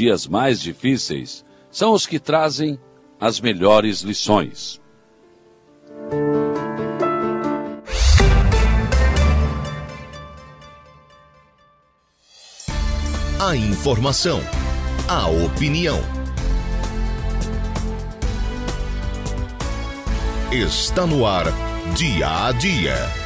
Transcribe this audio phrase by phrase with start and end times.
[0.00, 2.80] dias mais difíceis são os que trazem
[3.20, 4.80] as melhores lições.
[13.38, 14.40] A informação,
[15.06, 15.98] a opinião.
[20.50, 21.44] Está no ar,
[21.94, 23.19] dia a dia.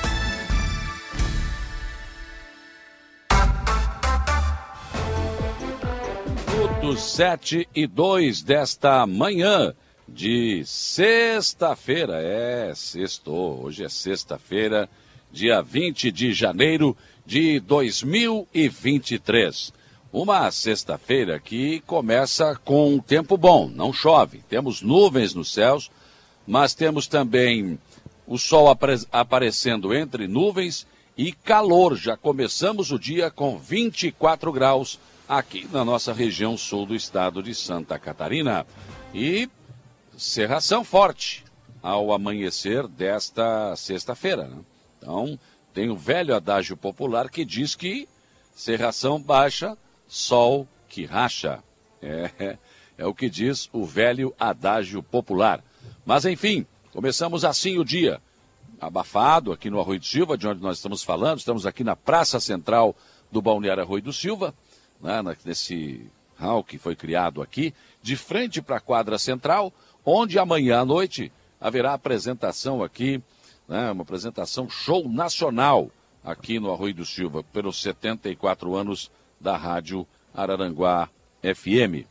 [6.95, 9.75] Minutos 7 e 2 desta manhã
[10.07, 12.23] de sexta-feira.
[12.23, 13.65] É, sextou.
[13.65, 14.89] Hoje é sexta-feira,
[15.33, 19.73] dia 20 de janeiro de 2023.
[20.12, 24.45] Uma sexta-feira que começa com um tempo bom, não chove.
[24.48, 25.91] Temos nuvens nos céus,
[26.47, 27.77] mas temos também
[28.25, 28.69] o sol
[29.11, 30.87] aparecendo entre nuvens
[31.19, 31.97] e calor.
[31.97, 37.55] Já começamos o dia com 24 graus aqui na nossa região sul do estado de
[37.55, 38.67] Santa Catarina.
[39.12, 39.48] E
[40.16, 41.44] serração forte
[41.83, 44.48] ao amanhecer desta sexta-feira.
[44.48, 44.58] Né?
[44.98, 45.39] Então,
[45.72, 48.08] tem o velho adágio popular que diz que
[48.55, 51.62] serração baixa, sol que racha.
[52.00, 52.59] É,
[52.97, 55.62] é o que diz o velho adágio popular.
[56.05, 58.20] Mas, enfim, começamos assim o dia.
[58.81, 61.38] Abafado aqui no Arroio do Silva, de onde nós estamos falando.
[61.38, 62.94] Estamos aqui na Praça Central
[63.34, 64.55] do Balneário Arroio do Silva,
[65.05, 69.70] né, nesse hall que foi criado aqui, de frente para a quadra central,
[70.05, 73.22] onde amanhã à noite haverá apresentação aqui,
[73.69, 75.91] né, uma apresentação show nacional
[76.25, 81.10] aqui no Arroio do Silva, pelos 74 anos da Rádio Araranguá
[81.42, 82.08] FM.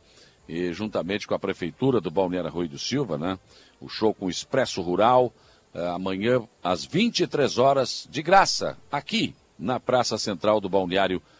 [0.48, 3.38] E juntamente com a Prefeitura do Balneário Arroio do Silva, né,
[3.80, 5.32] o show com o Expresso Rural,
[5.74, 11.33] eh, amanhã às 23 horas, de graça, aqui na Praça Central do Balneário Arroio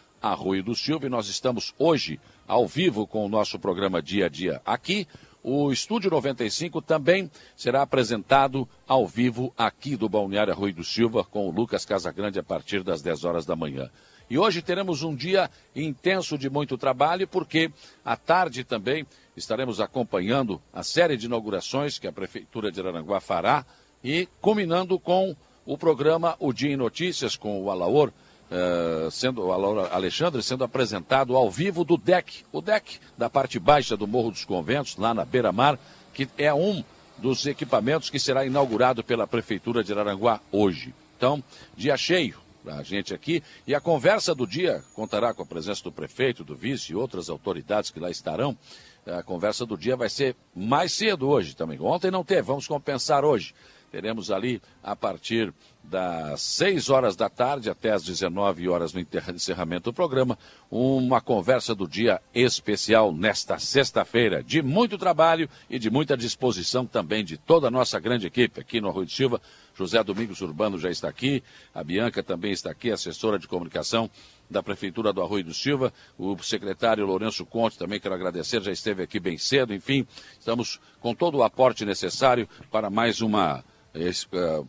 [0.63, 1.05] do Silva.
[1.05, 5.07] E nós estamos hoje ao vivo com o nosso programa Dia a Dia aqui.
[5.43, 11.47] O Estúdio 95 também será apresentado ao vivo aqui do Balneário Arroio do Silva com
[11.47, 13.91] o Lucas Casagrande a partir das 10 horas da manhã.
[14.27, 17.69] E hoje teremos um dia intenso de muito trabalho, porque
[18.03, 19.05] à tarde também
[19.37, 23.63] estaremos acompanhando a série de inaugurações que a Prefeitura de Araranguá fará
[24.03, 28.11] e combinando com o programa O Dia em Notícias com o Alaor,
[28.51, 33.59] uh, sendo o Alaor Alexandre sendo apresentado ao vivo do deck, o deck da parte
[33.59, 35.79] baixa do Morro dos Conventos, lá na beira-mar,
[36.13, 36.83] que é um
[37.17, 40.93] dos equipamentos que será inaugurado pela Prefeitura de Araranguá hoje.
[41.17, 41.43] Então,
[41.75, 43.43] dia cheio para a gente aqui.
[43.67, 47.29] E a conversa do dia contará com a presença do prefeito, do vice e outras
[47.29, 48.57] autoridades que lá estarão.
[49.05, 51.79] A conversa do dia vai ser mais cedo hoje também.
[51.79, 53.53] Ontem não teve, vamos compensar hoje.
[53.95, 58.99] Teremos ali a partir das 6 horas da tarde até as 19 horas no
[59.33, 60.37] encerramento do programa,
[60.69, 67.23] uma conversa do dia especial nesta sexta-feira, de muito trabalho e de muita disposição também
[67.23, 69.41] de toda a nossa grande equipe aqui no Arroio de Silva.
[69.73, 71.41] José Domingos Urbano já está aqui,
[71.73, 74.09] a Bianca também está aqui, assessora de comunicação
[74.49, 79.03] da Prefeitura do Arroio do Silva, o secretário Lourenço Conte também quero agradecer, já esteve
[79.03, 80.07] aqui bem cedo, enfim,
[80.39, 83.63] estamos com todo o aporte necessário para mais uma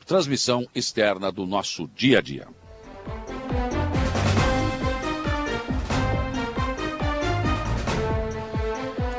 [0.04, 2.47] transmissão externa do nosso dia a dia.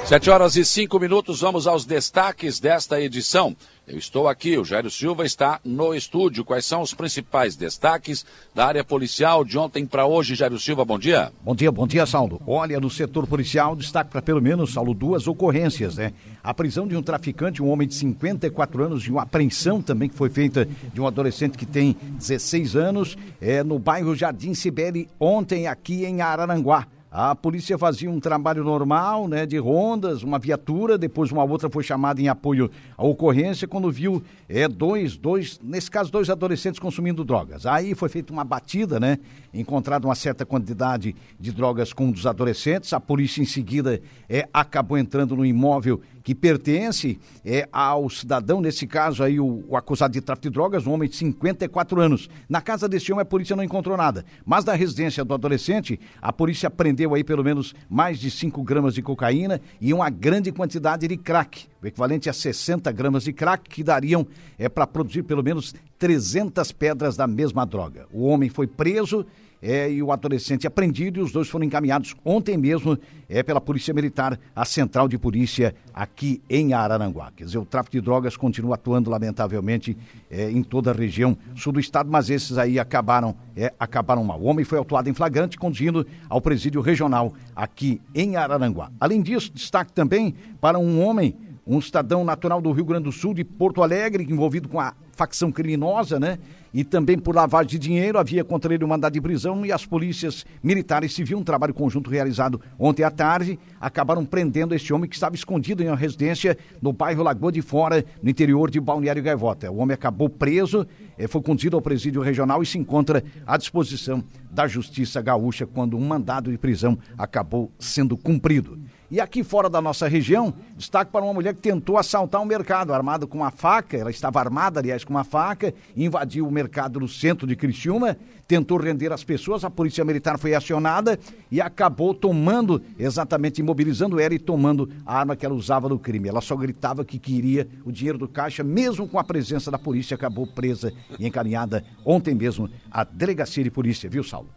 [0.07, 3.53] Sete horas e cinco minutos, vamos aos destaques desta edição.
[3.85, 6.45] Eu estou aqui, o Jairo Silva está no estúdio.
[6.45, 8.25] Quais são os principais destaques
[8.55, 10.85] da área policial de ontem para hoje, Jairo Silva?
[10.85, 11.33] Bom dia.
[11.43, 12.41] Bom dia, bom dia, Saulo.
[12.47, 16.13] Olha, no setor policial, destaque para pelo menos, Saulo, duas ocorrências, né?
[16.41, 20.15] A prisão de um traficante, um homem de 54 anos, e uma apreensão também que
[20.15, 25.67] foi feita de um adolescente que tem 16 anos, é no bairro Jardim Sibeli, ontem
[25.67, 26.87] aqui em Araranguá.
[27.19, 31.81] A polícia fazia um trabalho normal, né, de rondas, uma viatura, depois uma outra foi
[31.83, 37.25] chamada em apoio à ocorrência quando viu é dois, dois, nesse caso dois adolescentes consumindo
[37.25, 37.65] drogas.
[37.65, 39.17] Aí foi feita uma batida, né,
[39.53, 42.93] encontrada uma certa quantidade de drogas com um dos adolescentes.
[42.93, 48.85] A polícia em seguida é acabou entrando no imóvel que pertence é, ao cidadão, nesse
[48.85, 52.29] caso aí o, o, acusado de tráfico de drogas, um homem de 54 anos.
[52.49, 56.33] Na casa desse homem a polícia não encontrou nada, mas na residência do adolescente a
[56.33, 61.07] polícia prendeu aí pelo menos mais de 5 gramas de cocaína e uma grande quantidade
[61.07, 64.25] de crack, equivalente a 60 gramas de crack que dariam
[64.57, 68.05] é, para produzir pelo menos 300 pedras da mesma droga.
[68.11, 69.25] O homem foi preso
[69.61, 72.97] é, e o adolescente apreendido e os dois foram encaminhados ontem mesmo
[73.27, 77.31] é, pela Polícia Militar à Central de Polícia aqui em Araranguá.
[77.35, 79.97] Quer dizer, o tráfico de drogas continua atuando lamentavelmente
[80.29, 84.39] é, em toda a região sul do estado, mas esses aí acabaram, é, acabaram mal.
[84.39, 88.91] O homem foi autuado em flagrante conduzindo ao presídio regional aqui em Araranguá.
[88.99, 91.35] Além disso, destaque também para um homem
[91.67, 95.51] um cidadão natural do Rio Grande do Sul, de Porto Alegre, envolvido com a facção
[95.51, 96.37] criminosa, né?
[96.73, 99.85] E também por lavagem de dinheiro, havia contra ele um mandado de prisão e as
[99.85, 105.15] polícias militares civis, um trabalho conjunto realizado ontem à tarde, acabaram prendendo este homem que
[105.15, 109.71] estava escondido em uma residência no bairro Lagoa de Fora, no interior de Balneário Gaivota.
[109.71, 110.85] O homem acabou preso,
[111.17, 115.97] eh, foi conduzido ao presídio regional e se encontra à disposição da Justiça Gaúcha quando
[115.97, 118.77] um mandado de prisão acabou sendo cumprido.
[119.09, 122.93] E aqui fora da nossa região, destaque para uma mulher que tentou assaltar um mercado
[122.93, 127.07] armada com uma faca, ela estava armada, aliás, com uma faca, invadiu o mercado no
[127.07, 131.17] centro de Criciúma, tentou render as pessoas, a polícia militar foi acionada
[131.49, 136.27] e acabou tomando, exatamente imobilizando ela e tomando a arma que ela usava no crime.
[136.27, 140.15] Ela só gritava que queria o dinheiro do caixa, mesmo com a presença da polícia,
[140.15, 144.49] acabou presa e encaminhada ontem mesmo à delegacia de polícia, viu, Saulo?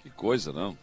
[0.00, 0.76] Que coisa, não?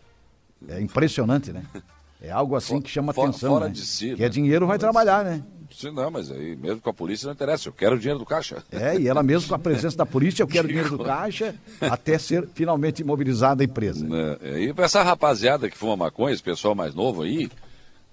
[0.69, 1.66] É impressionante, né?
[2.21, 3.54] É algo assim for, que chama fora, atenção.
[3.54, 3.71] Fora né?
[3.71, 4.16] de si.
[4.16, 5.42] Que é dinheiro, vai trabalhar, né?
[5.71, 8.25] Sim, não, mas aí mesmo com a polícia não interessa, eu quero o dinheiro do
[8.25, 8.63] caixa.
[8.71, 11.56] É, e ela mesmo com a presença da polícia, eu quero o dinheiro do caixa,
[11.80, 14.07] até ser finalmente imobilizada a empresa.
[14.42, 17.50] É, e para essa rapaziada que fuma maconha, esse pessoal mais novo aí,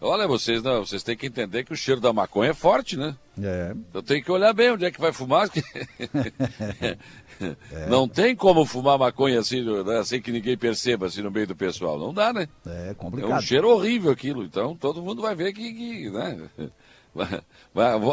[0.00, 3.16] olha, vocês, não, vocês têm que entender que o cheiro da maconha é forte, né?
[3.43, 3.75] É.
[3.93, 5.48] Eu tenho que olhar bem onde é que vai fumar.
[7.38, 7.87] É.
[7.87, 11.54] Não tem como fumar maconha assim, né, sem que ninguém perceba assim no meio do
[11.54, 11.98] pessoal.
[11.98, 12.48] Não dá, né?
[12.64, 13.31] É complicado.
[13.31, 14.43] É um cheiro horrível aquilo.
[14.43, 16.48] Então todo mundo vai ver que, que né?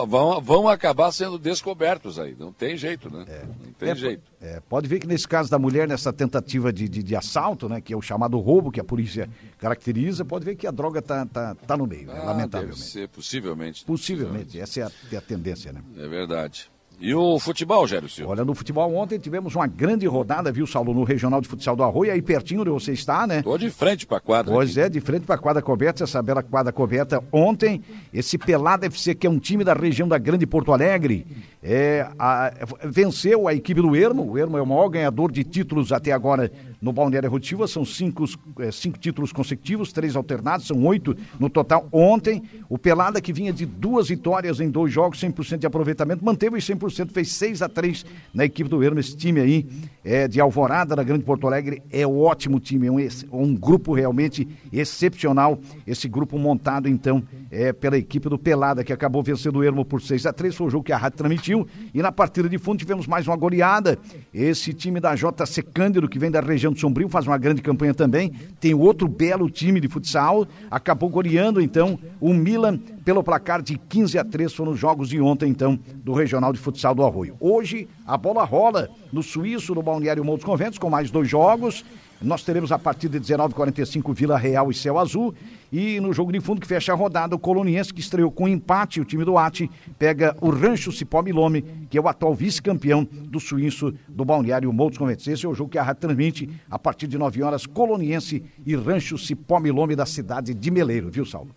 [0.07, 2.35] Vão, vão acabar sendo descobertos aí.
[2.37, 3.25] Não tem jeito, né?
[3.27, 3.43] É.
[3.45, 4.23] Não tem é, jeito.
[4.41, 7.81] É, pode ver que nesse caso da mulher, nessa tentativa de, de, de, assalto, né?
[7.81, 11.25] Que é o chamado roubo que a polícia caracteriza, pode ver que a droga tá,
[11.25, 12.79] tá, tá no meio, né, ah, lamentavelmente.
[12.79, 13.85] Deve ser, possivelmente.
[13.85, 15.81] Possivelmente, essa é a, é a tendência, né?
[15.97, 16.72] É verdade.
[17.03, 18.31] E o futebol, Gério Silva?
[18.31, 21.83] Olha, no futebol ontem tivemos uma grande rodada, viu, Saulo, no Regional de Futsal do
[21.83, 23.41] Arroio, aí pertinho onde você está, né?
[23.41, 24.53] Tô de frente pra quadra.
[24.53, 24.79] Pois aqui.
[24.79, 27.21] é, de frente pra quadra coberta, essa bela quadra coberta.
[27.29, 27.83] Ontem,
[28.13, 31.27] esse Pelada FC, que é um time da região da Grande Porto Alegre,
[31.63, 32.51] é, a,
[32.83, 34.29] venceu a equipe do Ermo.
[34.29, 36.51] O Ermo é o maior ganhador de títulos até agora
[36.81, 37.65] no Balneário Rotiva.
[37.67, 38.25] São cinco,
[38.59, 41.87] é, cinco títulos consecutivos, três alternados, são oito no total.
[41.89, 46.57] Ontem, o Pelada, que vinha de duas vitórias em dois jogos, 100% de aproveitamento, manteve
[46.57, 48.99] os 100%, fez 6 a 3 na equipe do Ermo.
[48.99, 49.65] Esse time aí
[50.03, 52.97] é de Alvorada, da Grande Porto Alegre, é um ótimo time, é um,
[53.31, 55.57] um grupo realmente excepcional.
[55.87, 60.01] Esse grupo montado, então, é pela equipe do Pelada, que acabou vencendo o Ermo por
[60.01, 61.52] 6 a 3 Foi o jogo que a Rádio transmitiu
[61.93, 63.97] e na partida de fundo tivemos mais uma goleada.
[64.33, 67.93] Esse time da JC Cândido, que vem da região do Sombrio, faz uma grande campanha
[67.93, 68.31] também.
[68.59, 70.47] Tem outro belo time de futsal.
[70.71, 74.53] Acabou goleando, então, o Milan pelo placar de 15 a 3.
[74.53, 77.35] Foram os jogos de ontem, então, do Regional de Futsal do Arroio.
[77.39, 81.85] Hoje, a bola rola no Suíço, no Balneário Montes Conventos, com mais dois jogos.
[82.21, 85.35] Nós teremos a partir de 19h45 Vila Real e Céu Azul.
[85.71, 89.01] E no jogo de fundo que fecha a rodada, o Coloniense, que estreou com empate,
[89.01, 89.69] o time do Ate,
[89.99, 94.97] pega o Rancho Cipó Milome, que é o atual vice-campeão do suíço do Balneário Moutos
[94.97, 95.27] Conventos.
[95.27, 98.75] Esse é o jogo que a rádio transmite a partir de 9 horas, Coloniense e
[98.75, 101.53] Rancho Cipó Milome da cidade de Meleiro, viu, Saulo?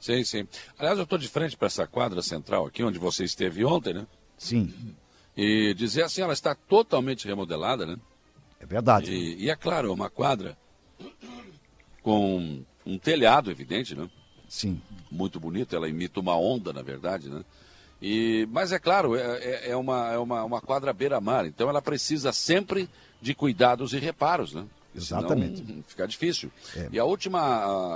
[0.00, 0.46] Sim, sim.
[0.78, 4.06] Aliás, eu estou de frente para essa quadra central aqui, onde você esteve ontem, né?
[4.36, 4.70] Sim.
[5.34, 7.96] E dizer assim, ela está totalmente remodelada, né?
[8.64, 9.12] É verdade.
[9.12, 10.56] E, e é claro, é uma quadra
[12.02, 14.08] com um telhado, evidente, né?
[14.48, 14.80] Sim.
[15.10, 17.44] Muito bonito, ela imita uma onda, na verdade, né?
[18.00, 21.80] E, mas é claro, é, é, é uma, é uma, uma quadra beira-mar, então ela
[21.80, 22.88] precisa sempre
[23.20, 24.64] de cuidados e reparos, né?
[24.94, 25.64] Exatamente.
[25.64, 26.50] Senão fica difícil.
[26.76, 26.88] É.
[26.92, 27.40] E a última,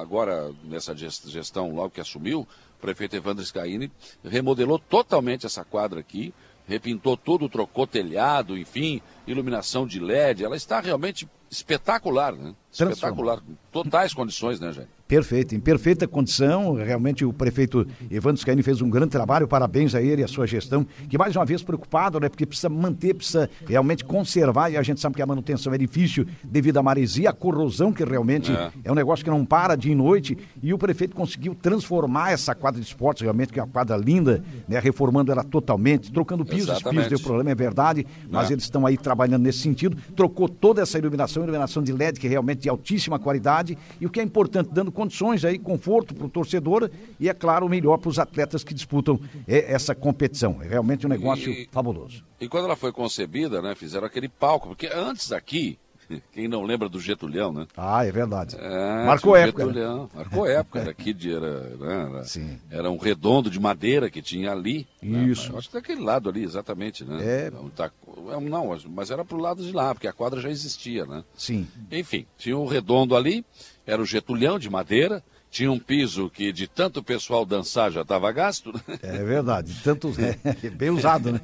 [0.00, 3.90] agora, nessa gestão, logo que assumiu, o prefeito Evandro Scaini
[4.24, 6.34] remodelou totalmente essa quadra aqui,
[6.66, 10.44] repintou tudo, trocou telhado, enfim, iluminação de LED.
[10.44, 12.54] Ela está realmente espetacular, né?
[12.70, 13.40] Espetacular,
[13.72, 14.88] totais condições, né, gente?
[15.08, 16.74] Perfeito, em perfeita condição.
[16.74, 19.48] Realmente o prefeito Evandro Scaini fez um grande trabalho.
[19.48, 22.28] Parabéns a ele e a sua gestão, que mais uma vez preocupado, né?
[22.28, 24.70] Porque precisa manter, precisa realmente conservar.
[24.70, 28.04] E a gente sabe que a manutenção é difícil devido à maresia, a corrosão, que
[28.04, 28.70] realmente é.
[28.84, 30.36] é um negócio que não para dia e noite.
[30.62, 34.44] E o prefeito conseguiu transformar essa quadra de esportes, realmente, que é uma quadra linda,
[34.68, 34.78] né?
[34.78, 37.04] Reformando ela totalmente, trocando pisos, Exatamente.
[37.04, 38.06] pisos deu problema, é verdade.
[38.28, 38.52] Mas é.
[38.52, 39.96] eles estão aí trabalhando nesse sentido.
[40.14, 43.76] Trocou toda essa iluminação, iluminação de LED, que é realmente de altíssima qualidade.
[44.00, 47.68] E o que é importante, dando condições aí, conforto para o torcedor e, é claro,
[47.68, 50.58] melhor para os atletas que disputam é, essa competição.
[50.62, 52.22] É realmente um negócio e, fabuloso.
[52.40, 55.78] E quando ela foi concebida, né, fizeram aquele palco, porque antes aqui,
[56.32, 57.66] Quem não lembra do Getulhão, né?
[57.76, 58.56] Ah, é verdade.
[58.58, 59.64] É, Marcou época.
[59.64, 60.02] Getulhão.
[60.04, 60.08] Né?
[60.14, 60.78] Marcou época.
[60.80, 61.34] Era aqui de.
[61.34, 62.08] Era, né?
[62.10, 62.58] era, Sim.
[62.70, 64.86] era um redondo de madeira que tinha ali.
[65.02, 65.24] Né?
[65.24, 65.52] Isso.
[65.52, 65.58] Né?
[65.58, 67.18] Acho que daquele lado ali, exatamente, né?
[67.20, 67.52] É.
[67.74, 67.90] Tá,
[68.42, 71.24] não, mas era pro lado de lá, porque a quadra já existia, né?
[71.36, 71.66] Sim.
[71.90, 73.44] Enfim, tinha um redondo ali,
[73.86, 78.30] era o Getulhão de madeira tinha um piso que de tanto pessoal dançar já estava
[78.32, 78.72] gasto.
[78.72, 78.98] Né?
[79.02, 81.40] É verdade, tanto é, bem usado, né?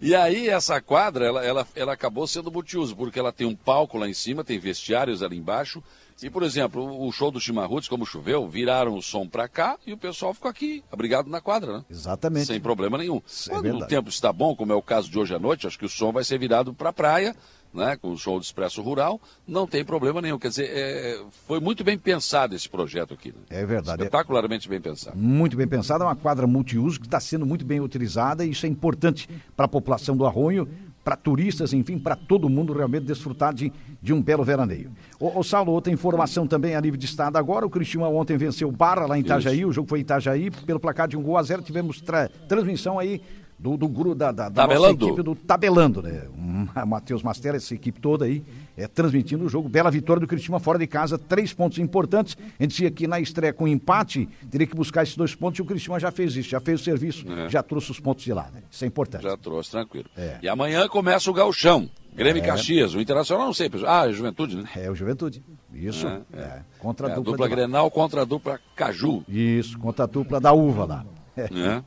[0.00, 3.98] e aí essa quadra, ela, ela, ela acabou sendo multiuso, porque ela tem um palco
[3.98, 5.82] lá em cima, tem vestiários ali embaixo.
[6.22, 9.92] E, por exemplo, o show do Chimarruts, como choveu, viraram o som para cá e
[9.94, 11.84] o pessoal ficou aqui, abrigado na quadra, né?
[11.88, 12.46] Exatamente.
[12.46, 13.16] Sem problema nenhum.
[13.16, 13.84] É Quando verdade.
[13.84, 15.88] o tempo está bom, como é o caso de hoje à noite, acho que o
[15.88, 17.34] som vai ser virado para a praia
[17.72, 20.38] né, com o show do Expresso Rural, não tem problema nenhum.
[20.38, 23.28] Quer dizer, é, foi muito bem pensado esse projeto aqui.
[23.28, 23.42] Né?
[23.50, 24.02] É verdade.
[24.02, 25.16] Espetacularmente bem pensado.
[25.16, 28.66] Muito bem pensado, é uma quadra multiuso que está sendo muito bem utilizada e isso
[28.66, 30.68] é importante para a população do Arroio,
[31.04, 33.72] para turistas, enfim, para todo mundo realmente desfrutar de,
[34.02, 34.90] de um belo veraneio.
[35.18, 38.68] O, o Saulo, outra informação também a nível de estado agora, o Cristiano ontem venceu
[38.68, 39.68] o Barra lá em Itajaí, isso.
[39.68, 42.98] o jogo foi em Itajaí, pelo placar de um gol a zero, tivemos tra transmissão
[42.98, 43.20] aí
[43.60, 46.22] do, do grupo da, da, da nossa equipe do Tabelando, né?
[46.86, 48.42] Matheus Mastella, essa equipe toda aí,
[48.76, 49.68] é, transmitindo o jogo.
[49.68, 52.36] Bela vitória do Cristiano fora de casa, três pontos importantes.
[52.58, 55.62] A gente dizia que na estreia com empate, teria que buscar esses dois pontos e
[55.62, 57.50] o Cristiano já fez isso, já fez o serviço, é.
[57.50, 58.62] já trouxe os pontos de lá, né?
[58.70, 59.22] Isso é importante.
[59.22, 60.06] Já trouxe, tranquilo.
[60.16, 60.38] É.
[60.42, 61.88] E amanhã começa o gauchão.
[62.14, 62.46] Grêmio é.
[62.46, 64.64] Caxias, o Internacional não sei, ah, é Juventude, né?
[64.74, 65.44] É, o Juventude.
[65.72, 66.08] Isso.
[66.08, 66.60] É, é.
[66.78, 69.22] Contra a dupla, dupla Grenal contra a dupla Caju.
[69.28, 71.04] Isso, contra a dupla da Uva lá.
[71.42, 71.82] É,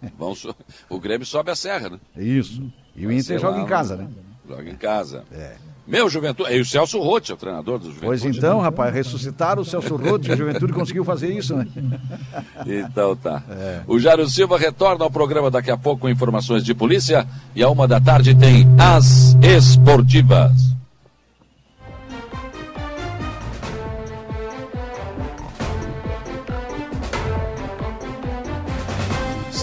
[0.90, 2.00] o Grêmio sobe a serra, né?
[2.18, 2.64] Isso.
[2.96, 4.08] E o Inter joga em casa, né?
[4.48, 5.24] Joga em casa.
[5.32, 5.56] É.
[5.86, 6.54] Meu Juventude.
[6.54, 8.06] E o Celso Rotti é o treinador do Juventude.
[8.06, 10.32] Pois então, rapaz, ressuscitaram o Celso Rotti.
[10.32, 11.68] O Juventude conseguiu fazer isso, né?
[12.66, 13.44] Então tá.
[13.50, 13.82] É.
[13.86, 17.28] O Jário Silva retorna ao programa daqui a pouco com informações de polícia.
[17.54, 20.73] E a uma da tarde tem As Esportivas.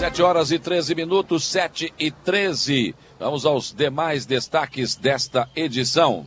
[0.01, 2.95] Sete horas e 13 minutos, sete e 13.
[3.19, 6.25] Vamos aos demais destaques desta edição.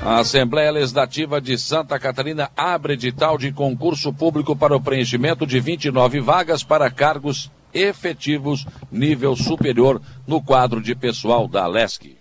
[0.00, 5.58] A Assembleia Legislativa de Santa Catarina abre edital de concurso público para o preenchimento de
[5.58, 12.16] 29 vagas para cargos efetivos nível superior no quadro de pessoal da LESC.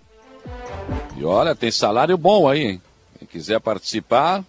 [1.16, 2.82] E olha, tem salário bom aí, hein?
[3.20, 4.44] Quem quiser participar,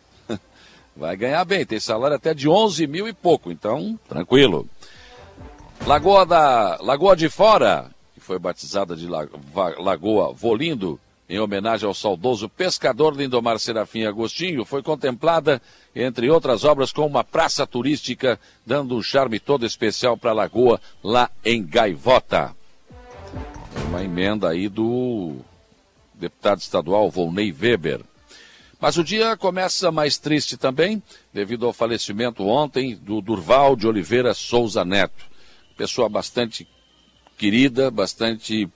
[0.96, 1.64] vai ganhar bem.
[1.64, 4.66] Tem salário até de 11 mil e pouco, então, tranquilo.
[5.86, 12.48] Lagoa da Lagoa de Fora, que foi batizada de Lagoa Volindo, em homenagem ao saudoso
[12.48, 15.62] pescador Lindomar Serafim Agostinho, foi contemplada,
[15.96, 20.80] entre outras obras, com uma praça turística, dando um charme todo especial para a lagoa
[21.02, 22.54] lá em Gaivota.
[23.88, 25.36] Uma emenda aí do
[26.14, 28.02] deputado estadual Volney Weber.
[28.82, 31.00] Mas o dia começa mais triste também,
[31.32, 35.24] devido ao falecimento ontem do Durval de Oliveira Souza Neto.
[35.76, 36.66] Pessoa bastante
[37.38, 38.68] querida, bastante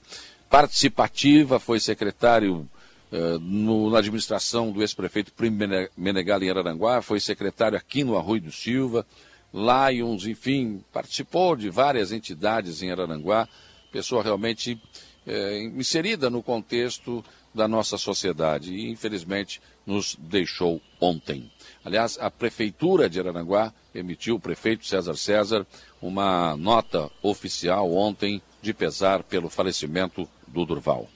[0.48, 2.70] participativa, foi secretário
[3.10, 5.58] uh, no, na administração do ex-prefeito Primo
[5.96, 9.04] Menegal em Araranguá, foi secretário aqui no Arroio do Silva,
[9.52, 13.48] Lions, enfim, participou de várias entidades em Araranguá,
[13.90, 14.80] pessoa realmente
[15.26, 17.24] uh, inserida no contexto
[17.56, 21.50] da nossa sociedade e, infelizmente, nos deixou ontem.
[21.84, 25.66] Aliás, a Prefeitura de Araranguá emitiu, o prefeito César César,
[26.00, 31.08] uma nota oficial ontem de pesar pelo falecimento do Durval.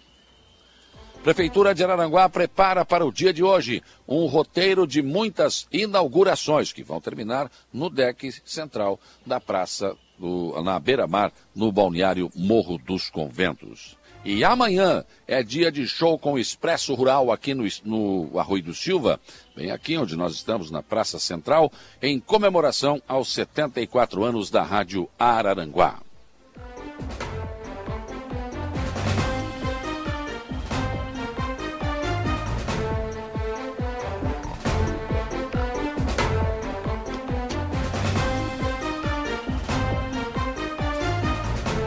[1.22, 6.82] Prefeitura de Araranguá prepara para o dia de hoje um roteiro de muitas inaugurações que
[6.82, 13.98] vão terminar no deck central da praça do, na beira-mar, no balneário Morro dos Conventos.
[14.22, 18.74] E amanhã é dia de show com o Expresso Rural aqui no, no Arroio do
[18.74, 19.18] Silva,
[19.56, 21.72] bem aqui onde nós estamos, na Praça Central,
[22.02, 26.00] em comemoração aos 74 anos da Rádio Araranguá.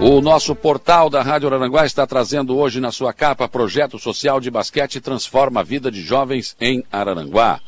[0.06, 4.52] O nosso portal da Rádio Aranguá está trazendo hoje na sua capa projeto social de
[4.52, 7.62] basquete transforma a vida de jovens em Araranguá.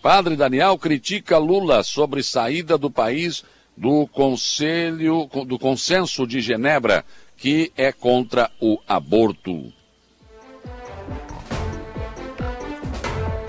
[0.00, 3.42] Padre Daniel critica Lula sobre saída do país
[3.76, 7.04] do Conselho do Consenso de Genebra,
[7.36, 9.72] que é contra o aborto.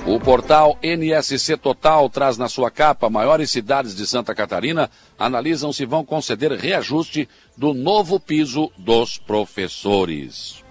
[0.06, 5.86] O portal NSC Total traz na sua capa maiores cidades de Santa Catarina analisam se
[5.86, 10.62] vão conceder reajuste do novo piso dos professores.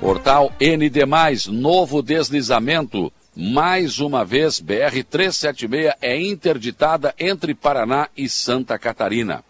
[0.00, 1.06] Portal ND,
[1.52, 3.12] novo deslizamento.
[3.36, 9.44] Mais uma vez, BR-376 é interditada entre Paraná e Santa Catarina.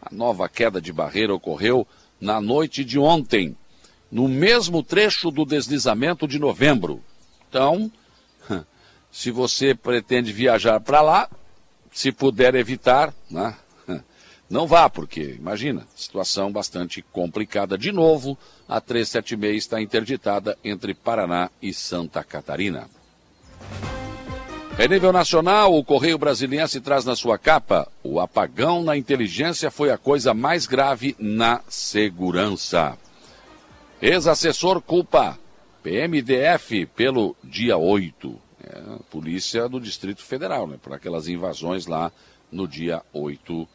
[0.00, 1.86] A nova queda de barreira ocorreu
[2.18, 3.54] na noite de ontem,
[4.10, 7.02] no mesmo trecho do deslizamento de novembro.
[7.54, 7.88] Então,
[9.12, 11.30] se você pretende viajar para lá,
[11.92, 13.54] se puder evitar, né?
[14.50, 17.78] não vá, porque, imagina, situação bastante complicada.
[17.78, 18.36] De novo,
[18.68, 22.90] a 376 está interditada entre Paraná e Santa Catarina.
[24.76, 29.92] Em nível nacional, o Correio Brasiliense traz na sua capa: o apagão na inteligência foi
[29.92, 32.98] a coisa mais grave na segurança.
[34.02, 35.38] Ex-assessor culpa
[35.84, 38.40] PMDF pelo dia 8.
[38.64, 42.10] É, polícia do Distrito Federal, né, por aquelas invasões lá
[42.50, 43.68] no dia 8 uh,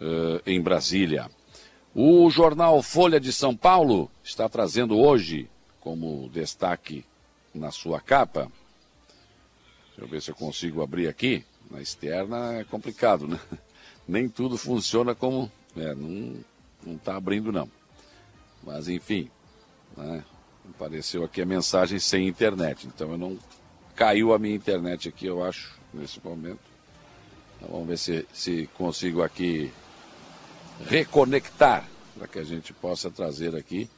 [0.00, 1.30] eh, em Brasília.
[1.94, 5.50] O jornal Folha de São Paulo está trazendo hoje,
[5.80, 7.04] como destaque
[7.54, 8.50] na sua capa,
[9.88, 13.38] deixa eu ver se eu consigo abrir aqui, na externa é complicado, né?
[14.08, 15.50] Nem tudo funciona como.
[15.76, 16.42] É, não
[16.86, 17.68] está abrindo, não.
[18.62, 19.28] Mas, enfim,
[19.96, 20.24] né?
[20.74, 23.38] Apareceu aqui a mensagem sem internet, então eu não
[23.96, 26.60] Caiu a minha internet aqui, eu acho, nesse momento.
[27.56, 29.72] Então, vamos ver se, se consigo aqui
[30.86, 33.88] reconectar para que a gente possa trazer aqui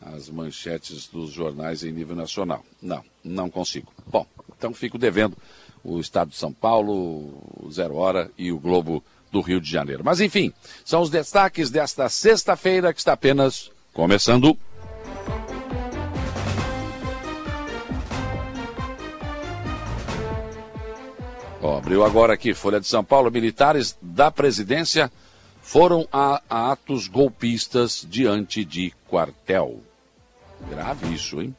[0.00, 2.64] as manchetes dos jornais em nível nacional.
[2.80, 3.92] Não, não consigo.
[4.06, 5.36] Bom, então fico devendo
[5.84, 7.38] o Estado de São Paulo,
[7.70, 10.02] Zero Hora e o Globo do Rio de Janeiro.
[10.02, 10.50] Mas enfim,
[10.82, 14.56] são os destaques desta sexta-feira que está apenas começando.
[21.66, 23.28] Ó, abriu agora aqui, Folha de São Paulo.
[23.28, 25.10] Militares da presidência
[25.60, 29.80] foram a, a atos golpistas diante de quartel.
[30.70, 31.52] Grave isso, hein?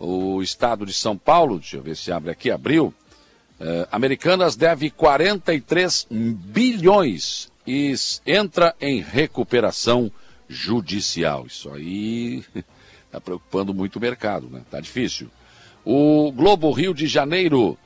[0.00, 2.92] O estado de São Paulo, deixa eu ver se abre aqui, abriu.
[3.60, 7.94] Eh, Americanas deve 43 bilhões e
[8.26, 10.10] entra em recuperação
[10.48, 11.46] judicial.
[11.46, 12.44] Isso aí
[13.06, 14.62] está preocupando muito o mercado, né?
[14.68, 15.30] Tá difícil.
[15.84, 17.78] O Globo Rio de Janeiro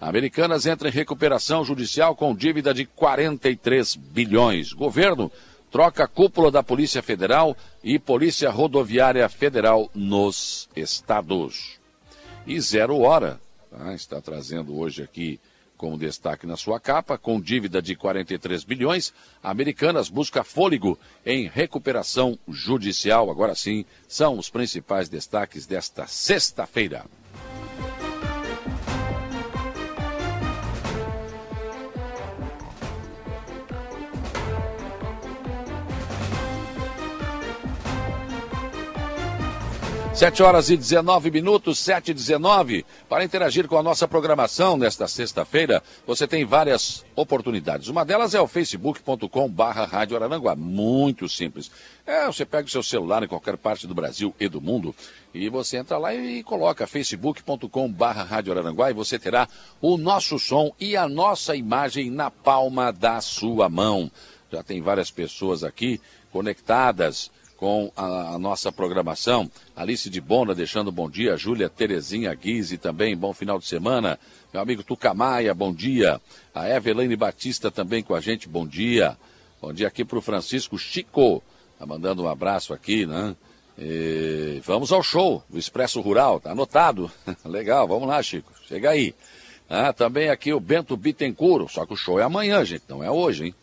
[0.00, 4.72] Americanas entra em recuperação judicial com dívida de 43 bilhões.
[4.72, 5.30] Governo
[5.70, 11.78] troca cúpula da Polícia Federal e Polícia Rodoviária Federal nos estados.
[12.46, 13.38] E Zero Hora
[13.70, 15.38] tá, está trazendo hoje aqui
[15.76, 22.38] como destaque na sua capa, com dívida de 43 bilhões, Americanas busca fôlego em recuperação
[22.46, 23.30] judicial.
[23.30, 27.06] Agora sim, são os principais destaques desta sexta-feira.
[40.20, 42.84] Sete horas e 19 minutos, sete e 19.
[43.08, 47.88] Para interagir com a nossa programação nesta sexta-feira, você tem várias oportunidades.
[47.88, 50.54] Uma delas é o facebook.com barra Rádio Araranguá.
[50.54, 51.70] Muito simples.
[52.06, 54.94] É, você pega o seu celular em qualquer parte do Brasil e do mundo
[55.32, 59.48] e você entra lá e coloca facebook.com barra Rádio Araranguá e você terá
[59.80, 64.10] o nosso som e a nossa imagem na palma da sua mão.
[64.52, 65.98] Já tem várias pessoas aqui
[66.30, 67.30] conectadas
[67.60, 69.50] com a, a, nossa programação.
[69.76, 74.18] Alice de Bona deixando bom dia, Júlia Terezinha Guise também, bom final de semana.
[74.50, 76.18] Meu amigo Tucamaia, bom dia.
[76.54, 79.14] A Eveline Batista também com a gente, bom dia.
[79.60, 81.42] Bom dia aqui para o Francisco Chico,
[81.78, 83.36] tá mandando um abraço aqui, né?
[83.78, 87.10] E vamos ao show do Expresso Rural, tá anotado.
[87.44, 89.14] Legal, vamos lá, Chico, chega aí.
[89.68, 93.10] Ah, também aqui o Bento Bittencourt, só que o show é amanhã, gente, não é
[93.10, 93.54] hoje, hein?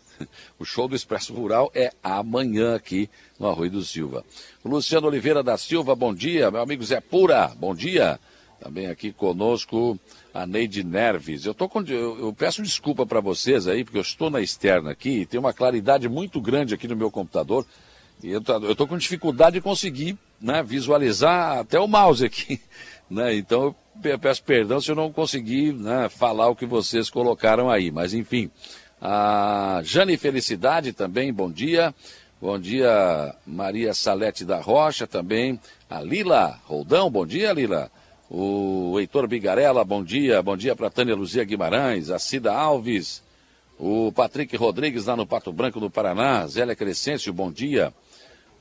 [0.60, 4.24] O show do Expresso Rural é amanhã aqui no Arroio do Silva.
[4.64, 6.50] Luciano Oliveira da Silva, bom dia.
[6.52, 8.20] Meu amigo Zé Pura, bom dia.
[8.60, 10.00] Também aqui conosco
[10.34, 11.46] a Neide Nerves.
[11.46, 14.92] Eu, tô com, eu, eu peço desculpa para vocês aí, porque eu estou na externa
[14.92, 17.66] aqui e tem uma claridade muito grande aqui no meu computador.
[18.24, 22.60] E eu estou com dificuldade de conseguir né, visualizar até o mouse aqui.
[23.10, 23.36] Né?
[23.36, 27.90] Então eu peço perdão se eu não conseguir né, falar o que vocês colocaram aí.
[27.90, 28.52] Mas enfim,
[29.02, 31.94] a Jane Felicidade também, bom dia.
[32.40, 35.60] Bom dia, Maria Salete da Rocha também.
[35.90, 37.92] A Lila Roldão, bom dia, Lila.
[38.30, 40.42] O Heitor Bigarella, bom dia.
[40.42, 43.24] Bom dia para Tânia Luzia Guimarães, a Cida Alves,
[43.80, 47.94] o Patrick Rodrigues lá no Pato Branco do Paraná, Zélia Crescêncio, bom dia.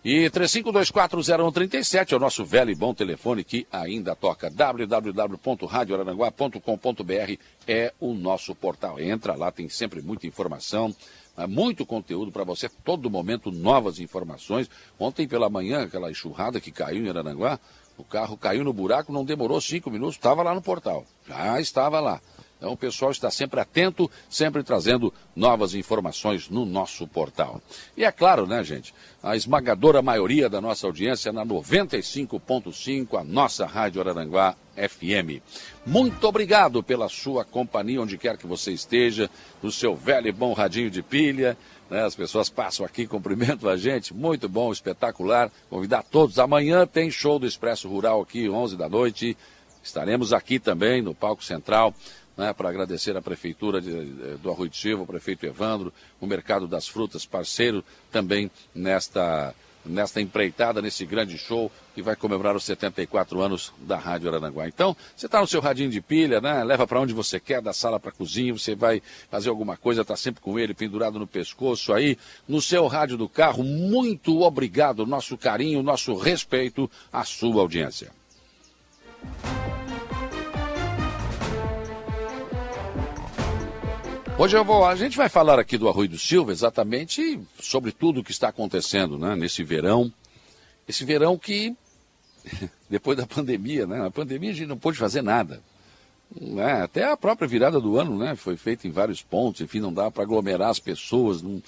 [0.02, 4.48] E 35240137 é o nosso velho e bom telefone que ainda toca.
[4.48, 7.34] www.radioararanguá.com.br
[7.68, 8.98] é o nosso portal.
[8.98, 10.96] Entra lá, tem sempre muita informação,
[11.46, 14.68] muito conteúdo para você, todo momento novas informações.
[14.98, 17.58] Ontem pela manhã, aquela enxurrada que caiu em Araranguá,
[17.96, 21.04] o carro caiu no buraco, não demorou cinco minutos, estava lá no portal.
[21.28, 22.20] Já estava lá.
[22.60, 27.58] Então o pessoal está sempre atento, sempre trazendo novas informações no nosso portal.
[27.96, 28.92] E é claro, né, gente?
[29.22, 35.42] A esmagadora maioria da nossa audiência na 95.5, a nossa Rádio Araranguá FM.
[35.86, 39.30] Muito obrigado pela sua companhia, onde quer que você esteja,
[39.62, 41.56] no seu velho e bom radinho de pilha.
[41.88, 42.04] Né?
[42.04, 44.12] As pessoas passam aqui, cumprimentam a gente.
[44.12, 45.50] Muito bom, espetacular.
[45.70, 46.38] Convidar todos.
[46.38, 49.34] Amanhã tem show do Expresso Rural aqui, 11 da noite.
[49.82, 51.94] Estaremos aqui também no Palco Central
[52.36, 56.88] né, para agradecer à Prefeitura de, do Arroio Silva, o prefeito Evandro, o Mercado das
[56.88, 63.72] Frutas, parceiro também nesta, nesta empreitada, nesse grande show que vai comemorar os 74 anos
[63.78, 64.68] da Rádio Arananguá.
[64.68, 66.62] Então, você está no seu radinho de pilha, né?
[66.64, 70.02] leva para onde você quer, da sala para a cozinha, você vai fazer alguma coisa,
[70.02, 72.16] está sempre com ele pendurado no pescoço aí,
[72.46, 73.62] no seu rádio do carro.
[73.64, 78.12] Muito obrigado, nosso carinho, nosso respeito à sua audiência.
[84.40, 88.20] Hoje eu vou, a gente vai falar aqui do Arroio do Silva exatamente sobre tudo
[88.20, 90.10] o que está acontecendo né, nesse verão.
[90.88, 91.76] Esse verão que,
[92.88, 95.62] depois da pandemia, né, a pandemia a gente não pôde fazer nada.
[96.34, 99.92] Né, até a própria virada do ano né, foi feita em vários pontos, enfim, não
[99.92, 101.62] dá para aglomerar as pessoas, não,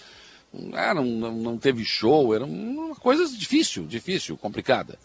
[0.72, 4.98] ah, não, não, não teve show, era uma coisa difícil, difícil, complicada.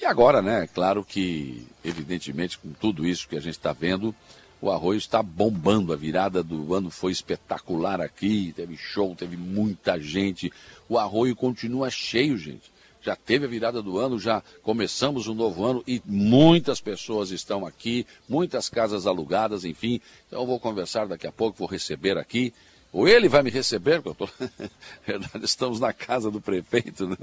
[0.00, 4.14] E agora, né, claro que, evidentemente, com tudo isso que a gente está vendo,
[4.60, 5.92] o arroz está bombando.
[5.92, 8.52] A virada do ano foi espetacular aqui.
[8.54, 10.52] Teve show, teve muita gente.
[10.88, 12.70] O arroio continua cheio, gente.
[13.00, 17.64] Já teve a virada do ano, já começamos um novo ano e muitas pessoas estão
[17.64, 20.00] aqui, muitas casas alugadas, enfim.
[20.26, 22.52] Então eu vou conversar daqui a pouco, vou receber aqui
[22.90, 24.46] ou ele vai me receber, porque eu tô...
[25.06, 27.16] verdade, estamos na casa do prefeito, né?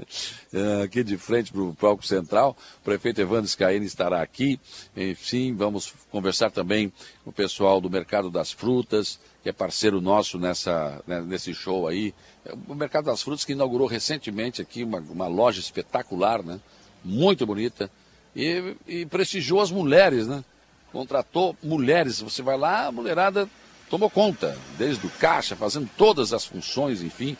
[0.52, 2.56] É, aqui de frente para o palco central.
[2.80, 4.60] O prefeito Evandro Scaini estará aqui.
[4.96, 6.92] Enfim, vamos conversar também
[7.24, 11.88] com o pessoal do Mercado das Frutas, que é parceiro nosso nessa, né, nesse show
[11.88, 12.14] aí.
[12.44, 16.60] É, o Mercado das Frutas que inaugurou recentemente aqui uma, uma loja espetacular, né?
[17.04, 17.90] Muito bonita.
[18.36, 20.44] E, e prestigiou as mulheres, né?
[20.92, 22.20] Contratou mulheres.
[22.20, 23.48] Você vai lá, a mulherada
[23.90, 27.36] tomou conta, desde o caixa, fazendo todas as funções, enfim.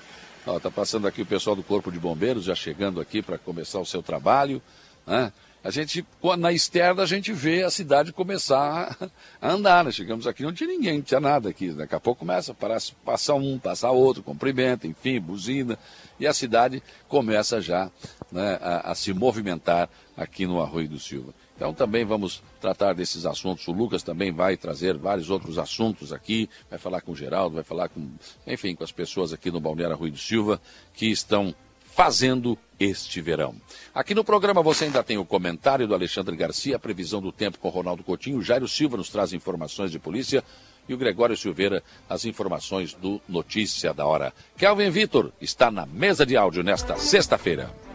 [0.46, 3.86] Está passando aqui o pessoal do Corpo de Bombeiros, já chegando aqui para começar o
[3.86, 4.62] seu trabalho.
[5.04, 5.32] Né?
[5.64, 6.06] A gente,
[6.38, 8.96] na externa, a gente vê a cidade começar
[9.42, 9.84] a andar.
[9.84, 9.90] Né?
[9.90, 11.72] Chegamos aqui, não tinha ninguém, não tinha nada aqui.
[11.72, 15.76] Daqui a pouco começa, parece, passa um, passa outro, cumprimenta, enfim, buzina.
[16.20, 17.90] E a cidade começa já
[18.30, 21.34] né, a, a se movimentar aqui no Arroio do Silva.
[21.56, 23.66] Então também vamos tratar desses assuntos.
[23.66, 27.64] O Lucas também vai trazer vários outros assuntos aqui, vai falar com o Geraldo, vai
[27.64, 28.08] falar com,
[28.46, 30.60] enfim, com as pessoas aqui no Balneário Rui Silva
[30.94, 31.54] que estão
[31.96, 33.54] fazendo este verão.
[33.94, 37.58] Aqui no programa você ainda tem o comentário do Alexandre Garcia, a previsão do tempo
[37.58, 40.44] com Ronaldo Coutinho, Jairo Silva nos traz informações de polícia
[40.86, 44.34] e o Gregório Silveira as informações do Notícia da Hora.
[44.58, 47.85] Kelvin Vitor está na mesa de áudio nesta sexta-feira.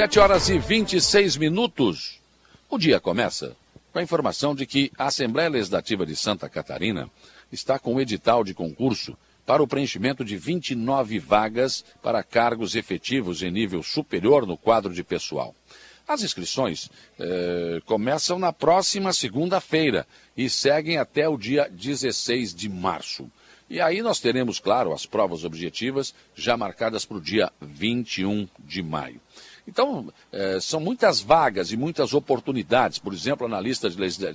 [0.00, 2.22] 7 horas e 26 minutos.
[2.70, 3.54] O dia começa
[3.92, 7.10] com a informação de que a Assembleia Legislativa de Santa Catarina
[7.52, 13.42] está com um edital de concurso para o preenchimento de 29 vagas para cargos efetivos
[13.42, 15.54] em nível superior no quadro de pessoal.
[16.08, 23.30] As inscrições eh, começam na próxima segunda-feira e seguem até o dia 16 de março.
[23.68, 28.82] E aí nós teremos, claro, as provas objetivas já marcadas para o dia 21 de
[28.82, 29.20] maio.
[29.66, 32.98] Então, eh, são muitas vagas e muitas oportunidades.
[32.98, 33.88] Por exemplo, analista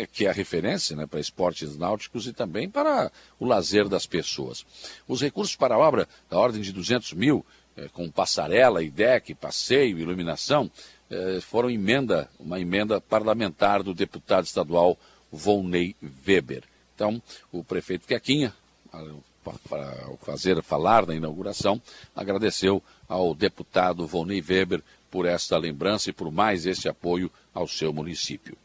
[0.05, 4.65] que é a referência né, para esportes náuticos e também para o lazer das pessoas.
[5.08, 7.45] Os recursos para a obra, da ordem de 200 mil,
[7.77, 10.69] eh, com passarela, IDEC, passeio, iluminação,
[11.41, 14.97] foram emenda, uma emenda parlamentar do deputado estadual
[15.31, 15.95] Volney
[16.27, 16.63] Weber.
[16.95, 18.53] Então, o prefeito Quequinha,
[19.43, 21.81] para fazer falar na inauguração,
[22.15, 24.81] agradeceu ao deputado Volney Weber
[25.12, 28.58] por esta lembrança e por mais esse apoio ao seu município.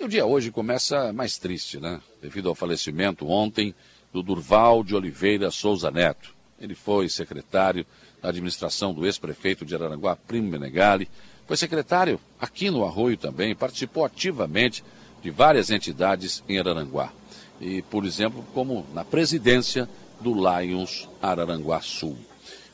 [0.00, 2.00] E o dia hoje começa mais triste, né?
[2.22, 3.74] Devido ao falecimento ontem
[4.10, 6.34] do Durval de Oliveira Souza Neto.
[6.58, 7.84] Ele foi secretário
[8.22, 11.06] da administração do ex-prefeito de Araranguá, Primo Menegali,
[11.46, 14.82] foi secretário aqui no Arroio também, participou ativamente
[15.22, 17.12] de várias entidades em Araranguá.
[17.60, 19.86] E, por exemplo, como na presidência
[20.18, 22.16] do Lions Araranguá Sul.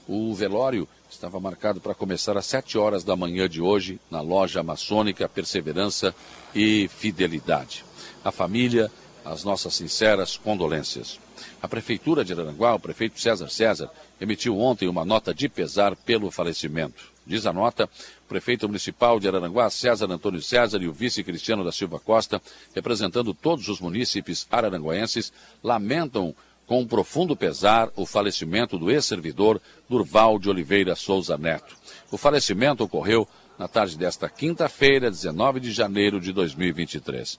[0.06, 4.62] O velório estava marcado para começar às 7 horas da manhã de hoje na loja
[4.62, 6.14] maçônica Perseverança
[6.54, 7.84] e Fidelidade.
[8.24, 8.90] A família,
[9.24, 11.18] as nossas sinceras condolências.
[11.62, 13.90] A Prefeitura de Araranguá, o prefeito César César,
[14.20, 17.16] emitiu ontem uma nota de pesar pelo falecimento.
[17.26, 17.90] Diz a nota,
[18.24, 22.40] o prefeito municipal de Araranguá, César Antônio César, e o vice Cristiano da Silva Costa,
[22.74, 26.34] representando todos os munícipes araranguaenses, lamentam
[26.66, 31.76] com profundo pesar o falecimento do ex-servidor Durval de Oliveira Souza Neto.
[32.10, 33.26] O falecimento ocorreu
[33.58, 37.38] na tarde desta quinta-feira, 19 de janeiro de 2023.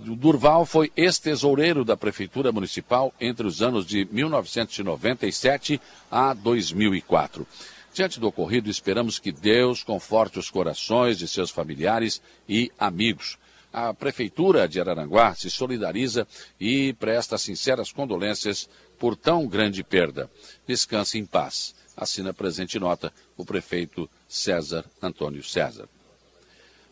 [0.00, 7.46] O Durval foi ex-tesoureiro da Prefeitura Municipal entre os anos de 1997 a 2004.
[7.92, 13.38] Diante do ocorrido, esperamos que Deus conforte os corações de seus familiares e amigos.
[13.76, 16.28] A Prefeitura de Araranguá se solidariza
[16.60, 18.68] e presta sinceras condolências
[19.00, 20.30] por tão grande perda.
[20.64, 21.74] Descanse em paz.
[21.96, 25.88] Assina presente nota o prefeito César Antônio César.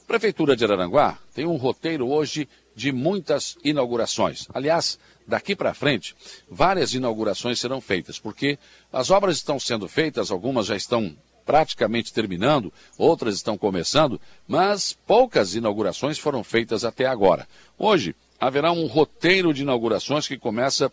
[0.09, 4.49] Prefeitura de Araranguá tem um roteiro hoje de muitas inaugurações.
[4.53, 6.17] Aliás, daqui para frente,
[6.51, 8.59] várias inaugurações serão feitas, porque
[8.93, 15.55] as obras estão sendo feitas, algumas já estão praticamente terminando, outras estão começando, mas poucas
[15.55, 17.47] inaugurações foram feitas até agora.
[17.79, 20.91] Hoje, haverá um roteiro de inaugurações que começa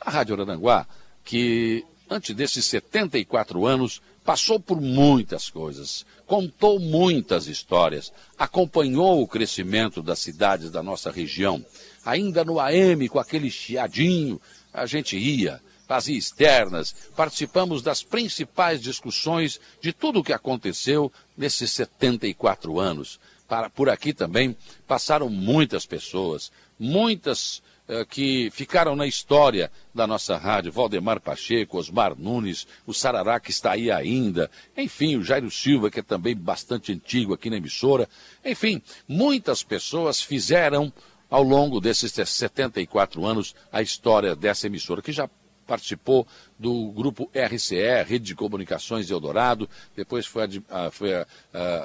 [0.00, 0.86] A Rádio Araranguá,
[1.24, 10.00] que antes desses 74 anos, passou por muitas coisas, contou muitas histórias, acompanhou o crescimento
[10.00, 11.64] das cidades da nossa região.
[12.04, 14.40] Ainda no AM, com aquele chiadinho,
[14.72, 21.72] a gente ia, fazia externas, participamos das principais discussões de tudo o que aconteceu nesses
[21.72, 23.20] 74 anos.
[23.46, 30.38] Para, por aqui também passaram muitas pessoas, muitas eh, que ficaram na história da nossa
[30.38, 35.90] rádio, Valdemar Pacheco, Osmar Nunes, o Sarará que está aí ainda, enfim, o Jairo Silva,
[35.90, 38.08] que é também bastante antigo aqui na emissora.
[38.42, 40.90] Enfim, muitas pessoas fizeram
[41.28, 45.28] ao longo desses 74 anos a história dessa emissora, que já
[45.64, 46.26] participou
[46.58, 51.26] do grupo RCE, Rede de Comunicações Eldorado, depois foi, ad, ah, foi uh,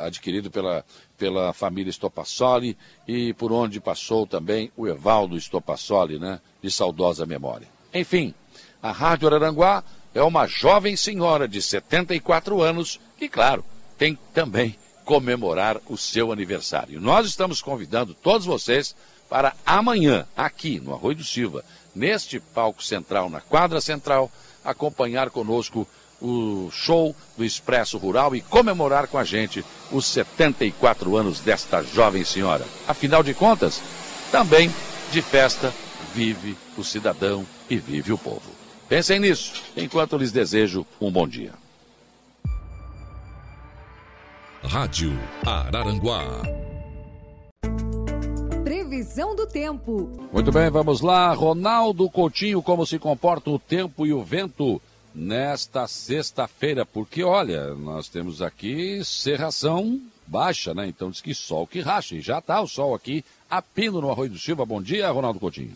[0.05, 0.85] adquirido pela,
[1.17, 7.67] pela família Stopassoli e por onde passou também o Evaldo Stopassoli, né, de saudosa memória.
[7.93, 8.33] Enfim,
[8.81, 13.63] a Rádio Araranguá é uma jovem senhora de 74 anos que, claro,
[13.97, 17.01] tem também comemorar o seu aniversário.
[17.01, 18.95] Nós estamos convidando todos vocês
[19.29, 21.63] para amanhã, aqui no Arroio do Silva,
[21.99, 24.31] neste palco central, na quadra central,
[24.63, 25.85] acompanhar conosco
[26.21, 32.23] o show do Expresso Rural e comemorar com a gente os 74 anos desta jovem
[32.23, 32.65] senhora.
[32.88, 33.81] Afinal de contas,
[34.31, 34.73] também
[35.12, 35.73] de festa
[36.13, 38.49] vive o cidadão e vive o povo.
[38.88, 41.53] Pensem nisso, enquanto lhes desejo um bom dia.
[44.63, 46.68] Rádio Araranguá.
[49.09, 50.07] Previsão do tempo.
[50.31, 51.33] Muito bem, vamos lá.
[51.33, 54.79] Ronaldo Coutinho, como se comporta o tempo e o vento
[55.15, 56.85] nesta sexta-feira?
[56.85, 60.85] Porque, olha, nós temos aqui serração baixa, né?
[60.85, 62.13] Então diz que sol que racha.
[62.13, 64.63] E já está o sol aqui a pino no Arroio do Silva.
[64.63, 65.75] Bom dia, Ronaldo Coutinho.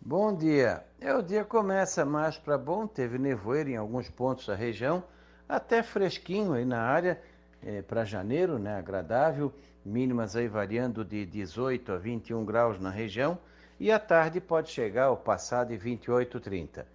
[0.00, 0.84] Bom dia.
[1.00, 5.02] É, o dia começa mais para bom, teve nevoeiro em alguns pontos da região,
[5.48, 7.20] até fresquinho aí na área,
[7.60, 8.76] é, para janeiro, né?
[8.78, 9.52] Agradável
[9.84, 13.38] mínimas aí variando de 18 a 21 graus na região,
[13.78, 16.86] e à tarde pode chegar ao passar de 28, 30.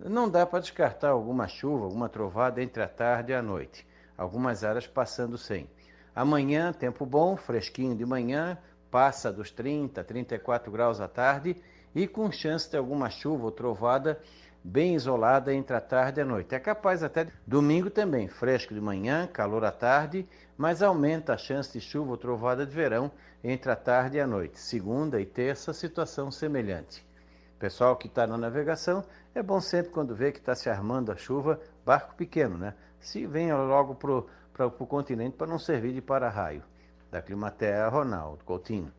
[0.00, 3.86] Não dá para descartar alguma chuva, alguma trovada entre a tarde e a noite,
[4.18, 5.68] algumas áreas passando sem.
[6.14, 8.58] Amanhã, tempo bom, fresquinho de manhã,
[8.90, 11.56] passa dos 30, 34 graus à tarde
[11.94, 14.20] e com chance de alguma chuva ou trovada
[14.64, 16.54] bem isolada entre a tarde e a noite.
[16.54, 21.78] É capaz até domingo também, fresco de manhã, calor à tarde, mas aumenta a chance
[21.78, 24.58] de chuva ou trovada de verão entre a tarde e a noite.
[24.58, 27.04] Segunda e terça, situação semelhante.
[27.58, 31.16] Pessoal que está na navegação, é bom sempre quando vê que está se armando a
[31.16, 32.72] chuva, barco pequeno, né?
[32.98, 36.62] Se venha logo para o continente para não servir de para-raio.
[37.10, 38.90] Da Climatea, Ronaldo Coutinho.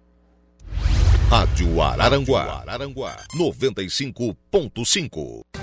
[1.30, 5.55] Rádio Araranguá, Araranguá 95.5.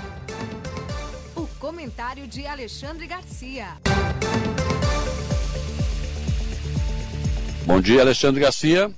[1.63, 3.77] Comentário de Alexandre Garcia.
[7.65, 8.93] Bom dia, Alexandre Garcia.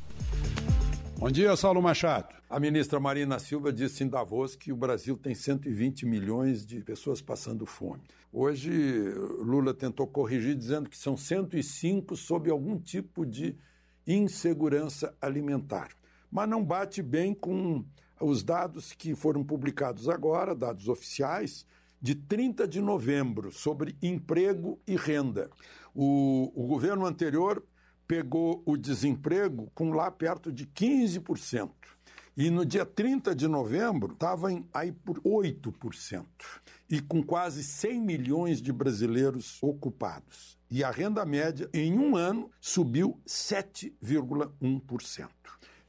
[1.16, 2.34] Bom dia, Saulo Machado.
[2.50, 7.22] A ministra Marina Silva disse em Davos que o Brasil tem 120 milhões de pessoas
[7.22, 8.02] passando fome.
[8.34, 8.72] Hoje,
[9.42, 13.56] Lula tentou corrigir dizendo que são 105 sob algum tipo de
[14.08, 15.90] insegurança alimentar
[16.36, 17.86] mas não bate bem com
[18.20, 21.66] os dados que foram publicados agora, dados oficiais,
[22.06, 25.50] de 30 de novembro, sobre emprego e renda.
[25.92, 27.66] O, o governo anterior
[28.08, 31.72] pegou o desemprego com lá perto de 15%.
[32.38, 36.24] E no dia 30 de novembro estava aí por 8%.
[36.88, 40.60] E com quase 100 milhões de brasileiros ocupados.
[40.70, 45.28] E a renda média, em um ano, subiu 7,1%.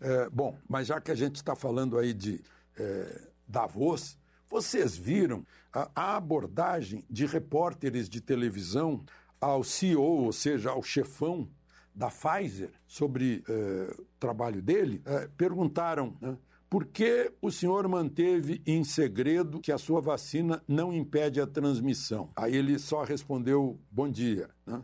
[0.01, 2.43] É, bom, mas já que a gente está falando aí de
[2.79, 4.17] é, Davos,
[4.49, 9.05] vocês viram a, abordagem de repórteres de televisão
[9.41, 11.49] ao CEO, ou seja, ao chefão
[11.95, 15.03] da Pfizer, sobre é, o trabalho dele?
[15.05, 16.37] É, perguntaram né,
[16.71, 22.31] por que o senhor manteve em segredo que a sua vacina não impede a transmissão?
[22.37, 24.49] Aí ele só respondeu: bom dia.
[24.65, 24.83] Né?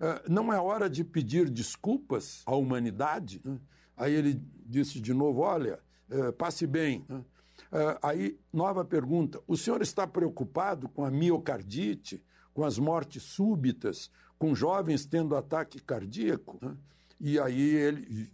[0.00, 3.40] É, não é hora de pedir desculpas à humanidade?
[3.44, 3.58] Né?
[3.96, 5.80] Aí ele disse de novo: olha,
[6.38, 7.04] passe bem.
[7.08, 7.24] Né?
[7.74, 12.22] É, aí, nova pergunta: o senhor está preocupado com a miocardite,
[12.54, 16.60] com as mortes súbitas, com jovens tendo ataque cardíaco?
[17.20, 18.30] E aí ele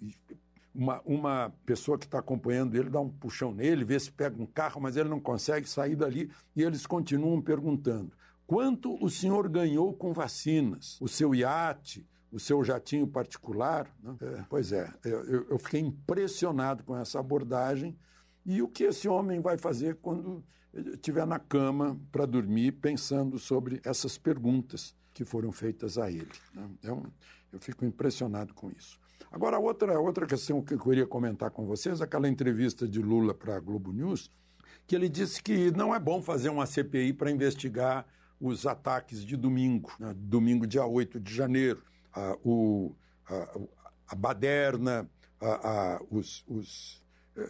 [0.75, 4.47] uma, uma pessoa que está acompanhando ele dá um puxão nele, vê se pega um
[4.47, 8.13] carro, mas ele não consegue sair dali e eles continuam perguntando:
[8.47, 11.01] quanto o senhor ganhou com vacinas?
[11.01, 12.07] O seu iate?
[12.31, 13.91] O seu jatinho particular?
[14.01, 14.17] Né?
[14.21, 17.99] É, pois é, eu, eu fiquei impressionado com essa abordagem
[18.45, 23.81] e o que esse homem vai fazer quando estiver na cama para dormir pensando sobre
[23.85, 26.31] essas perguntas que foram feitas a ele.
[26.55, 26.69] Né?
[26.83, 27.07] Eu,
[27.53, 28.99] eu fico impressionado com isso.
[29.31, 33.57] Agora, outra, outra questão que eu queria comentar com vocês, aquela entrevista de Lula para
[33.57, 34.31] a Globo News,
[34.87, 38.07] que ele disse que não é bom fazer uma CPI para investigar
[38.41, 40.15] os ataques de domingo, né?
[40.17, 41.83] domingo dia 8 de janeiro,
[42.13, 42.95] a, o,
[43.29, 43.59] a,
[44.09, 45.09] a baderna,
[45.41, 45.47] a,
[45.97, 47.00] a os, os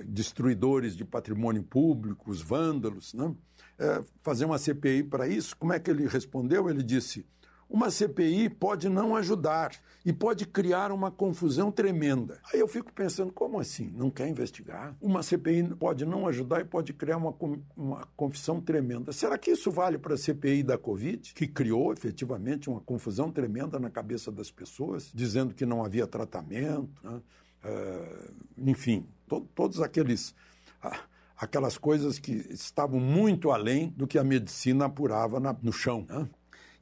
[0.04, 3.34] destruidores de patrimônio público, os vândalos, né?
[3.78, 5.56] É, fazer uma CPI para isso.
[5.56, 6.68] Como é que ele respondeu?
[6.68, 7.24] Ele disse
[7.70, 9.70] uma CPI pode não ajudar
[10.04, 12.40] e pode criar uma confusão tremenda.
[12.52, 13.92] Aí eu fico pensando, como assim?
[13.94, 14.96] Não quer investigar?
[15.00, 17.32] Uma CPI pode não ajudar e pode criar uma,
[17.76, 19.12] uma confusão tremenda.
[19.12, 23.78] Será que isso vale para a CPI da Covid, que criou efetivamente uma confusão tremenda
[23.78, 27.20] na cabeça das pessoas, dizendo que não havia tratamento, né?
[27.64, 30.34] Uh, enfim, to todos aqueles.
[31.36, 36.04] Aquelas coisas que estavam muito além do que a medicina apurava na, no chão.
[36.06, 36.28] Né?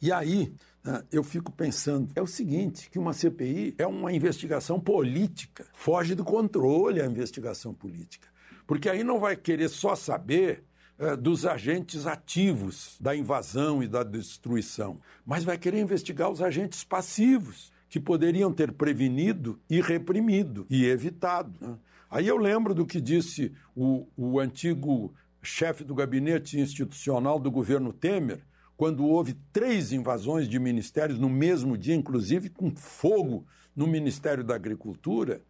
[0.02, 0.52] E aí,
[0.82, 6.16] né, eu fico pensando, é o seguinte, que uma CPI é uma investigação política, foge
[6.16, 8.26] do controle a investigação política.
[8.66, 10.64] Porque aí não vai querer só saber
[10.98, 16.82] é, dos agentes ativos da invasão e da destruição, mas vai querer investigar os agentes
[16.82, 21.52] passivos, que poderiam ter prevenido e reprimido e evitado.
[21.60, 21.76] Né?
[22.10, 27.92] Aí eu lembro do que disse o, o antigo chefe do gabinete institucional do governo
[27.92, 28.42] Temer,
[28.76, 34.54] quando houve três invasões de ministérios no mesmo dia, inclusive com fogo no Ministério da
[34.54, 35.42] Agricultura,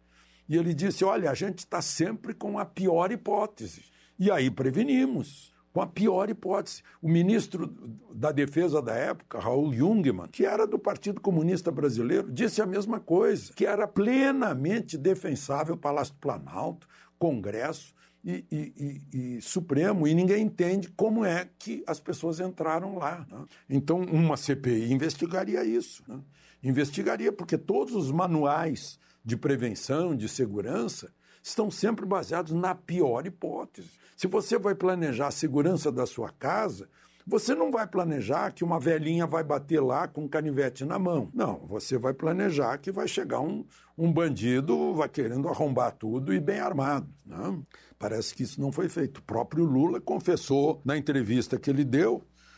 [0.47, 3.83] e ele disse: Olha, a gente está sempre com a pior hipótese.
[4.17, 6.81] E aí prevenimos, com a pior hipótese.
[7.01, 7.67] O ministro
[8.13, 12.99] da Defesa da época, Raul Jungmann, que era do Partido Comunista Brasileiro, disse a mesma
[12.99, 17.93] coisa, que era plenamente defensável Palácio do Planalto, Congresso,
[18.23, 23.25] e, e, e, Supremo e ninguém entende como é que as pessoas entraram lá.
[23.29, 23.45] Né?
[23.69, 26.03] Então, uma CPI investigaria isso.
[26.07, 26.19] Né?
[26.61, 33.89] Investigaria, porque todos os manuais de prevenção, de segurança, estão sempre baseados na pior hipótese.
[34.19, 36.89] Se você vai planejar a segurança da sua casa,
[37.25, 41.29] você não vai planejar que uma velhinha vai bater lá com um canivete na mão.
[41.33, 43.63] Não, você vai planejar que vai chegar um,
[43.97, 47.07] um bandido, vai querendo arrombar tudo e bem armado.
[47.25, 47.61] Né?
[47.97, 49.19] Parece que isso não foi feito.
[49.19, 52.15] O próprio Lula confessou na entrevista que ele deu,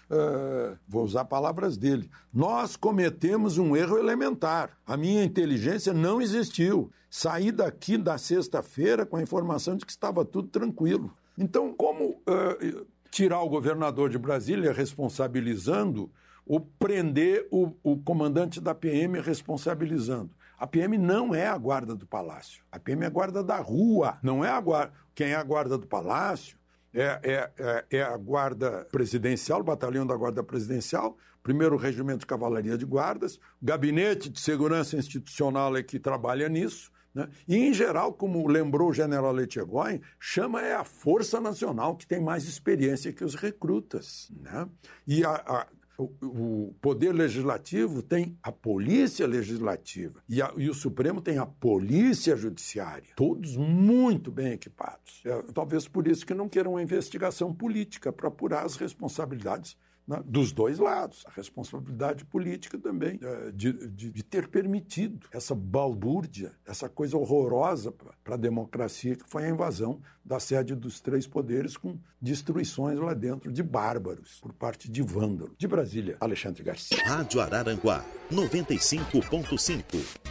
[0.10, 4.76] uh, vou usar palavras dele, nós cometemos um erro elementar.
[4.84, 6.92] A minha inteligência não existiu.
[7.08, 11.16] Saí daqui da sexta-feira com a informação de que estava tudo tranquilo.
[11.38, 16.12] Então, como uh, tirar o governador de Brasília responsabilizando
[16.46, 20.32] ou prender o, o comandante da PM responsabilizando?
[20.62, 22.64] A PM não é a guarda do palácio.
[22.72, 24.94] A PM é a guarda da rua, não é a guarda.
[25.16, 26.56] Quem é a guarda do palácio
[26.94, 32.26] é, é, é, é a guarda presidencial, o batalhão da guarda presidencial, primeiro regimento de
[32.28, 36.92] cavalaria de guardas, o gabinete de segurança institucional é que trabalha nisso.
[37.14, 37.28] Né?
[37.48, 42.22] E, em geral, como lembrou o general Letchegoin, chama é a Força Nacional, que tem
[42.22, 44.32] mais experiência que os recrutas.
[44.42, 44.68] Né?
[45.06, 51.22] E a, a, o, Poder Legislativo tem a Polícia Legislativa e, a, e, o Supremo
[51.22, 55.22] tem a Polícia Judiciária, todos muito bem equipados.
[55.26, 59.78] É, talvez por isso que não queiram uma investigação política para apurar as responsabilidades
[60.08, 61.24] né, dos dois lados.
[61.28, 67.92] A responsabilidade política também é, de, de, de, ter permitido essa balbúrdia, essa coisa horrorosa
[68.24, 73.14] para a democracia, que foi a invasão da sede dos três poderes com destruições lá
[73.14, 75.54] dentro de bárbaros por parte de vândalos.
[75.58, 76.98] De Brasília, Alexandre Garcia.
[77.06, 79.84] Rádio Araranguá, 95.5.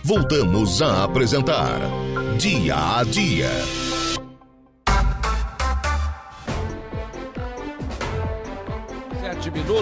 [0.05, 1.81] Voltamos a apresentar
[2.39, 3.51] Dia a Dia.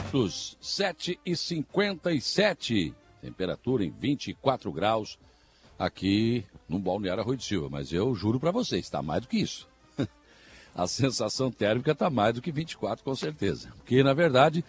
[0.08, 5.18] Minutos, 7 e 57 Temperatura em 24 graus
[5.76, 7.68] aqui no Balneário Arroio de Silva.
[7.68, 9.68] Mas eu juro para vocês, está mais do que isso.
[10.74, 13.72] A sensação térmica está mais do que 24, com certeza.
[13.76, 14.64] Porque, na verdade,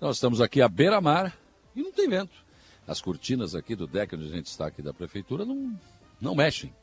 [0.00, 1.36] nós estamos aqui à beira-mar
[1.76, 2.34] e não tem vento.
[2.86, 5.78] As cortinas aqui do deck onde a gente está aqui da prefeitura não,
[6.18, 6.74] não mexem.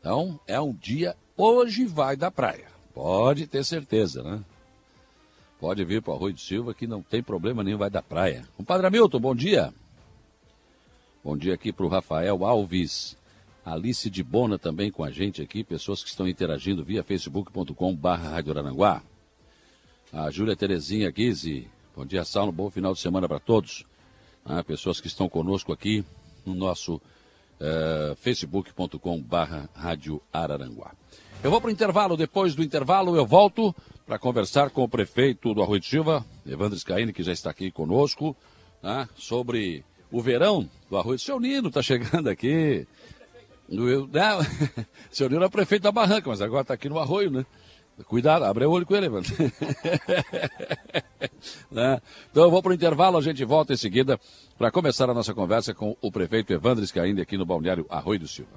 [0.00, 2.66] Então, é um dia, hoje vai da praia.
[2.92, 4.44] Pode ter certeza, né?
[5.60, 8.46] Pode vir para o Arroio de Silva que não tem problema nenhum, vai da praia.
[8.56, 9.74] Compadre Hamilton, bom dia.
[11.24, 13.16] Bom dia aqui para o Rafael Alves.
[13.64, 18.40] Alice de Bona também com a gente aqui, pessoas que estão interagindo via facebook.com barra.
[20.12, 23.84] A Júlia Terezinha Guise, bom dia, Saulo, bom final de semana para todos.
[24.44, 26.04] Ah, pessoas que estão conosco aqui
[26.46, 29.68] no nosso uh, facebook.com barra.
[31.42, 33.74] Eu vou para o intervalo, depois do intervalo eu volto
[34.08, 37.70] para conversar com o prefeito do Arroio de Silva, Evandro Scaini, que já está aqui
[37.70, 38.34] conosco,
[38.82, 41.18] né, sobre o verão do Arroio.
[41.18, 42.86] Seu Nino está chegando aqui.
[43.68, 44.22] Eu, né?
[45.12, 47.44] Seu Nino é prefeito da Barranca, mas agora está aqui no Arroio, né?
[48.06, 49.30] Cuidado, abre o olho com ele, Evandro.
[51.70, 52.00] né?
[52.30, 54.18] Então eu vou para o intervalo, a gente volta em seguida
[54.56, 58.28] para começar a nossa conversa com o prefeito Evandro Scaini aqui no Balneário Arroio do
[58.28, 58.52] Silva.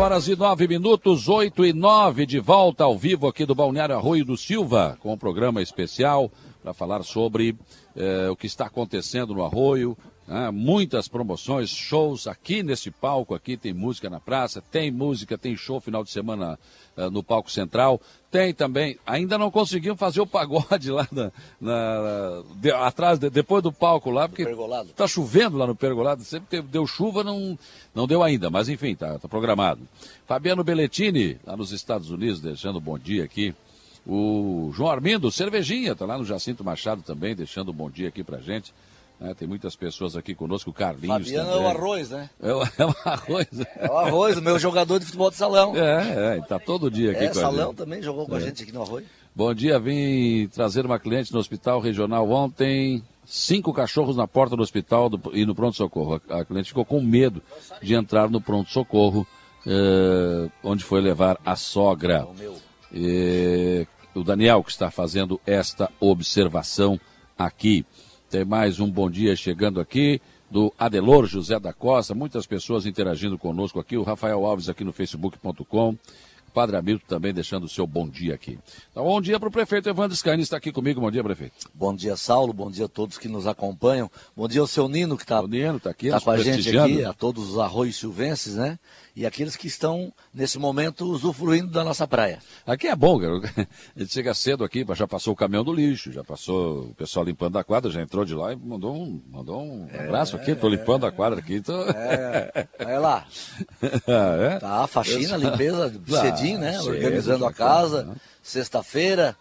[0.00, 4.24] Horas e 9 minutos, 8 e 9, de volta ao vivo aqui do Balneário Arroio
[4.24, 6.32] do Silva, com um programa especial
[6.62, 7.54] para falar sobre
[7.94, 9.94] eh, o que está acontecendo no Arroio,
[10.30, 10.50] né?
[10.52, 15.80] muitas promoções, shows aqui nesse palco, aqui tem música na praça, tem música, tem show
[15.80, 16.56] final de semana
[16.96, 18.00] uh, no palco central,
[18.30, 23.60] tem também, ainda não conseguimos fazer o pagode lá na, na de, atrás, de, depois
[23.60, 24.46] do palco lá, porque
[24.88, 27.58] está chovendo lá no pergolado, sempre teve, deu chuva, não,
[27.92, 29.80] não deu ainda, mas enfim, está tá programado.
[30.28, 33.52] Fabiano Belletini, lá nos Estados Unidos, deixando um bom dia aqui.
[34.06, 38.24] O João Armindo, cervejinha, está lá no Jacinto Machado também, deixando um bom dia aqui
[38.24, 38.72] pra gente.
[39.22, 41.62] É, tem muitas pessoas aqui conosco, o Carlinhos Fabiano também.
[41.62, 42.30] é o arroz, né?
[42.42, 43.46] É o, é o arroz.
[43.76, 45.76] É o arroz, o meu jogador de futebol de salão.
[45.76, 47.76] É, é, está todo dia aqui é, com salão a gente.
[47.76, 48.38] também jogou com É.
[48.38, 49.04] a gente aqui no arroz.
[49.36, 53.02] Bom dia, vim trazer uma cliente no hospital regional ontem.
[53.26, 56.20] Cinco cachorros na porta do hospital do- e no pronto-socorro.
[56.30, 57.42] A, a cliente ficou com medo
[57.82, 59.26] de entrar no pronto-socorro,
[59.66, 62.26] eh, onde foi levar a sogra.
[62.38, 62.56] Meu.
[62.92, 66.98] E o Daniel que está fazendo esta observação
[67.38, 67.84] aqui.
[68.30, 73.36] Tem mais um bom dia chegando aqui do Adelor José da Costa, muitas pessoas interagindo
[73.36, 75.96] conosco aqui, o Rafael Alves aqui no facebook.com,
[76.50, 78.58] Padre Hamilton também deixando o seu bom dia aqui.
[78.90, 81.70] Então, bom dia para o prefeito Evandro Scaini, está aqui comigo, bom dia prefeito.
[81.74, 82.52] Bom dia, Saulo.
[82.52, 84.10] Bom dia a todos que nos acompanham.
[84.36, 85.40] Bom dia ao seu Nino, que está
[85.76, 88.78] está aqui, tá com a gente aqui, a todos os arroios silvenses, né?
[89.14, 92.38] E aqueles que estão, nesse momento, usufruindo da nossa praia.
[92.66, 93.34] Aqui é bom, cara.
[93.96, 97.24] A gente chega cedo aqui, já passou o caminhão do lixo, já passou o pessoal
[97.24, 100.52] limpando a quadra, já entrou de lá e mandou um, mandou um abraço aqui.
[100.52, 101.60] Estou limpando a quadra aqui.
[101.60, 101.82] Tô...
[101.82, 103.26] É, olha lá.
[104.40, 104.58] é?
[104.58, 106.20] Tá, faxina, limpeza, Ah,
[106.56, 106.72] né?
[106.78, 108.02] cedo, Organizando a casa.
[108.04, 108.16] tá, né?
[108.42, 109.36] Sexta-feira,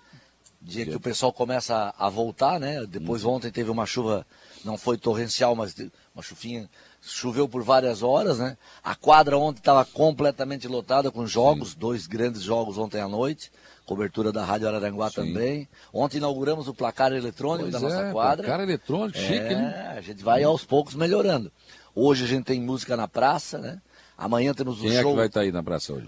[0.61, 2.85] dia que o pessoal começa a voltar, né?
[2.85, 3.33] Depois Uhum.
[3.33, 4.25] ontem teve uma chuva,
[4.63, 5.75] não foi torrencial, mas
[6.13, 6.69] uma chuvinha,
[7.01, 8.57] choveu por várias horas, né?
[8.83, 13.51] A quadra ontem estava completamente lotada com jogos, dois grandes jogos ontem à noite.
[13.85, 15.67] Cobertura da Rádio Araranguá também.
[15.91, 18.45] Ontem inauguramos o placar eletrônico Pois da nossa é, quadra.
[18.45, 19.93] placar eletrônico, chique, é, né?
[19.97, 21.51] A gente vai aos poucos melhorando.
[21.95, 23.81] Hoje a gente tem música na praça, né?
[24.15, 25.11] Amanhã temos o Quem é show.
[25.11, 26.07] que vai estar aí na praça hoje?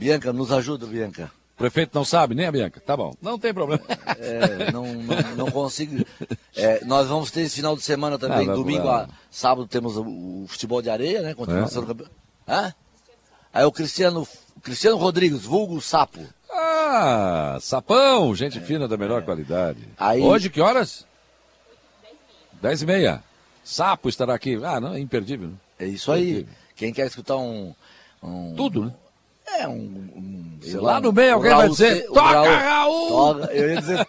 [0.00, 1.30] Bianca, nos ajuda, Bianca.
[1.54, 2.80] O prefeito não sabe, nem a Bianca?
[2.80, 3.82] Tá bom, não tem problema.
[4.18, 6.02] É, não, não, não consigo.
[6.56, 10.02] É, nós vamos ter esse final de semana também, Ah, domingo a sábado temos o,
[10.02, 11.34] o futebol de areia, né?
[11.34, 11.84] Continuação É.
[11.84, 12.16] do campeonato.
[12.48, 12.74] Hã?
[13.52, 14.26] Aí o Cristiano,
[14.56, 16.26] o Cristiano Rodrigues, vulgo Sapo.
[16.50, 19.86] Ah, sapão, gente fina da melhor qualidade.
[19.98, 21.06] Aí- Hoje, que horas?
[22.62, 23.22] Dez e meia.
[23.62, 24.58] Sapo estará aqui.
[24.64, 25.48] Ah, não, é imperdível.
[25.48, 25.54] né?
[25.78, 26.30] É isso aí.
[26.30, 26.54] Incrível.
[26.74, 27.74] Quem quer escutar um.
[28.22, 28.94] um Tudo, né?
[29.58, 29.72] É um.
[29.74, 33.52] um sei Lá lá, no meio alguém vai Raul dizer, Se- o "Toca, Raul!" Toca,
[33.54, 34.08] eu ia dizer,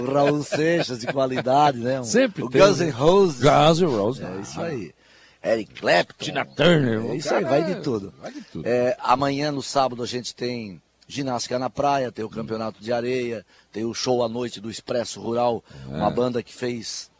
[0.00, 2.00] o Raul Seixas de qualidade, né?
[2.00, 2.86] Um- Sempre O tem, Guns né?
[2.86, 3.40] N' Roses.
[3.40, 4.24] Guns N' Roses.
[4.24, 4.94] É isso aí.
[5.42, 6.24] Eric Clapton.
[6.24, 7.10] Tina Turner.
[7.10, 8.12] É isso aí, vai de tudo.
[8.20, 8.66] Vai de tudo.
[8.66, 13.44] É, amanhã, no sábado, a gente tem ginástica na praia, tem o campeonato de areia,
[13.72, 15.96] tem o show à noite do Expresso Rural, É.
[15.96, 17.10] uma banda que fez,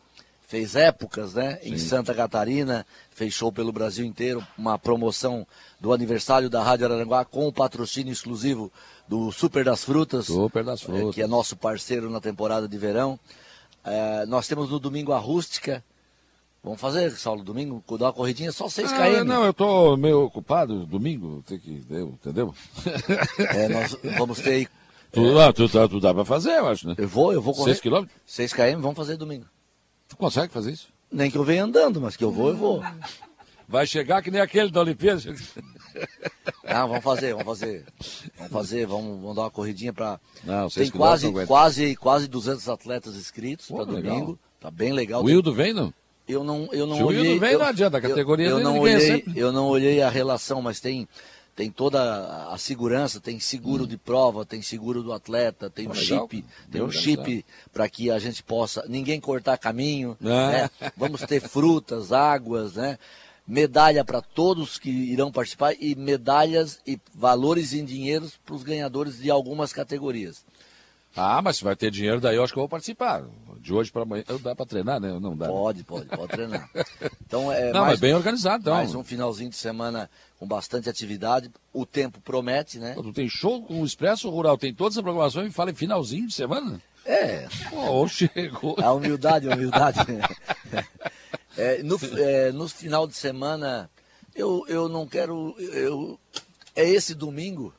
[0.47, 1.59] fez épocas, né?
[1.63, 5.47] Em Santa Catarina, fez show pelo Brasil inteiro, uma promoção
[5.81, 8.71] do aniversário da Rádio Araranguá com o patrocínio exclusivo
[9.09, 10.27] do Super das Frutas.
[10.27, 11.15] Super das é, Frutas.
[11.15, 13.19] que é nosso parceiro na temporada de verão.
[13.83, 15.83] É, nós temos no domingo a rústica.
[16.63, 19.25] Vamos fazer, Saulo, domingo, dar uma corridinha só 6 Ah, km.
[19.25, 22.55] não, eu tô meio ocupado, domingo, tem que, eu, entendeu?
[23.39, 24.69] É, nós vamos ter aí.
[25.11, 26.95] Tu, ah, tu, tu, tu dá pra fazer, eu acho, né?
[26.99, 27.71] Eu vou, eu vou correr.
[27.71, 28.15] 6 quilômetros?
[28.27, 29.47] 6 km, vamos fazer domingo.
[30.07, 30.89] Tu consegue fazer isso?
[31.11, 32.83] Nem que eu venha andando, mas que eu vou, eu vou.
[33.71, 35.23] Vai chegar que nem aquele da Olimpíada.
[36.65, 37.85] Não, vamos fazer, vamos fazer.
[38.37, 40.19] Vamos fazer, vamos, vamos dar uma corridinha para.
[40.75, 44.37] Tem quase, quase, quase 200 atletas inscritos para domingo.
[44.61, 45.23] Tá bem legal.
[45.23, 45.95] O Wildo vem, não?
[46.27, 47.23] Eu não, eu não Se o olhei.
[47.23, 50.03] Wildo vem, eu, não adianta, a categoria eu, eu não ganha olhei, eu não olhei
[50.03, 51.09] a relação, mas tem,
[51.57, 55.95] tem toda a segurança, tem seguro de prova, tem seguro do atleta, tem um Hum.
[55.95, 56.29] Legal.
[56.29, 60.51] chip, tem um chip para que a gente possa ninguém cortar caminho, Ah.
[60.51, 60.71] né?
[60.97, 62.99] Vamos ter frutas, águas, né?
[63.51, 69.19] Medalha para todos que irão participar e medalhas e valores em dinheiros para os ganhadores
[69.19, 70.45] de algumas categorias.
[71.17, 73.25] Ah, mas se vai ter dinheiro, daí eu acho que eu vou participar.
[73.59, 74.23] De hoje para amanhã.
[74.41, 75.19] Dá para treinar, né?
[75.21, 75.47] Não dá.
[75.49, 75.53] né?
[75.53, 76.71] Pode, pode, pode treinar.
[77.27, 78.75] Então é Não, mais, mas bem organizado, então.
[78.75, 81.51] mais um finalzinho de semana com bastante atividade.
[81.73, 82.95] O tempo promete, né?
[82.95, 86.27] Tu tem show com o Expresso Rural, tem toda essa programação e fala em finalzinho
[86.29, 86.81] de semana?
[87.05, 88.77] É, Pô, chegou.
[88.81, 89.99] a humildade, a humildade.
[91.57, 93.91] É, no, é, no final de semana,
[94.35, 95.55] eu, eu não quero.
[95.59, 96.19] Eu,
[96.75, 97.75] é esse domingo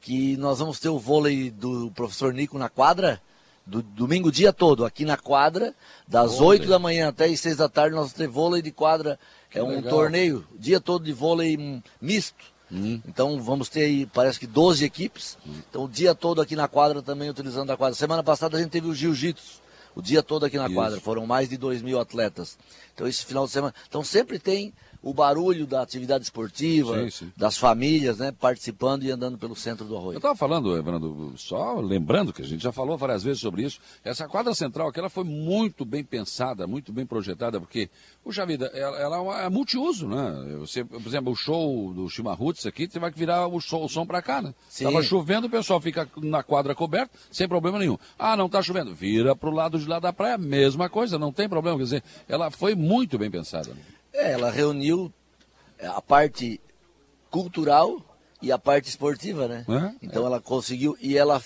[0.00, 3.20] que nós vamos ter o vôlei do professor Nico na quadra.
[3.66, 5.74] Do, domingo dia todo, aqui na quadra,
[6.06, 6.60] das Vôlei.
[6.60, 9.18] 8 da manhã até as 6 da tarde, nós vamos ter vôlei de quadra.
[9.50, 9.90] Que é um legal.
[9.90, 12.44] torneio, dia todo de vôlei hum, misto.
[13.06, 15.38] Então vamos ter aí, parece que 12 equipes.
[15.68, 17.94] Então o dia todo aqui na quadra também utilizando a quadra.
[17.94, 19.60] Semana passada a gente teve o jiu-jitsu.
[19.98, 20.74] O dia todo aqui na Isso.
[20.74, 21.00] quadra.
[21.00, 22.56] Foram mais de 2 mil atletas.
[22.94, 23.74] Então esse final de semana.
[23.88, 24.72] Então sempre tem
[25.02, 27.32] o barulho da atividade esportiva, Sim, sim.
[27.36, 28.32] das famílias, né?
[28.32, 30.16] Participando e andando pelo centro do Eu arroio.
[30.16, 33.78] estava falando, Evandro, só lembrando que a gente já falou várias vezes sobre isso.
[34.04, 37.88] Essa quadra central aqui, ela foi muito bem pensada, muito bem projetada, porque,
[38.24, 40.56] puxa vida, ela, ela é, uma- é multiuso, né?
[40.58, 44.04] Você, por exemplo, o show do Chimarruts aqui, você vai virar o, show- o som
[44.04, 44.52] para cá, né?
[44.68, 44.84] Sim.
[44.84, 47.96] Tava chovendo, o pessoal fica na quadra coberta, sem problema nenhum.
[48.18, 51.48] Ah, não está chovendo, vira pro lado de lá da praia, mesma coisa, não tem
[51.48, 51.76] problema.
[51.78, 53.68] Quer dizer, ela foi muito bem pensada.
[53.70, 53.80] né?
[54.12, 55.12] É, ela reuniu
[55.80, 56.60] a parte
[57.30, 58.00] cultural
[58.40, 59.64] e a parte esportiva, né?
[59.68, 61.42] É, então ela conseguiu e ela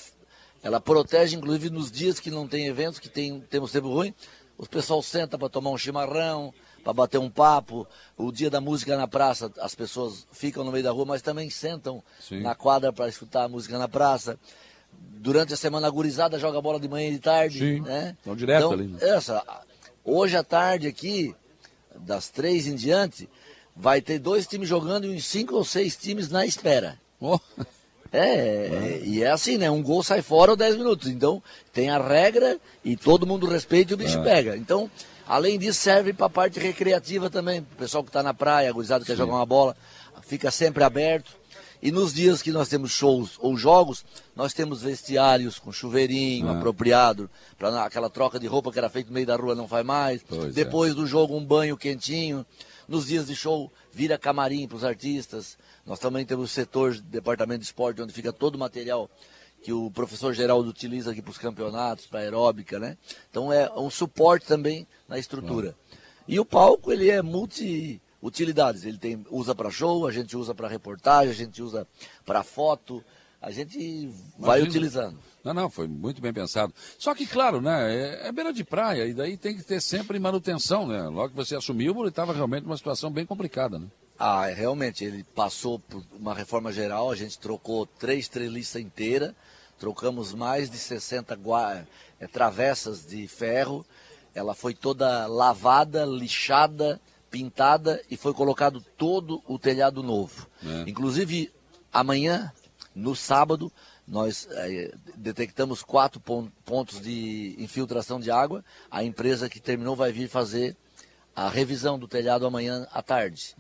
[0.63, 4.15] ela protege inclusive nos dias que não tem eventos, que tem temos tempo ruim,
[4.57, 7.87] os pessoal senta para tomar um chimarrão, para bater um papo.
[8.17, 11.51] O dia da música na praça, as pessoas ficam no meio da rua, mas também
[11.51, 12.43] sentam Sim.
[12.43, 14.39] na quadra para escutar a música na praça.
[14.93, 18.15] Durante a semana a gurizada joga bola de manhã e de tarde, Sim, né?
[18.19, 18.99] estão direto então, ali, né?
[19.01, 19.43] Essa,
[20.05, 21.35] hoje à tarde aqui,
[22.01, 23.29] das três em diante,
[23.77, 26.99] vai ter dois times jogando e uns cinco ou seis times na espera.
[27.21, 27.39] Oh,
[28.13, 29.71] É, é, e é assim, né?
[29.71, 31.09] Um gol sai fora ou 10 minutos.
[31.09, 34.23] Então, tem a regra e todo mundo respeita e o bicho É.
[34.23, 34.55] pega.
[34.57, 34.91] Então,
[35.27, 37.61] além disso, serve para a parte recreativa também.
[37.61, 39.75] O pessoal que está na praia, a gurizada que quer jogar uma bola,
[40.23, 41.33] fica sempre aberto.
[41.83, 44.05] E nos dias que nós temos shows ou jogos,
[44.37, 46.53] nós temos vestiários com chuveirinho É.
[46.53, 47.29] apropriado,
[47.59, 50.23] para aquela troca de roupa que era feita no meio da rua não faz mais.
[50.23, 50.51] Pois é.
[50.51, 52.47] Depois do jogo, um banho quentinho.
[52.87, 55.59] Nos dias de show, vira camarim para os artistas.
[55.85, 59.11] Nós também temos o setor de departamento de esporte, onde fica todo o material
[59.63, 62.97] que o professor Geraldo utiliza aqui para os campeonatos, para aeróbica, né?
[63.31, 65.75] Então é um suporte também na estrutura.
[66.29, 67.23] E o palco, ele é
[68.23, 68.85] multi-utilidades.
[68.85, 71.87] Ele tem, usa para show, a gente usa para reportagem, a gente usa
[72.25, 73.05] para foto,
[73.41, 74.09] a gente
[74.39, 74.69] vai Imagina.
[74.69, 75.19] utilizando.
[75.43, 76.73] Não, não, foi muito bem pensado.
[76.97, 77.93] Só que, claro, né,
[78.23, 81.03] é, é beira de praia, e daí tem que ter sempre manutenção, né?
[81.09, 83.87] Logo que você assumiu, ele estava realmente numa situação bem complicada, né?
[84.17, 89.35] Ah, é, realmente, ele passou por uma reforma geral, a gente trocou três treliças inteiras,
[89.81, 91.85] trocamos mais de 60 gua-
[92.21, 93.85] eh, travessas de ferro,
[94.33, 97.01] ela foi toda lavada, lixada,
[97.33, 100.47] pintada e foi colocado todo o telhado novo.
[100.63, 100.89] É.
[100.89, 101.51] Inclusive,
[101.91, 102.53] amanhã,
[102.95, 103.73] no sábado,
[104.07, 108.63] nós eh, detectamos quatro pon- pontos de infiltração de água.
[108.91, 110.77] A empresa que terminou vai vir fazer
[111.35, 113.55] a revisão do telhado amanhã à tarde.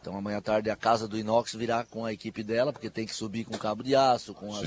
[0.00, 3.04] Então amanhã à tarde a casa do inox virá com a equipe dela, porque tem
[3.04, 4.62] que subir com cabo de aço, com, as,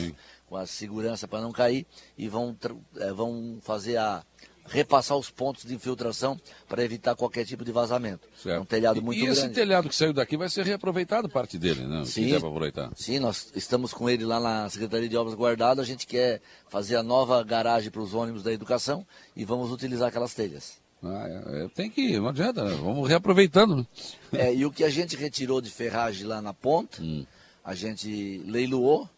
[0.48, 2.56] com a segurança para não cair, e vão,
[2.98, 4.24] eh, vão fazer a
[4.68, 8.28] repassar os pontos de infiltração para evitar qualquer tipo de vazamento.
[8.46, 9.56] É um telhado E- muito e, esse grande.
[9.56, 12.04] telhado que saiu daqui vai ser reaproveitado parte dele, né?
[12.06, 12.34] Sim.
[12.36, 12.92] aproveitar.
[12.96, 15.82] Sim, nós estamos com ele lá na Secretaria de Obras Guardado.
[15.82, 19.06] A gente quer fazer a nova garagem para os ônibus da educação
[19.36, 20.80] e vamos utilizar aquelas telhas.
[21.04, 22.76] Ah, é, é, tem que ir, não adianta, né?
[22.80, 23.76] Vamos reaproveitando.
[23.78, 23.86] né?
[24.34, 27.26] É, e o que a gente retirou de ferragem lá na ponta, Hum.
[27.66, 29.10] a gente leiloou.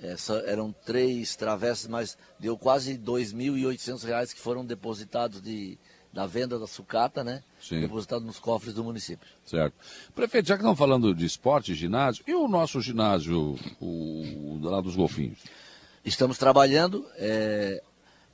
[0.00, 5.78] Essa, eram três travessas, mas deu quase 2.800 reais que foram depositados de,
[6.12, 7.42] da venda da sucata, né?
[7.60, 7.80] Sim.
[7.80, 9.26] Depositados nos cofres do município.
[9.44, 9.74] Certo.
[10.14, 14.94] Prefeito, já que estamos falando de esporte, ginásio, e o nosso ginásio, o, lá dos
[14.94, 15.38] golfinhos?
[16.04, 17.82] Estamos trabalhando, é,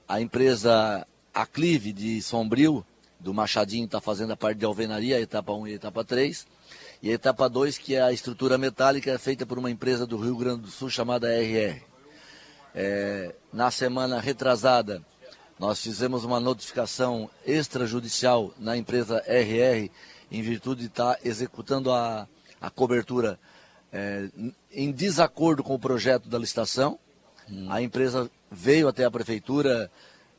[0.08, 2.84] a empresa Aclive de Sombrio,
[3.20, 6.46] do Machadinho, está fazendo a parte de alvenaria, etapa 1 e etapa 3.
[7.03, 10.18] E a etapa 2, que é a estrutura metálica, é feita por uma empresa do
[10.18, 11.82] Rio Grande do Sul chamada RR.
[12.74, 15.03] É, na semana retrasada,
[15.61, 19.90] Nós fizemos uma notificação extrajudicial na empresa RR
[20.32, 22.26] em virtude de estar executando a,
[22.59, 23.38] a cobertura
[23.92, 24.30] é,
[24.72, 26.98] em desacordo com o projeto da licitação.
[27.46, 27.66] Hum.
[27.68, 29.90] A empresa veio até a prefeitura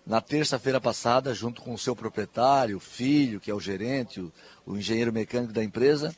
[0.08, 4.34] na terça-feira passada, junto com o seu proprietário, o filho, que é o gerente, o,
[4.66, 6.16] o engenheiro mecânico da empresa,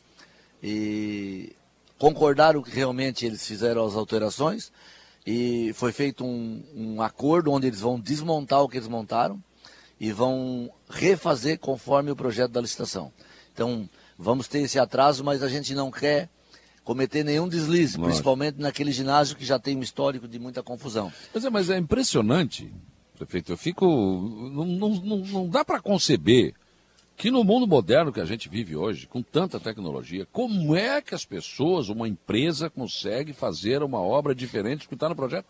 [0.63, 1.53] e
[1.99, 4.71] concordaram que realmente eles fizeram as alterações
[5.27, 9.43] e foi feito um, um acordo onde eles vão desmontar o que eles montaram
[9.99, 13.11] e vão refazer conforme o projeto da licitação.
[13.53, 16.29] Então, vamos ter esse atraso, mas a gente não quer
[16.83, 21.11] cometer nenhum deslize, principalmente naquele ginásio que já tem um histórico de muita confusão.
[21.33, 22.73] Mas é, mas é impressionante,
[23.17, 23.85] prefeito, eu fico.
[23.85, 26.53] Não, não, não dá para conceber
[27.23, 31.15] que no mundo moderno que a gente vive hoje, com tanta tecnologia, como é que
[31.15, 35.47] as pessoas, uma empresa, consegue fazer uma obra diferente do que está no projeto?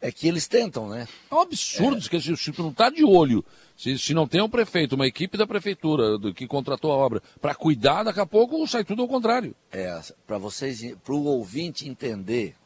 [0.00, 1.06] É que eles tentam, né?
[1.30, 2.08] É um absurdo, é.
[2.08, 3.44] que se não está de olho,
[3.76, 7.22] se, se não tem um prefeito, uma equipe da prefeitura do, que contratou a obra
[7.40, 9.54] para cuidar, daqui a pouco sai tudo ao contrário.
[9.70, 12.56] É, para vocês, para o ouvinte entender,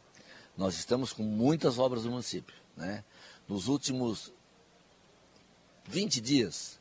[0.56, 3.04] nós estamos com muitas obras no município, né?
[3.46, 4.32] Nos últimos
[5.90, 6.75] 20 dias,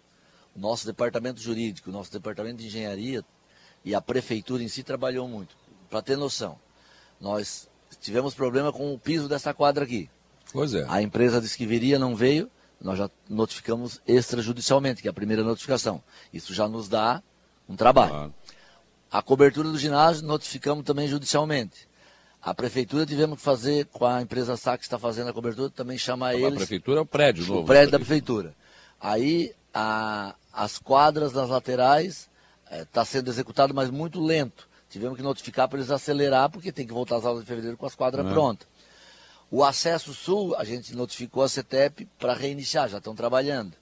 [0.55, 3.23] o nosso departamento jurídico, o nosso departamento de engenharia
[3.83, 5.55] e a prefeitura em si trabalhou muito.
[5.89, 6.57] Para ter noção,
[7.19, 7.67] nós
[8.01, 10.09] tivemos problema com o piso dessa quadra aqui.
[10.51, 10.85] Pois é.
[10.87, 12.49] A empresa disse que viria, não veio.
[12.79, 16.03] Nós já notificamos extrajudicialmente, que é a primeira notificação.
[16.33, 17.21] Isso já nos dá
[17.67, 18.11] um trabalho.
[18.11, 18.33] Claro.
[19.11, 21.87] A cobertura do ginásio notificamos também judicialmente.
[22.41, 25.97] A prefeitura tivemos que fazer com a empresa SAC que está fazendo a cobertura, também
[25.97, 26.53] chamar a eles.
[26.53, 27.61] A prefeitura é o prédio novo.
[27.61, 28.53] O prédio da prefeitura.
[28.99, 32.29] Aí a, as quadras das laterais
[32.71, 34.69] está eh, é, sendo executado, mas muito lento.
[34.89, 37.85] Tivemos que notificar para eles acelerar, porque tem que voltar às aulas de fevereiro com
[37.85, 38.29] as quadras é.
[38.29, 38.65] prontas.
[39.51, 43.73] O acesso sul, a gente notificou a CETEP para reiniciar, já estão trabalhando.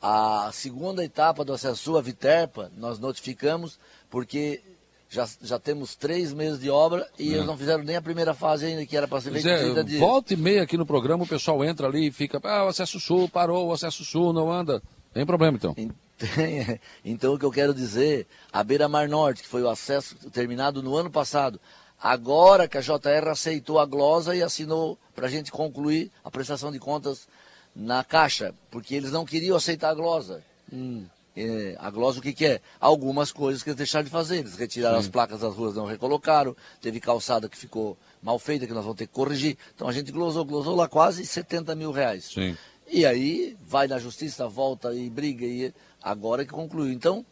[0.00, 3.78] A segunda etapa do acesso sul, a Viterpa, nós notificamos
[4.08, 4.62] porque
[5.10, 7.34] já, já temos três meses de obra e é.
[7.34, 10.00] eles não fizeram nem a primeira fase ainda, que era para ser feita é, dias.
[10.00, 12.98] Volta e meia aqui no programa, o pessoal entra ali e fica, ah, o acesso
[12.98, 14.82] sul parou, o acesso sul não anda.
[15.18, 15.74] Tem problema então.
[17.04, 20.80] Então o que eu quero dizer, a Beira Mar Norte, que foi o acesso terminado
[20.80, 21.60] no ano passado,
[22.00, 26.70] agora que a JR aceitou a glosa e assinou para a gente concluir a prestação
[26.70, 27.26] de contas
[27.74, 30.42] na Caixa, porque eles não queriam aceitar a glosa.
[30.72, 31.04] Hum.
[31.36, 32.60] É, a glosa o que, que, é?
[32.80, 34.38] Algumas coisas que eles deixaram de fazer.
[34.38, 35.06] Eles retiraram Sim.
[35.06, 36.56] as placas das ruas, não recolocaram.
[36.80, 39.56] Teve calçada que ficou mal feita, que nós vamos ter que corrigir.
[39.74, 42.24] Então a gente glosou, glosou lá quase 70 mil reais.
[42.34, 42.56] Sim.
[42.90, 45.72] E aí vai na justiça, volta e briga, e
[46.02, 46.92] agora que concluiu.
[46.92, 47.24] Então,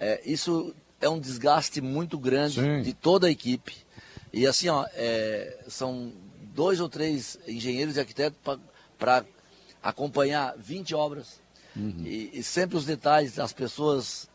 [0.00, 2.82] é, isso é um desgaste muito grande Sim.
[2.82, 3.76] de toda a equipe.
[4.32, 6.12] E assim, ó, é, são
[6.54, 8.38] dois ou três engenheiros e arquitetos
[8.98, 9.24] para
[9.82, 11.40] acompanhar 20 obras.
[11.76, 12.02] Uhum.
[12.04, 14.28] E, e, sempre os detalhes, as pessoas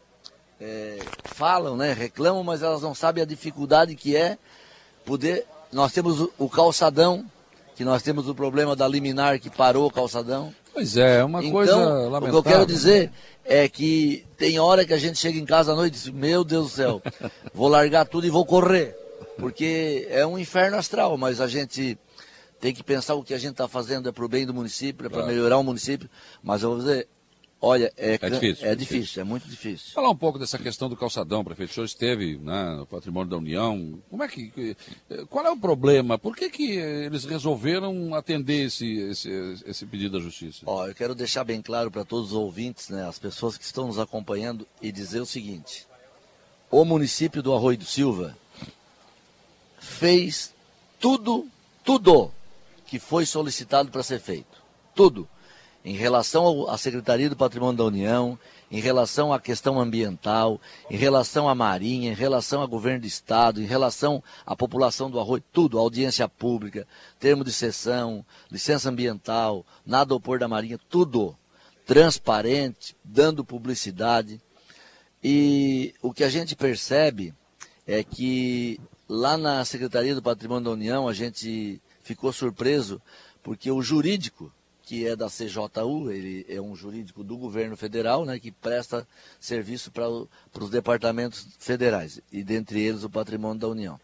[0.59, 4.37] é, falam, né, reclamam, mas elas não sabem a dificuldade que é
[5.05, 5.45] poder.
[5.71, 7.29] Nós temos o, o calçadão
[7.75, 10.53] que nós temos o problema da liminar que parou o calçadão.
[10.73, 12.39] Pois é, é uma então, coisa lamentável.
[12.39, 13.11] O que eu quero dizer
[13.45, 16.43] é que tem hora que a gente chega em casa à noite e diz, meu
[16.43, 17.01] Deus do céu,
[17.53, 18.95] vou largar tudo e vou correr.
[19.37, 21.97] Porque é um inferno astral, mas a gente
[22.59, 25.05] tem que pensar o que a gente está fazendo é para o bem do município,
[25.05, 25.33] é para claro.
[25.33, 26.09] melhorar o município.
[26.41, 27.07] Mas eu vou dizer,
[27.65, 29.93] Olha, é, é, difícil, é difícil, é muito difícil.
[29.93, 31.69] Falar um pouco dessa questão do calçadão, prefeito.
[31.69, 34.03] O senhor esteve né, no patrimônio da União.
[34.09, 34.75] Como é que.
[35.29, 36.19] Qual é o problema?
[36.19, 40.63] Por que, que eles resolveram atender esse, esse, esse pedido da justiça?
[40.65, 43.87] Ó, eu quero deixar bem claro para todos os ouvintes, né, as pessoas que estão
[43.87, 45.87] nos acompanhando, e dizer o seguinte:
[46.69, 48.37] o município do Arroio do Silva
[49.79, 50.53] fez
[50.99, 51.47] tudo,
[51.81, 52.29] tudo
[52.85, 54.61] que foi solicitado para ser feito.
[54.93, 55.29] Tudo
[55.83, 58.39] em relação à Secretaria do Patrimônio da União,
[58.71, 60.59] em relação à questão ambiental,
[60.89, 65.19] em relação à Marinha, em relação ao governo do Estado, em relação à população do
[65.19, 66.87] Arroio, tudo, audiência pública,
[67.19, 71.37] termo de sessão, licença ambiental, nada opor da Marinha, tudo
[71.85, 74.41] transparente, dando publicidade.
[75.21, 77.33] E o que a gente percebe
[77.85, 83.01] é que lá na Secretaria do Patrimônio da União a gente ficou surpreso
[83.41, 84.51] porque o jurídico
[84.83, 89.07] que é da CJU, ele é um jurídico do governo federal, né, que presta
[89.39, 93.99] serviço para os departamentos federais, e dentre eles o patrimônio da União.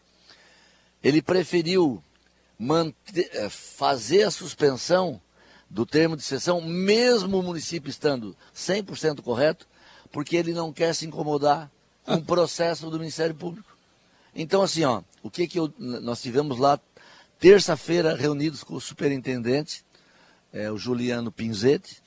[1.02, 2.02] Ele preferiu
[2.58, 5.20] manter, eh, fazer a suspensão
[5.68, 9.68] do termo de sessão, mesmo o município estando 100% correto,
[10.10, 11.70] porque ele não quer se incomodar
[12.04, 13.76] com o processo do Ministério Público.
[14.34, 16.80] Então, assim, ó, o que, que eu, nós tivemos lá
[17.38, 19.84] terça-feira reunidos com o superintendente,
[20.52, 22.02] é o Juliano Pinzetti,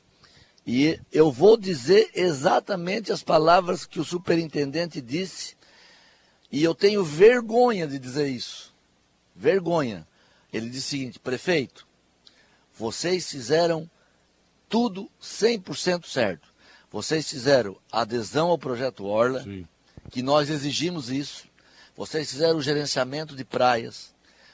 [0.66, 5.56] e eu vou dizer exatamente as palavras que o superintendente disse,
[6.52, 8.74] e eu tenho vergonha de dizer isso.
[9.36, 10.08] Vergonha.
[10.52, 11.88] Ele disse o seguinte: prefeito,
[12.74, 13.90] vocês fizeram
[14.70, 16.54] tudo 100% certo.
[16.92, 19.68] Vocês fizeram adesão ao projeto Orla, Sim.
[20.12, 21.46] que nós exigimos isso.
[21.96, 24.14] Vocês fizeram o gerenciamento de praias.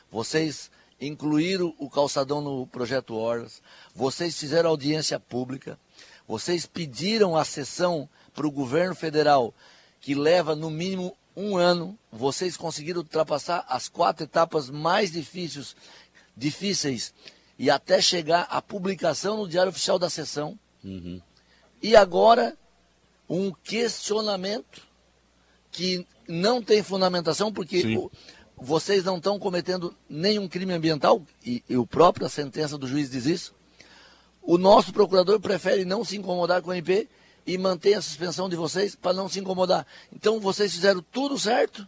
[0.09, 3.61] Vocês incluíram o calçadão no projeto Orlas.
[3.95, 5.79] Vocês fizeram audiência pública.
[6.27, 9.53] Vocês pediram a sessão para o governo federal,
[9.99, 11.97] que leva no mínimo um ano.
[12.11, 15.75] Vocês conseguiram ultrapassar as quatro etapas mais difíceis,
[16.35, 17.13] difíceis
[17.57, 20.57] e até chegar à publicação no Diário Oficial da Sessão.
[20.83, 21.21] Uhum.
[21.81, 22.57] E agora,
[23.27, 24.81] um questionamento
[25.71, 28.11] que não tem fundamentação, porque o,
[28.61, 33.09] vocês não estão cometendo nenhum crime ambiental, e, e o próprio a sentença do juiz
[33.09, 33.55] diz isso.
[34.41, 37.07] O nosso procurador prefere não se incomodar com o MP
[37.45, 39.85] e manter a suspensão de vocês para não se incomodar.
[40.13, 41.87] Então vocês fizeram tudo certo,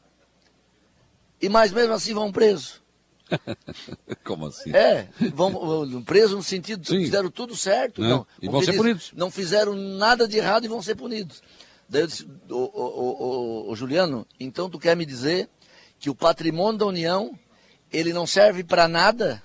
[1.41, 2.81] e mais mesmo assim vão presos.
[4.23, 4.71] Como assim?
[4.75, 8.01] É, vão presos no sentido que fizeram tudo certo.
[8.01, 9.11] Não, não e vão ser punidos.
[9.15, 11.41] Não fizeram nada de errado e vão ser punidos.
[11.87, 15.49] Daí eu disse, o Juliano, então tu quer me dizer
[16.01, 17.37] que o patrimônio da União,
[17.91, 19.41] ele não serve para nada?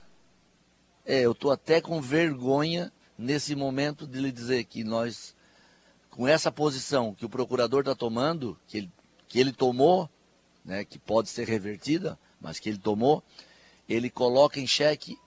[1.04, 5.36] É, eu estou até com vergonha nesse momento de lhe dizer que nós,
[6.08, 8.92] com essa posição que o procurador está tomando, que ele,
[9.28, 10.08] que ele tomou,
[10.64, 13.22] né, que pode ser revertida, mas que ele tomou,
[13.86, 15.18] ele coloca em xeque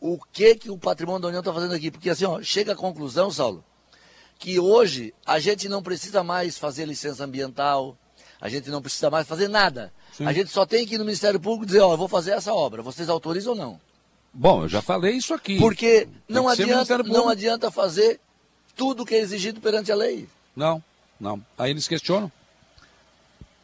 [0.00, 1.92] o que, que o patrimônio da União está fazendo aqui.
[1.92, 3.64] Porque assim, ó, chega à conclusão, Saulo,
[4.36, 7.96] que hoje a gente não precisa mais fazer licença ambiental,
[8.40, 9.92] a gente não precisa mais fazer nada.
[10.12, 10.26] Sim.
[10.26, 12.54] A gente só tem que ir no Ministério Público dizer, ó, eu vou fazer essa
[12.54, 13.80] obra, vocês autorizam ou não?
[14.32, 15.58] Bom, eu já falei isso aqui.
[15.58, 18.20] Porque não adianta, não adianta fazer
[18.76, 20.28] tudo que é exigido perante a lei.
[20.54, 20.82] Não,
[21.18, 21.44] não.
[21.58, 22.30] Aí eles questionam.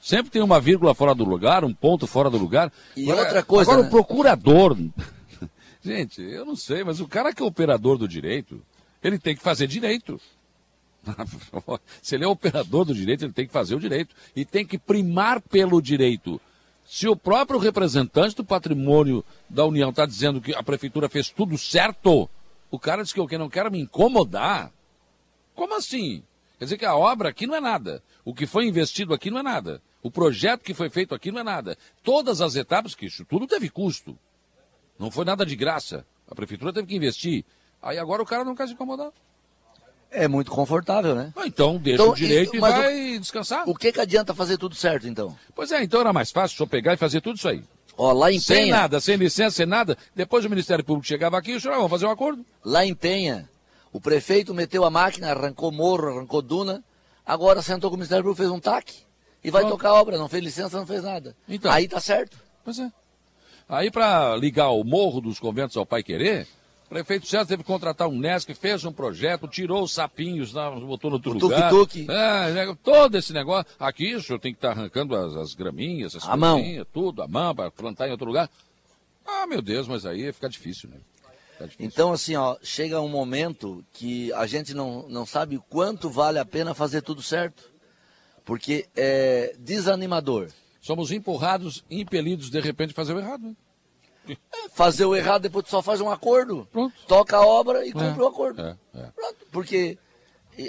[0.01, 2.73] Sempre tem uma vírgula fora do lugar, um ponto fora do lugar.
[2.97, 3.71] E agora, outra coisa.
[3.71, 3.89] Agora né?
[3.89, 4.77] o procurador.
[5.83, 8.61] Gente, eu não sei, mas o cara que é operador do direito,
[9.03, 10.21] ele tem que fazer direito.
[12.03, 14.15] Se ele é operador do direito, ele tem que fazer o direito.
[14.35, 16.41] E tem que primar pelo direito.
[16.85, 21.59] Se o próprio representante do patrimônio da União está dizendo que a prefeitura fez tudo
[21.59, 22.31] certo,
[22.71, 24.73] o cara diz que eu não quero me incomodar.
[25.55, 26.23] Como assim?
[26.59, 28.03] Quer dizer que a obra aqui não é nada.
[28.25, 29.83] O que foi investido aqui não é nada.
[30.03, 31.77] O projeto que foi feito aqui não é nada.
[32.03, 34.17] Todas as etapas, que isso tudo teve custo.
[34.99, 36.07] Não foi nada de graça.
[36.29, 37.45] A prefeitura teve que investir.
[37.83, 39.13] Aí agora o cara não quer se incomodar.
[40.11, 41.33] É muito confortável, né?
[41.37, 43.69] Ah, então deixa então, o direito e, vai o, descansar.
[43.69, 45.37] O que, que adianta fazer tudo certo, então?
[45.55, 47.63] Pois é, então era mais fácil só pegar e fazer tudo isso aí.
[47.99, 48.63] Ó, lá em Penha...
[48.63, 49.97] Sem nada, sem licença, sem nada.
[50.15, 52.45] Depois o Ministério Público chegava aqui e o senhor, ah, vamos fazer um acordo.
[52.65, 53.49] Lá em Penha,
[53.93, 56.85] o prefeito meteu a máquina, arrancou morro, arrancou duna,
[57.25, 58.93] agora sentou com o Ministério Público, fez um TAC
[59.43, 59.73] e vai Pronto.
[59.73, 60.19] tocar a obra.
[60.19, 61.35] Não fez licença, não fez nada.
[61.49, 62.37] Então, Aí tá certo.
[62.65, 62.91] Pois é.
[63.69, 66.47] Aí para ligar o morro dos conventos ao Pai Querer,
[66.87, 71.11] o prefeito César teve que contratar um NESC, fez um projeto, tirou os sapinhos, botou
[71.11, 71.69] no outro o lugar.
[71.69, 72.09] Tuk -tuk.
[72.09, 73.67] É, né, todo esse negócio.
[73.79, 76.63] Aqui o senhor tem que estar tá arrancando as, as graminhas, as a mão.
[76.93, 78.49] tudo, a mão, para plantar em outro lugar.
[79.27, 80.99] Ah, meu Deus, mas aí fica difícil, né?
[81.55, 81.87] Fica difícil.
[81.87, 86.45] Então, assim, ó, chega um momento que a gente não, não sabe quanto vale a
[86.45, 87.69] pena fazer tudo certo.
[88.45, 90.51] Porque é desanimador.
[90.81, 93.43] Somos empurrados, impelidos de repente a fazer o errado.
[93.43, 93.57] Né?
[94.73, 96.69] Fazer o errado, depois tu só faz um acordo.
[96.71, 96.95] Pronto.
[97.07, 98.61] Toca a obra e cumpre é, o acordo.
[98.63, 99.07] É, é.
[99.15, 99.37] Pronto.
[99.51, 99.99] Porque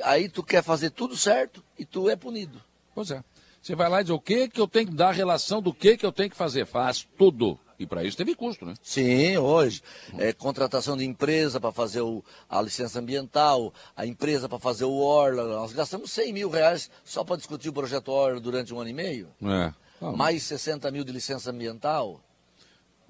[0.03, 2.62] aí tu quer fazer tudo certo e tu é punido.
[2.93, 3.24] Pois é.
[3.62, 5.97] Você vai lá e diz o que que eu tenho que dar relação do que
[5.97, 6.66] que eu tenho que fazer.
[6.66, 7.60] Faz tudo.
[7.80, 8.74] E para isso teve custo, né?
[8.82, 9.84] Sim, hoje.
[10.18, 14.95] É, contratação de empresa para fazer o, a licença ambiental, a empresa para fazer o
[14.95, 15.43] Orla.
[15.43, 18.93] Nós gastamos 100 mil reais só para discutir o projeto Orla durante um ano e
[18.93, 19.30] meio.
[19.43, 19.74] É.
[20.01, 22.22] Mais 60 mil de licença ambiental.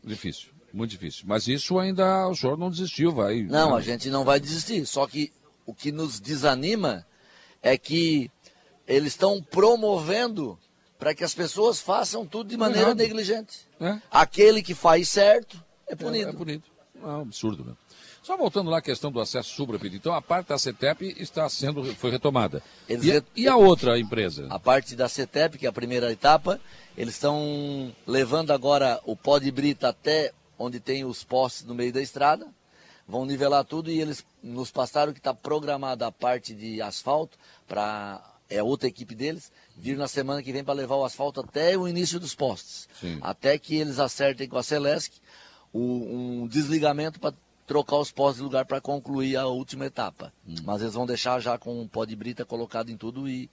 [0.08, 1.24] Difícil, muito difícil.
[1.28, 3.44] Mas isso ainda o senhor não desistiu, vai.
[3.44, 4.86] Não, a gente não vai desistir.
[4.86, 5.32] Só que
[5.66, 7.06] o que nos desanima
[7.62, 8.32] é que
[8.88, 10.58] eles estão promovendo
[10.98, 12.98] para que as pessoas façam tudo de maneira Errado.
[12.98, 13.68] negligente.
[13.80, 14.00] É.
[14.10, 16.30] Aquele que faz certo é punido.
[16.30, 16.64] É, é punido.
[17.02, 17.74] É um absurdo, né?
[18.28, 19.96] Só voltando lá à questão do acesso subrapito.
[19.96, 22.62] Então, a parte da CETEP está sendo, foi retomada.
[22.90, 24.48] Eles e, e, a outra empresa?
[24.50, 26.60] A parte da CETEP, que é a primeira etapa,
[26.98, 31.94] eles estão levando agora o pó de brita até onde tem os postes no meio
[31.94, 32.46] da estrada.
[33.08, 38.22] Vão nivelar tudo e eles nos passaram que está programada a parte de asfalto para
[38.50, 41.88] é outra equipe deles, vir na semana que vem para levar o asfalto até o
[41.88, 42.90] início dos postes.
[43.00, 43.20] Sim.
[43.22, 45.14] Até que eles acertem com a Celesc
[45.72, 47.34] o, um desligamento para
[47.68, 50.34] trocar os pós de lugar para concluir a última etapa.
[50.48, 50.56] Hum.
[50.64, 53.50] Mas eles vão deixar já com o pó de brita colocado em tudo e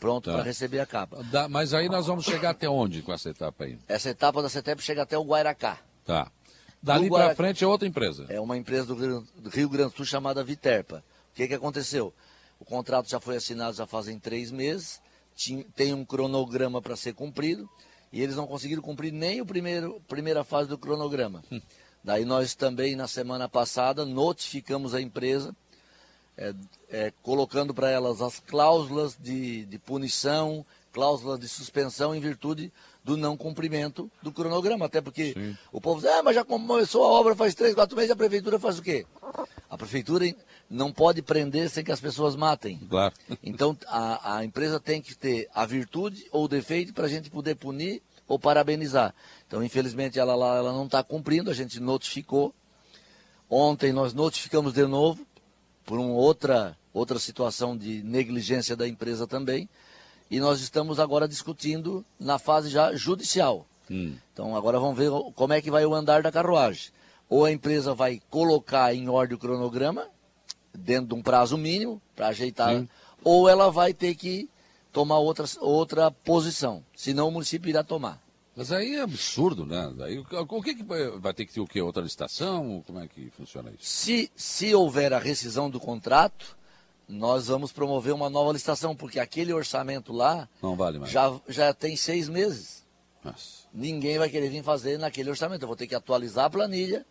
[0.00, 0.34] pronto Tá.
[0.36, 1.22] para receber a capa.
[1.30, 3.78] Dá- mas aí nós vamos chegar até onde com essa etapa aí?
[3.86, 5.78] Essa etapa da CETEP chega até o Guairacá.
[6.04, 6.32] Tá.
[6.82, 8.24] Dali para frente é outra empresa.
[8.28, 11.04] É uma empresa do Rio, do Rio Grande do Sul chamada Viterpa.
[11.32, 12.14] O que, que aconteceu?
[12.60, 15.00] O contrato já foi assinado já fazem três meses,
[15.36, 17.68] tinha- tem um cronograma para ser cumprido,
[18.12, 21.44] e eles não conseguiram cumprir nem a primeira fase do cronograma.
[22.08, 25.54] Daí nós também, na semana passada, notificamos a empresa,
[26.38, 26.54] é,
[26.90, 32.72] é, colocando para elas as cláusulas de, de punição, cláusulas de suspensão em virtude
[33.04, 34.86] do não cumprimento do cronograma.
[34.86, 35.54] Até porque Sim.
[35.70, 38.58] o povo diz, ah, mas já começou a obra faz três, quatro meses, a prefeitura
[38.58, 39.04] faz o quê?
[39.68, 40.34] A prefeitura
[40.70, 42.78] não pode prender sem que as pessoas matem.
[42.88, 43.14] Claro.
[43.42, 47.28] Então a, a empresa tem que ter a virtude ou o defeito para a gente
[47.28, 49.14] poder punir ou parabenizar.
[49.46, 52.54] Então, infelizmente, ela lá ela não está cumprindo, a gente notificou.
[53.48, 55.26] Ontem nós notificamos de novo
[55.86, 59.66] por uma outra, outra situação de negligência da empresa também.
[60.30, 63.66] E nós estamos agora discutindo na fase já judicial.
[63.90, 64.14] Hum.
[64.34, 66.92] Então agora vamos ver como é que vai o andar da carruagem.
[67.30, 70.06] Ou a empresa vai colocar em ordem o cronograma,
[70.74, 72.88] dentro de um prazo mínimo, para ajeitar, Sim.
[73.24, 74.48] ou ela vai ter que
[74.98, 76.82] tomar outra, outra posição.
[76.96, 78.20] Senão o município irá tomar.
[78.56, 79.92] Mas aí é absurdo, né?
[79.96, 81.80] Daí, o que, que vai vai ter que ter o quê?
[81.80, 82.82] Outra licitação?
[82.84, 83.78] Como é que funciona isso?
[83.80, 86.56] Se, se houver a rescisão do contrato,
[87.08, 91.12] nós vamos promover uma nova licitação, porque aquele orçamento lá Não vale mais.
[91.12, 92.84] já, já tem seis meses.
[93.22, 93.68] Nossa.
[93.72, 95.62] Ninguém vai querer vir fazer naquele orçamento.
[95.62, 97.06] Eu vou ter que atualizar a planilha.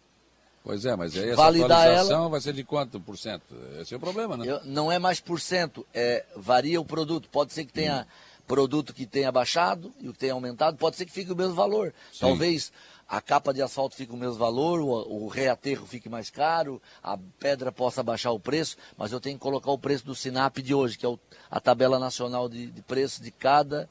[0.67, 3.55] Pois é, mas aí essa Validar atualização vai ser de quanto por cento?
[3.79, 4.45] Esse é o problema, né?
[4.45, 7.29] Eu- não é mais por cento, é, varia o produto.
[7.29, 8.05] Pode ser que tenha
[8.45, 11.53] produto que tenha baixado e o que tenha aumentado, pode ser que fique o mesmo
[11.53, 11.93] valor.
[12.11, 12.19] Sim.
[12.19, 12.71] Talvez
[13.07, 17.17] a capa de asfalto fique o mesmo valor, o, o reaterro fique mais caro, a
[17.39, 20.73] pedra possa baixar o preço, mas eu tenho que colocar o preço do SINAP de
[20.73, 21.17] hoje, que é o-
[21.49, 23.89] a tabela nacional de, de preço de cada,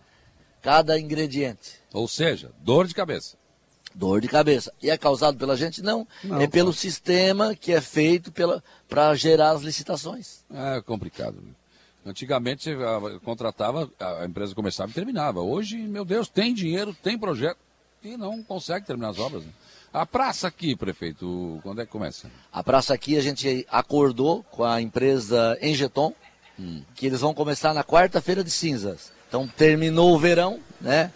[0.60, 1.80] cada ingrediente.
[1.94, 3.38] Ou seja, dor de cabeça.
[3.96, 4.70] Dor de cabeça.
[4.82, 5.80] E é causado pela gente?
[5.80, 6.06] Não.
[6.22, 8.30] Não, é pelo sistema que é feito
[8.86, 10.44] para gerar as licitações.
[10.52, 11.42] É complicado.
[12.04, 15.40] Antigamente você ah, contratava, a empresa começava e terminava.
[15.40, 17.58] Hoje, meu Deus, tem dinheiro, tem projeto
[18.04, 19.42] e não consegue terminar as obras.
[19.44, 19.50] né?
[19.92, 22.30] A praça aqui, prefeito, quando é que começa?
[22.52, 26.12] A praça aqui a gente acordou com a empresa Engeton,
[26.94, 29.10] que eles vão começar na quarta-feira de cinzas.
[29.26, 31.10] Então terminou o verão, né?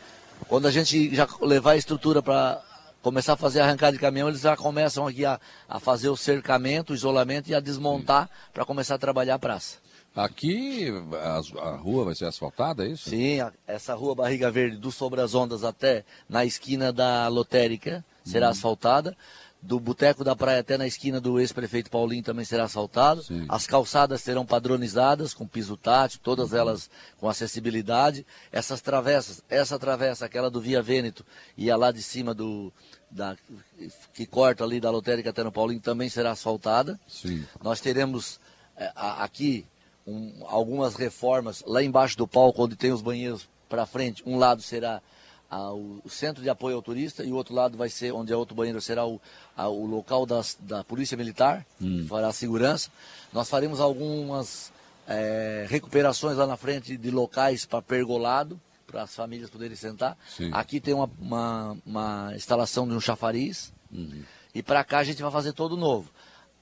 [0.48, 2.60] Quando a gente já levar a estrutura para
[3.02, 6.92] começar a fazer arrancada de caminhão, eles já começam aqui a, a fazer o cercamento,
[6.92, 9.78] o isolamento e a desmontar para começar a trabalhar a praça.
[10.14, 10.88] Aqui
[11.36, 13.08] as- a, rua vai ser asfaltada, é isso?
[13.10, 18.04] Sim, a- essa rua Barriga Verde do Sobre as Ondas até na esquina da Lotérica
[18.24, 18.52] será Uhum.
[18.52, 19.16] asfaltada.
[19.62, 23.22] Do Boteco da Praia até na esquina do ex-prefeito Paulinho também será asfaltado.
[23.22, 23.44] Sim.
[23.48, 26.88] As calçadas serão padronizadas, com piso tátil, todas elas
[27.18, 28.24] com acessibilidade.
[28.50, 31.26] Essas travessas, essa travessa, aquela do Via Vêneto
[31.58, 32.72] e a lá de cima do.
[33.10, 33.36] Da,
[34.14, 36.98] que corta ali da Lotérica até no Paulinho também será asfaltada.
[37.08, 37.44] Sim.
[37.62, 38.40] Nós teremos
[38.76, 39.66] eh, a- aqui
[40.06, 44.22] um- algumas reformas lá embaixo do palco, onde tem os banheiros para frente.
[44.24, 45.02] Um lado será
[45.50, 48.54] o, centro de apoio ao turista e o outro lado vai ser, onde é outro
[48.54, 49.20] banheiro, será o,
[49.56, 52.90] ah, o local das- da Polícia Militar, que fará a segurança.
[53.32, 54.72] Nós faremos algumas
[55.08, 60.16] eh, recuperações lá na frente de locais para pergolado, para as famílias poderem sentar.
[60.36, 60.50] Sim.
[60.52, 63.72] Aqui tem uma, uma, uma instalação de um chafariz.
[64.54, 66.10] E para cá a gente vai fazer todo novo.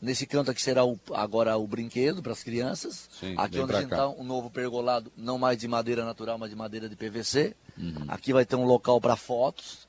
[0.00, 3.08] Nesse canto aqui será o- agora o brinquedo para as crianças.
[3.18, 6.50] Sim, aqui onde a gente está, um novo pergolado, não mais de madeira natural, mas
[6.50, 7.56] de madeira de PVC.
[7.76, 8.04] Uhum.
[8.06, 9.88] Aqui vai ter um local para fotos.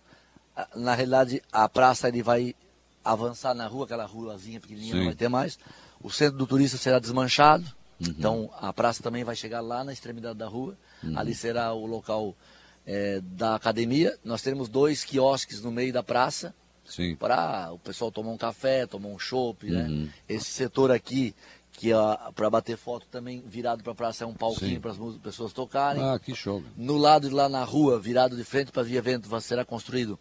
[0.55, 2.55] Ah, Na realidade, a praça ele vai
[3.05, 4.99] avançar na rua, aquela ruazinha pequenininha, Sim.
[4.99, 5.59] não vai ter mais.
[6.01, 7.65] O centro do turista será desmanchado.
[8.01, 8.07] Uhum.
[8.09, 10.75] Então a praça também vai chegar lá na extremidade da rua.
[11.03, 11.19] Uhum.
[11.19, 12.35] Ali será o local
[12.87, 14.17] eh, da academia.
[14.23, 16.55] Nós teremos dois quiosques no meio da praça.
[17.19, 19.73] Para o pessoal tomar um café, tomar um chopp, Uhum.
[20.05, 20.09] né?
[20.27, 21.33] Esse setor aqui,
[21.73, 21.89] que
[22.35, 26.03] para bater foto também virado para a praça é um palquinho para as pessoas tocarem.
[26.03, 26.61] Ah, que show.
[26.75, 30.19] No lado de lá na rua, virado de frente para a Via Vento, será construído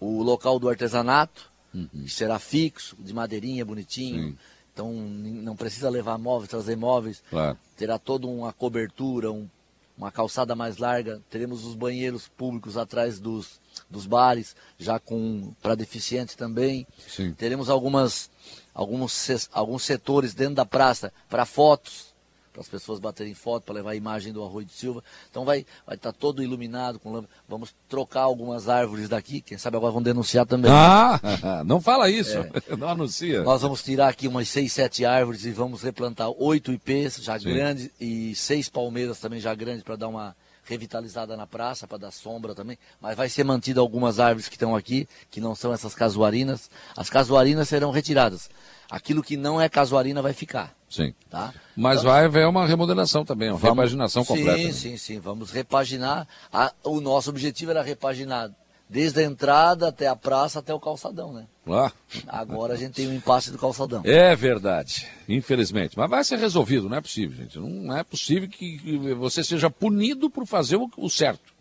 [0.00, 4.20] o local do artesanato, que será fixo, de madeirinha, bonitinho.
[4.24, 4.30] Uhum.
[4.30, 4.38] Sim.
[4.72, 7.22] Então não precisa levar móveis, trazer móveis.
[7.30, 7.56] Claro.
[7.76, 9.48] Terá toda uma cobertura, um-
[9.96, 11.22] uma calçada mais larga.
[11.30, 13.58] Teremos os banheiros públicos atrás dos,
[13.88, 16.86] dos bares, já com para deficientes também.
[17.08, 17.32] Sim.
[17.32, 18.30] Teremos algumas,
[18.74, 22.14] alguns, alguns setores dentro da praça para fotos,
[22.56, 25.04] para as pessoas baterem foto, para levar a imagem do Arroio de Silva.
[25.30, 27.32] Então vai estar vai tá todo iluminado com lâmpada.
[27.46, 30.70] Vamos trocar algumas árvores daqui, quem sabe agora vão denunciar também.
[30.72, 31.20] Ah,
[31.66, 32.50] não fala isso, é.
[32.76, 33.42] não anuncia.
[33.42, 37.52] Nós vamos tirar aqui umas seis, sete árvores e vamos replantar oito ipês já Sim.
[37.52, 40.34] grandes e seis palmeiras também já grandes para dar uma
[40.66, 44.74] revitalizada na praça para dar sombra também, mas vai ser mantido algumas árvores que estão
[44.74, 46.68] aqui, que não são essas casuarinas.
[46.96, 48.50] As casuarinas serão retiradas.
[48.90, 50.74] Aquilo que não é casuarina vai ficar.
[50.88, 51.14] Sim.
[51.30, 51.52] Tá?
[51.76, 54.58] Mas então, vai haver uma remodelação também, uma vamos, repaginação completa.
[54.58, 55.20] Sim, sim, sim.
[55.20, 56.26] Vamos repaginar.
[56.52, 58.50] A, o nosso objetivo era repaginar
[58.88, 61.46] desde a entrada até a praça, até o calçadão, né?
[61.68, 61.90] Ah.
[62.28, 64.02] Agora a gente tem um impasse do calçadão.
[64.04, 65.98] É verdade, infelizmente.
[65.98, 67.58] Mas vai ser resolvido, não é possível, gente.
[67.58, 68.78] Não é possível que
[69.18, 71.54] você seja punido por fazer o certo.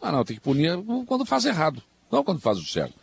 [0.00, 0.72] Ah, não, tem que punir
[1.06, 2.94] quando faz errado, não quando faz o certo.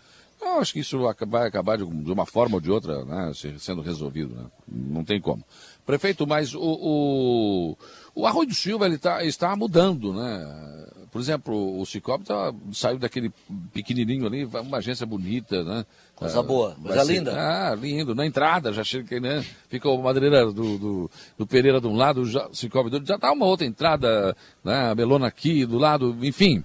[0.43, 4.35] Eu acho que isso vai acabar de, uma forma ou de outra né, sendo resolvido.
[4.35, 4.45] Né?
[4.67, 5.43] Não tem como.
[5.85, 7.77] Prefeito, mas o, o,
[8.13, 10.87] o Arroio do Silva ele tá, está mudando, né?
[11.11, 13.31] Por exemplo, o Cicobi tá, saiu daquele
[13.71, 15.85] pequenininho ali, uma agência bonita, né?
[16.23, 17.33] Coisa ah, boa, coisa ser, linda.
[17.35, 18.15] Ah, lindo.
[18.15, 19.45] Na entrada já chega, né?
[19.67, 23.07] Fica o madeireira do, do, do, Pereira de um lado, o Cicobi do outro.
[23.07, 24.91] Já tá uma outra entrada, né?
[24.91, 26.63] A Belona aqui do lado, enfim.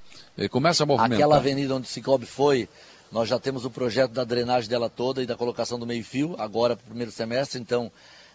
[0.51, 1.17] Começa a movimentar.
[1.17, 2.69] Aquela avenida onde o Cicobi foi,
[3.11, 6.77] nós já temos o projeto da drenagem dela toda e da colocação do meio-fio, agora
[6.77, 7.91] para o primeiro semestre, então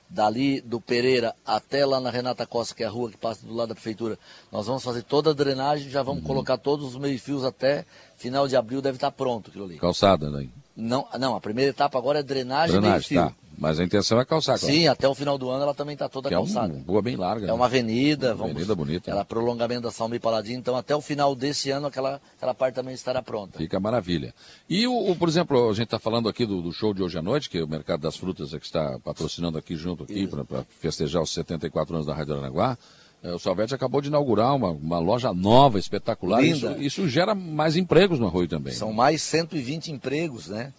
[0.09, 3.53] dali do Pereira até lá na Renata Costa, que é a rua que passa do
[3.53, 4.17] lado da prefeitura,
[4.51, 6.27] nós vamos fazer toda a drenagem, já vamos uhum.
[6.27, 7.85] colocar todos os meio-fios até
[8.17, 9.77] final de abril, deve estar pronto aquilo ali.
[9.77, 10.47] Calçada, né?
[10.75, 13.35] Não, não, a primeira etapa agora é drenagem, drenagem meio-fio.
[13.37, 13.43] Tá.
[13.57, 14.57] Mas a intenção é calçar.
[14.57, 14.73] Claro.
[14.73, 16.73] Sim, até o final do ano ela também está toda que calçada.
[16.73, 17.45] É uma rua bem larga.
[17.45, 17.53] É né?
[17.53, 18.29] uma avenida.
[18.29, 19.11] Uma vamos, avenida bonita.
[19.11, 20.59] Ela é prolongamento da Salme Paladino.
[20.59, 23.59] Então até o final desse ano aquela, aquela parte também estará pronta.
[23.59, 24.33] Fica maravilha.
[24.69, 27.17] E, o, o por exemplo, a gente está falando aqui do, do, show de hoje
[27.17, 30.27] à noite, que é o Mercado das Frutas é que está patrocinando aqui junto aqui
[30.27, 32.77] para festejar os 74 anos da Rádio Aranaguá.
[33.23, 36.43] É, o Salvete acabou de inaugurar uma, uma loja nova, espetacular.
[36.43, 38.73] Isso, isso gera mais empregos no Arroio também.
[38.73, 38.95] São né?
[38.95, 40.73] mais 120 empregos, né?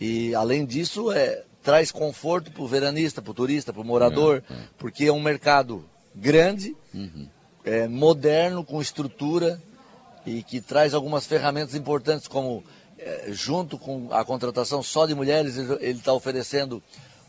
[0.00, 4.44] E além disso, é, traz conforto para o veranista, para o turista, para o morador,
[4.48, 4.56] é, é.
[4.78, 5.84] porque é um mercado
[6.14, 7.26] grande, uhum.
[7.64, 9.60] é, moderno, com estrutura
[10.24, 12.62] e que traz algumas ferramentas importantes, como
[12.96, 16.80] é, junto com a contratação só de mulheres, ele está oferecendo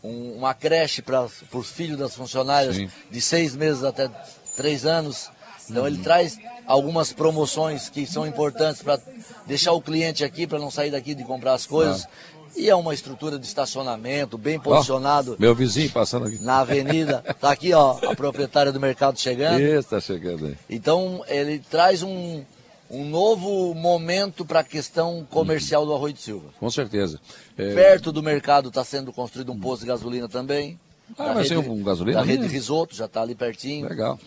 [0.02, 2.90] um, uma creche para os filhos das funcionárias Sim.
[3.10, 4.10] de seis meses até
[4.56, 5.30] três anos.
[5.68, 9.00] Então ele traz algumas promoções que são importantes para
[9.46, 12.06] deixar o cliente aqui, para não sair daqui de comprar as coisas.
[12.56, 15.36] E é uma estrutura de estacionamento bem posicionado.
[15.38, 16.42] Oh, meu vizinho passando aqui.
[16.42, 17.22] Na avenida.
[17.28, 19.60] Está aqui, ó, a proprietária do mercado chegando.
[19.60, 20.56] Está chegando aí.
[20.68, 22.42] Então, ele traz um,
[22.90, 26.48] um novo momento para a questão comercial do Arroio de Silva.
[26.58, 27.20] Com certeza.
[27.56, 27.72] É...
[27.72, 30.78] Perto do mercado está sendo construído um posto de gasolina também.
[31.18, 32.20] Ah, vai ser um gasolina?
[32.20, 33.88] Da rede Risoto, já está ali pertinho.
[33.88, 34.18] Legal.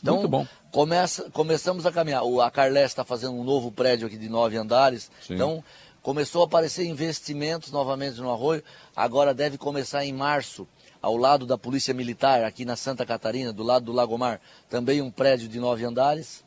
[0.00, 0.46] Então, Muito bom.
[0.70, 2.24] Começa, começamos a caminhar.
[2.24, 5.10] O, a Carles está fazendo um novo prédio aqui de nove andares.
[5.20, 5.34] Sim.
[5.34, 5.62] Então,
[6.02, 8.62] Começou a aparecer investimentos novamente no Arroio,
[8.94, 10.66] agora deve começar em março,
[11.00, 15.12] ao lado da Polícia Militar, aqui na Santa Catarina, do lado do Lagomar, também um
[15.12, 16.44] prédio de nove andares,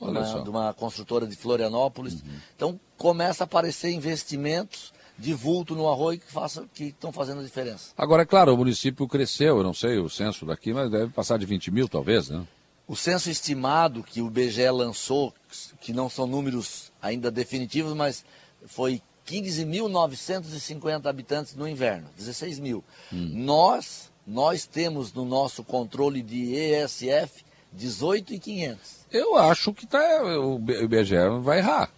[0.00, 2.14] uma, de uma construtora de Florianópolis.
[2.14, 2.40] Uhum.
[2.56, 7.44] Então começa a aparecer investimentos de vulto no arroio que, faça, que estão fazendo a
[7.44, 7.90] diferença.
[7.96, 11.38] Agora, é claro, o município cresceu, eu não sei o censo daqui, mas deve passar
[11.38, 12.46] de 20 mil, talvez, né?
[12.86, 15.34] O censo estimado que o BGE lançou,
[15.80, 18.24] que não são números ainda definitivos, mas
[18.66, 22.84] foi 15.950 habitantes no inverno, 16 mil.
[23.12, 23.32] Hum.
[23.34, 27.44] Nós, nós temos no nosso controle de ESF
[27.76, 28.76] 18.500.
[29.10, 31.90] Eu acho que tá, o IBGE vai errar.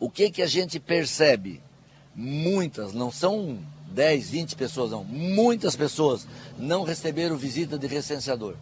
[0.00, 1.62] O que, que a gente percebe?
[2.14, 3.58] Muitas, não são
[3.88, 5.04] 10, 20 pessoas, não.
[5.04, 6.26] Muitas pessoas
[6.58, 8.54] não receberam visita de recenseador.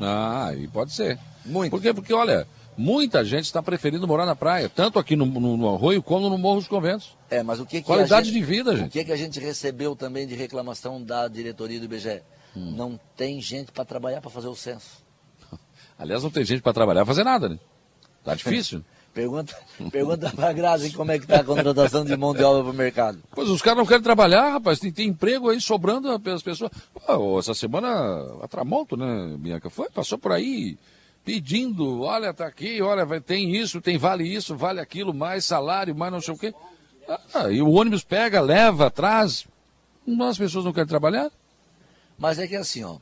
[0.00, 1.18] Ah, e pode ser.
[1.44, 1.70] Muito.
[1.70, 1.92] Por quê?
[1.92, 2.46] Porque, olha,
[2.76, 6.38] Muita gente está preferindo morar na praia, tanto aqui no, no, no, Arroio como no
[6.38, 7.16] Morro dos Conventos.
[7.28, 8.88] É, mas o que, que Qualidade gente, de vida, gente.
[8.88, 12.22] O que, que a gente recebeu também de reclamação da diretoria do IBGE?
[12.56, 12.72] Hum.
[12.74, 15.04] Não tem gente para trabalhar para fazer o censo.
[15.98, 17.58] Aliás, não tem gente para trabalhar para fazer nada, né?
[18.24, 18.82] Tá difícil.
[19.12, 19.54] Pergunta,
[19.92, 22.72] pergunta para a Grazi como é que está a contratação de mão de obra para
[22.72, 23.22] o mercado.
[23.30, 24.78] Pois os caras não querem trabalhar, rapaz.
[24.78, 26.70] Tem, tem emprego aí sobrando pelas pessoas.
[27.08, 27.88] Oh, essa semana
[28.42, 29.68] a Tramonto, né, Bianca?
[29.68, 30.78] Foi, passou por aí
[31.24, 35.94] pedindo, olha, tá aqui, olha, vai, tem isso, tem vale isso, vale aquilo, mais salário,
[35.94, 36.54] mais não sei o quê.
[37.34, 39.46] Ah, e o ônibus pega, leva, traz.
[40.28, 41.30] As pessoas não querem trabalhar?
[42.18, 42.98] Mas é que é assim, ó.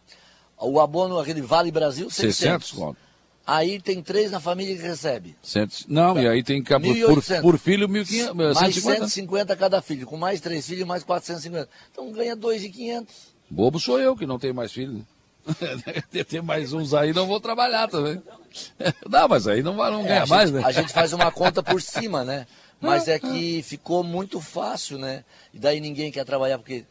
[0.59, 2.37] O abono, aquele Vale Brasil, 600.
[2.37, 3.10] 600 conto.
[3.47, 5.35] Aí tem três na família que recebe.
[5.43, 6.23] Cento, não, tá.
[6.23, 8.55] e aí tem que por, por filho 1.500.
[8.55, 10.07] Mais 150 cada filho.
[10.07, 11.69] Com mais três filhos, mais 450.
[11.91, 13.07] Então ganha 2.500.
[13.51, 15.05] Bobo sou eu que não tenho mais filho.
[16.29, 18.23] Tem mais uns aí, não vou trabalhar também.
[19.09, 20.61] Não, mas aí não, não É, ganha mais, né?
[20.65, 22.47] A gente faz uma conta por cima, né?
[22.81, 25.25] Mas é que ficou muito fácil, né?
[25.53, 26.85] E daí ninguém quer trabalhar, porque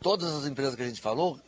[0.00, 1.38] todas as empresas que a gente falou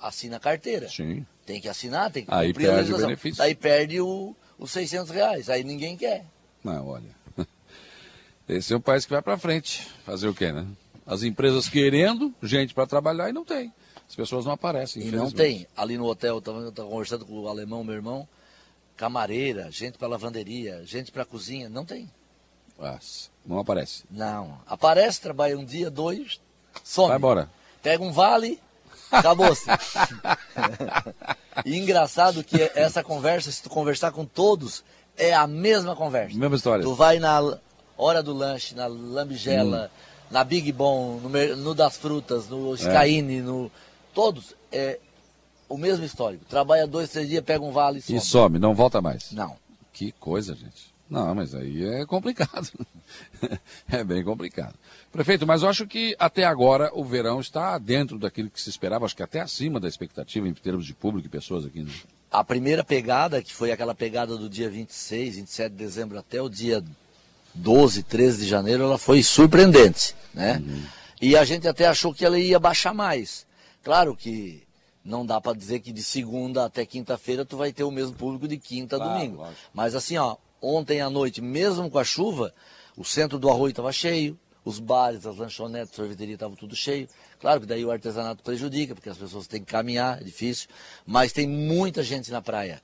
[0.00, 0.88] assina carteira.
[0.88, 1.24] Sim.
[1.46, 3.06] Tem que assinar, tem que Aí cumprir a perde o legislação.
[3.06, 3.38] benefício.
[3.38, 5.48] Daí perde o, os 600 reais.
[5.48, 6.26] Aí ninguém quer.
[6.62, 7.08] Não, olha.
[8.48, 9.86] Esse é um país que vai para frente.
[10.04, 10.66] Fazer o quê, né?
[11.06, 13.72] As empresas querendo gente para trabalhar e não tem.
[14.08, 15.02] As pessoas não aparecem.
[15.06, 15.68] E não tem.
[15.76, 18.28] Ali no hotel, eu estava conversando com o alemão, meu irmão,
[18.96, 21.68] camareira, gente para lavanderia, gente para cozinha.
[21.68, 22.10] Não tem.
[22.76, 24.04] Mas não aparece.
[24.10, 24.60] Não.
[24.66, 26.40] Aparece, trabalha um dia, dois,
[26.82, 27.08] some.
[27.08, 27.50] Vai embora.
[27.82, 28.60] Pega um vale,
[29.10, 29.66] acabou-se.
[31.64, 34.84] e engraçado que essa conversa, se tu conversar com todos,
[35.16, 36.36] é a mesma conversa.
[36.36, 36.84] Mesma história.
[36.84, 37.40] Tu vai na
[37.96, 40.26] hora do lanche, na lambigela, Hum.
[40.30, 42.76] na Big Bom, no, no das frutas, no É.
[42.76, 43.70] Skyine, no.
[44.14, 44.54] Todos.
[44.72, 44.98] É
[45.68, 46.44] o mesmo histórico.
[46.44, 48.18] Trabalha dois, três dias, pega um vale e some.
[48.18, 49.32] E some, não volta mais.
[49.32, 49.56] Não.
[49.92, 50.94] Que coisa, gente.
[51.08, 52.68] Não, mas aí é complicado.
[53.88, 54.74] é bem complicado.
[55.12, 59.04] Prefeito, mas eu acho que até agora o verão está dentro daquilo que se esperava,
[59.04, 61.82] acho que até acima da expectativa em termos de público e pessoas aqui.
[61.82, 61.92] Né?
[62.30, 66.48] A primeira pegada, que foi aquela pegada do dia 26, 27 de dezembro até o
[66.48, 66.82] dia
[67.54, 70.62] 12, 13 de janeiro, ela foi surpreendente, né?
[71.22, 73.46] E a gente até achou que ela ia baixar mais.
[73.82, 74.64] Claro que
[75.04, 78.48] não dá para dizer que de segunda até quinta-feira tu vai ter o mesmo público
[78.48, 79.36] de quinta a Claro, domingo.
[79.38, 79.60] lógico.
[79.72, 80.36] Mas assim, ó,
[80.66, 82.52] ontem à noite, mesmo com a chuva,
[82.96, 87.08] o centro do Arroio estava cheio, os bares, as lanchonetes, a sorveteria estavam tudo cheio.
[87.38, 90.68] Claro que daí o artesanato prejudica, porque as pessoas têm que caminhar, é difícil.
[91.06, 92.82] Mas tem muita gente na praia.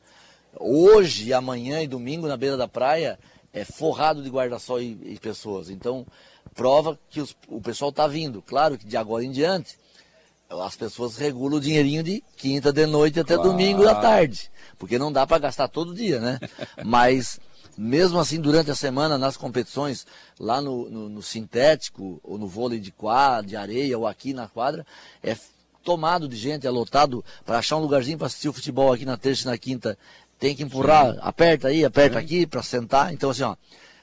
[0.61, 3.19] Hoje, amanhã e domingo, na beira da praia,
[3.53, 5.71] é forrado de guarda-sol e, e pessoas.
[5.71, 6.07] Então,
[6.55, 8.43] prova que os- o pessoal está vindo.
[8.43, 9.77] Claro que de agora em diante,
[10.51, 13.51] as pessoas regulam o dinheirinho de quinta de noite até Claro.
[13.51, 14.51] domingo da tarde.
[14.79, 16.39] Porque não dá para gastar todo dia, né?
[16.85, 17.41] Mas,
[17.77, 20.07] mesmo assim, durante a semana, nas competições,
[20.39, 24.49] lá no, no- no sintético, ou no vôlei de quadra, de areia, ou aqui na
[24.49, 24.87] quadra,
[25.23, 25.37] é
[25.83, 27.25] tomado de gente, é lotado.
[27.45, 29.99] Para achar um lugarzinho para assistir o futebol aqui na terça e na quinta,
[30.39, 33.13] tem que empurrar, aperta aí, aperta aqui para sentar.
[33.13, 33.57] Então, assim, ó,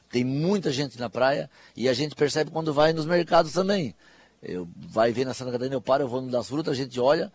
[0.09, 3.93] tem muita gente na praia e a gente percebe quando vai nos mercados também.
[4.41, 6.99] Eu vai ver na Santa Catarina, eu paro, eu vou no das frutas, a gente
[6.99, 7.31] olha,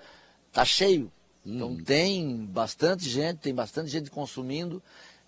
[0.53, 1.13] tá cheio.
[1.45, 4.83] Então tem bastante gente, tem bastante gente consumindo.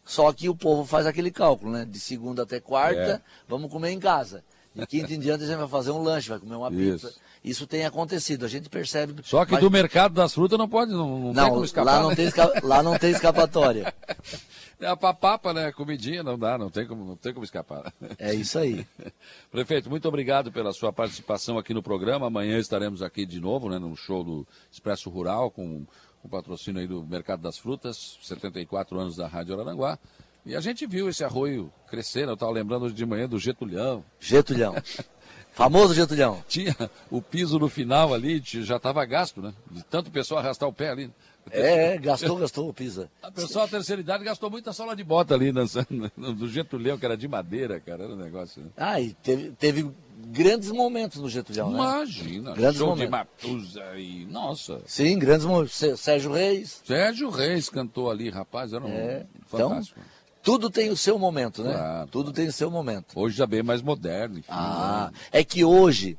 [0.07, 1.85] Só que o povo faz aquele cálculo, né?
[1.85, 3.21] De segunda até quarta, É.
[3.49, 4.43] vamos comer em casa.
[4.75, 7.07] De quinta em diante a gente vai fazer um lanche, vai comer uma Isso.
[7.09, 7.21] pizza.
[7.43, 9.15] Isso tem acontecido, a gente percebe.
[9.25, 11.95] Só que mas- do mercado das frutas não pode, não, não, tem Não, como escapar.
[11.97, 12.17] lá não, né?
[12.17, 13.93] tem esca- lá não tem escapatória.
[14.79, 15.73] É a papapa, né?
[15.73, 17.91] Comidinha, não dá, não tem como, não tem como escapar.
[18.19, 18.87] É isso aí.
[19.51, 22.27] Prefeito, muito obrigado pela sua participação aqui no programa.
[22.27, 25.87] Amanhã estaremos aqui de novo, né, no show do Expresso Rural, com
[26.27, 29.99] o patrocínio aí do Mercado das Frutas, 74 anos da Rádio Araranguá.
[30.45, 32.31] E a gente viu esse arroio crescer, né?
[32.31, 34.05] eu estava lembrando hoje de manhã do Getulhão.
[34.21, 34.75] Getulhão.
[35.53, 36.45] Famoso Getulhão.
[36.47, 36.77] Tinha
[37.11, 39.55] o piso no final ali, já estava gasto, né?
[39.71, 41.11] De tanto pessoal arrastar o pé ali.
[41.51, 43.11] É, é, gastou, gastou o pisa.
[43.23, 47.07] A pessoa da terceira idade gastou muita sola de bota ali, dançando, do Getulhão, que
[47.07, 48.69] era de madeira, cara, era um negócio, né?
[48.77, 49.91] Ah, e teve, teve
[50.31, 51.77] grandes momentos no Getulhão, né?
[51.79, 53.05] Imagina, Grandes show momentos.
[53.05, 54.27] de Matusa e...
[54.27, 55.75] Nossa, Sim, grandes momentos.
[55.75, 56.83] Sé- Sérgio Reis.
[56.85, 60.01] Sérgio Reis cantou ali, rapaz, era um É, então, fantástico.
[60.43, 61.73] Tudo tem o seu momento, né?
[61.73, 62.09] Claro.
[62.09, 63.19] Tudo tem o seu momento.
[63.19, 64.47] Hoje já bem mais moderno, enfim.
[64.49, 65.19] Ah, né?
[65.33, 66.17] é que hoje,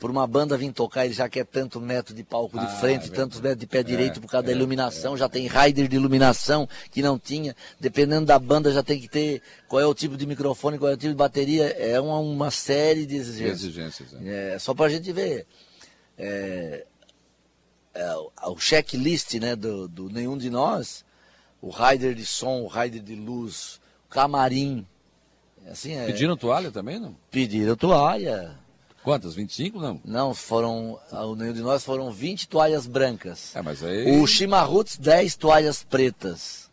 [0.00, 3.06] por uma banda vir tocar, ele já quer tanto metro de palco de Ah, frente,
[3.08, 5.86] é tantos metros de pé direito É, por causa da é, iluminação, já tem rider
[5.86, 7.54] de iluminação que não tinha.
[7.78, 10.94] Dependendo da banda, já tem que ter qual é o tipo de microfone, qual é
[10.94, 11.66] o tipo de bateria.
[11.78, 13.60] É uma, uma série de exigências.
[13.62, 14.54] Exigências, né?
[14.54, 15.46] É, só para a gente ver.
[16.18, 16.86] É,
[17.94, 21.04] é, o- checklist né, do, do nenhum de nós,
[21.60, 24.86] o rider de som, o rider de luz, o camarim.
[25.70, 27.14] Assim, é, Pediram toalha também, não?
[27.30, 28.58] pediram toalha.
[29.02, 29.34] Quantas?
[29.34, 30.00] 25, não?
[30.04, 30.98] Não, foram.
[31.10, 33.56] O nenhum de nós foram 20 toalhas brancas.
[33.56, 34.20] É, mas aí...
[34.20, 36.70] O Chimarruts, 10 toalhas pretas.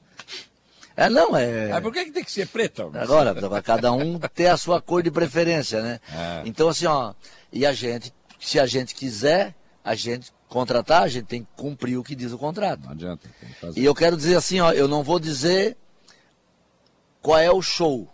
[0.95, 1.72] É, não, é.
[1.72, 2.90] Ah, por que, tem que ser preta?
[2.95, 5.99] Agora, para cada um ter a sua cor de preferência, né?
[6.12, 6.41] É.
[6.44, 7.14] Então, assim, ó,
[7.54, 11.98] e a gente, se a gente quiser, a gente contratar, a gente tem que cumprir
[11.98, 12.84] o que diz o contrato.
[12.84, 13.30] Não adianta.
[13.76, 15.78] E eu quero dizer assim, ó, eu não vou dizer
[17.22, 18.10] qual é o show,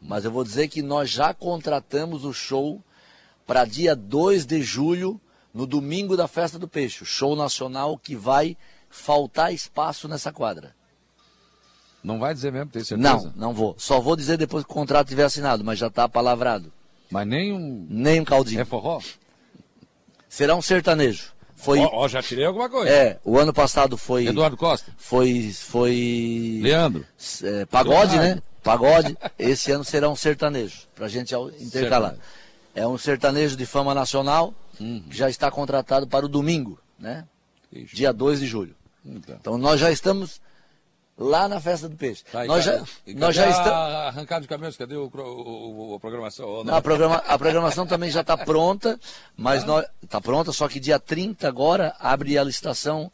[0.00, 2.80] mas eu vou dizer que nós já contratamos o show
[3.50, 5.20] para dia 2 de julho,
[5.52, 8.56] no domingo da Festa do Peixe, show nacional que vai
[8.88, 10.72] faltar espaço nessa quadra.
[12.00, 13.10] Não vai dizer mesmo, tem certeza?
[13.12, 13.74] Não, não vou.
[13.76, 16.72] Só vou dizer depois que o contrato tiver assinado, mas já está palavrado.
[17.10, 17.88] Mas nem um...
[17.90, 18.60] Nem um caldinho.
[18.60, 19.00] É forró?
[20.28, 21.32] Será um sertanejo.
[21.56, 22.88] Foi, Ó, ó, já tirei alguma coisa.
[22.88, 24.28] é, o ano passado foi.
[24.28, 24.92] Eduardo Costa.
[24.96, 25.52] Foi.
[25.52, 26.60] Foi.
[26.62, 27.04] Leandro.
[27.42, 28.40] é, pagode, né?
[28.62, 29.18] Pagode.
[29.36, 32.10] Esse ano será um sertanejo, pra gente ao- intercalar.
[32.12, 32.20] Sertanejo.
[32.74, 37.26] É um sertanejo de fama nacional, que já está contratado para o domingo, né?
[37.92, 38.74] Dia 2 de julho.
[39.04, 39.36] Então.
[39.40, 40.40] Então nós já estamos
[41.18, 42.24] lá na festa do peixe.
[42.32, 42.82] Tá, nós já,
[43.16, 43.70] nós já estamos.
[43.70, 46.64] a Arrancada de caminhões, cadê o, o- o- a programação?
[46.64, 46.74] Não?
[46.74, 48.98] A, programa, a programação também já está pronta,
[49.36, 53.10] mas nós está pronta, só que dia 30 agora abre a licitação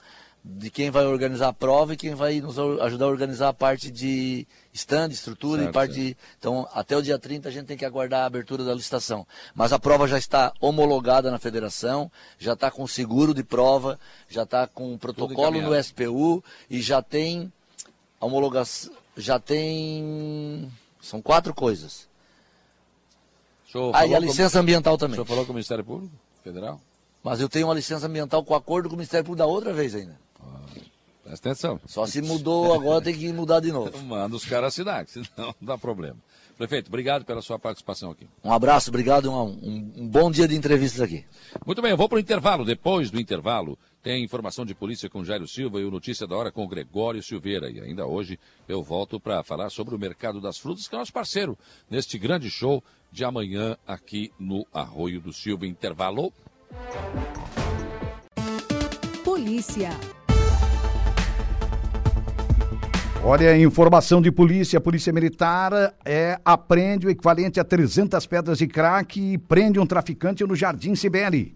[0.48, 3.90] de quem vai organizar a prova e quem vai nos ajudar a organizar a parte
[3.90, 7.77] de stand, estrutura Certo, e parte de, Então, até o dia 30 a gente tem
[7.77, 9.27] que aguardar a abertura da licitação.
[9.56, 12.09] Mas a prova já está homologada na federação,
[12.39, 13.98] já está com seguro de prova,
[14.28, 15.74] já está com protocolo no.
[15.82, 17.52] SPU e já tem
[18.20, 20.70] a homologação, já tem
[21.02, 22.06] são quatro coisas.
[23.68, 25.14] O senhor Ah, e a com- licença ambiental O também.
[25.16, 26.14] senhor falou com o Ministério Público
[26.44, 26.81] Federal?
[27.23, 29.93] Mas eu tenho uma licença ambiental com acordo com o Ministério Público da outra vez
[29.94, 30.24] ainda.
[31.24, 31.81] Presta atenção.
[31.86, 33.90] Só se mudou agora tem que mudar de novo.
[34.05, 36.16] Manda os caras assinar, senão não dá problema.
[36.56, 38.27] Prefeito, obrigado pela sua participação aqui.
[38.43, 41.24] Um abraço, obrigado, um, um- um bom dia de entrevistas aqui.
[41.66, 42.64] Muito bem, eu vou para o intervalo.
[42.64, 46.51] Depois do intervalo, tem informação de polícia com Jairo Silva e o Notícia da Hora
[46.52, 47.68] com Gregório Silveira.
[47.70, 51.12] E ainda hoje eu volto para falar sobre o mercado das frutas, que é nosso
[51.12, 51.59] parceiro
[51.90, 52.82] neste grande show
[53.12, 55.66] de amanhã aqui no Arroio do Silva.
[55.66, 56.32] Intervalo.
[59.24, 59.90] Polícia.
[63.28, 65.73] Olha, informação de polícia, polícia militar
[66.05, 70.94] é, apreende o equivalente a 300 pedras de crack e prende um traficante no Jardim
[70.94, 71.53] Sibeli.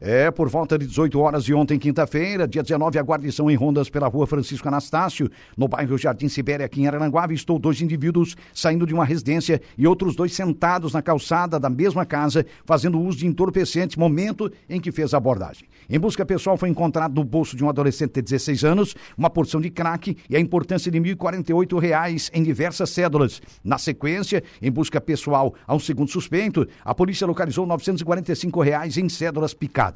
[0.00, 3.90] É, por volta de 18 horas de ontem, quinta-feira, dia 19, a guarnição em rondas
[3.90, 8.86] pela rua Francisco Anastácio, no bairro Jardim Sibéria, aqui em Aranguá, avistou dois indivíduos saindo
[8.86, 13.26] de uma residência e outros dois sentados na calçada da mesma casa, fazendo uso de
[13.26, 15.66] entorpecente, momento em que fez a abordagem.
[15.90, 19.60] Em busca pessoal, foi encontrado no bolso de um adolescente de 16 anos uma porção
[19.60, 23.42] de crack e a importância de 1.048 reais em diversas cédulas.
[23.64, 29.08] Na sequência, em busca pessoal a um segundo suspeito, a polícia localizou 945 reais em
[29.08, 29.87] cédulas picadas.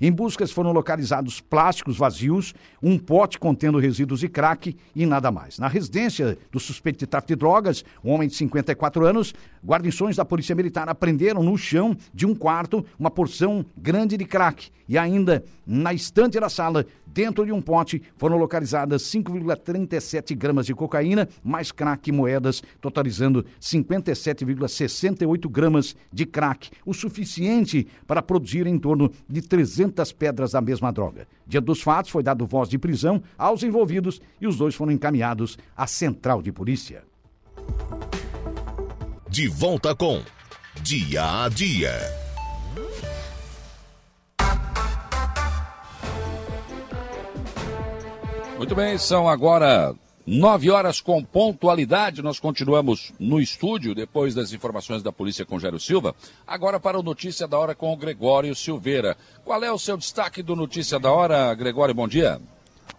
[0.00, 5.58] Em buscas foram localizados plásticos vazios, um pote contendo resíduos de crack e nada mais.
[5.58, 10.24] Na residência do suspeito de tráfico de drogas, um homem de 54 anos, guarnições da
[10.24, 15.44] Polícia Militar apreenderam no chão de um quarto uma porção grande de crack e ainda
[15.66, 21.72] na estante da sala, dentro de um pote, foram localizadas 5,37 gramas de cocaína, mais
[21.72, 29.42] crack e moedas, totalizando 57,68 gramas de crack, o suficiente para produzir em torno de
[29.42, 31.26] 300 pedras da mesma droga.
[31.46, 35.58] Dia dos fatos, foi dado voz de prisão aos envolvidos e os dois foram encaminhados
[35.76, 37.02] à central de polícia.
[39.28, 40.20] De volta com
[40.82, 42.29] Dia a Dia.
[48.60, 49.94] Muito bem, são agora
[50.26, 52.20] nove horas com pontualidade.
[52.20, 56.14] Nós continuamos no estúdio depois das informações da polícia com Jairo Silva.
[56.46, 59.16] Agora para o Notícia da Hora com o Gregório Silveira.
[59.46, 61.94] Qual é o seu destaque do Notícia da Hora, Gregório?
[61.94, 62.38] Bom dia.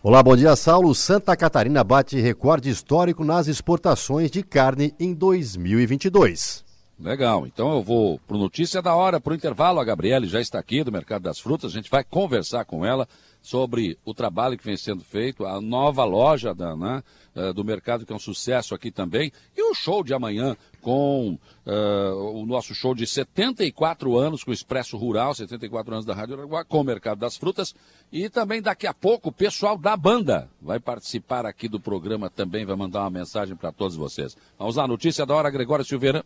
[0.02, 0.96] Olá, bom dia, Saulo.
[0.96, 6.66] Santa Catarina bate recorde histórico nas exportações de carne em 2022.
[7.00, 9.80] Legal, então eu vou para o Notícia da Hora, para o intervalo.
[9.80, 11.72] A Gabriele já está aqui do Mercado das Frutas.
[11.72, 13.08] A gente vai conversar com ela
[13.42, 17.04] sobre o trabalho que vem sendo feito, a nova loja da, né,
[17.36, 21.38] eh, do mercado, que é um sucesso aqui também, e o show de amanhã com
[21.66, 26.36] eh, o nosso show de 74 anos com o Expresso Rural, 74 anos da Rádio
[26.36, 27.74] Araguá, com o Mercado das Frutas.
[28.12, 32.66] E também daqui a pouco o pessoal da banda vai participar aqui do programa também,
[32.66, 34.38] vai mandar uma mensagem para todos vocês.
[34.60, 36.24] Vamos lá, Notícia da Hora, Gregório Silveira.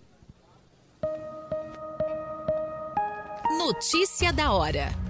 [3.58, 5.05] Notícia da hora.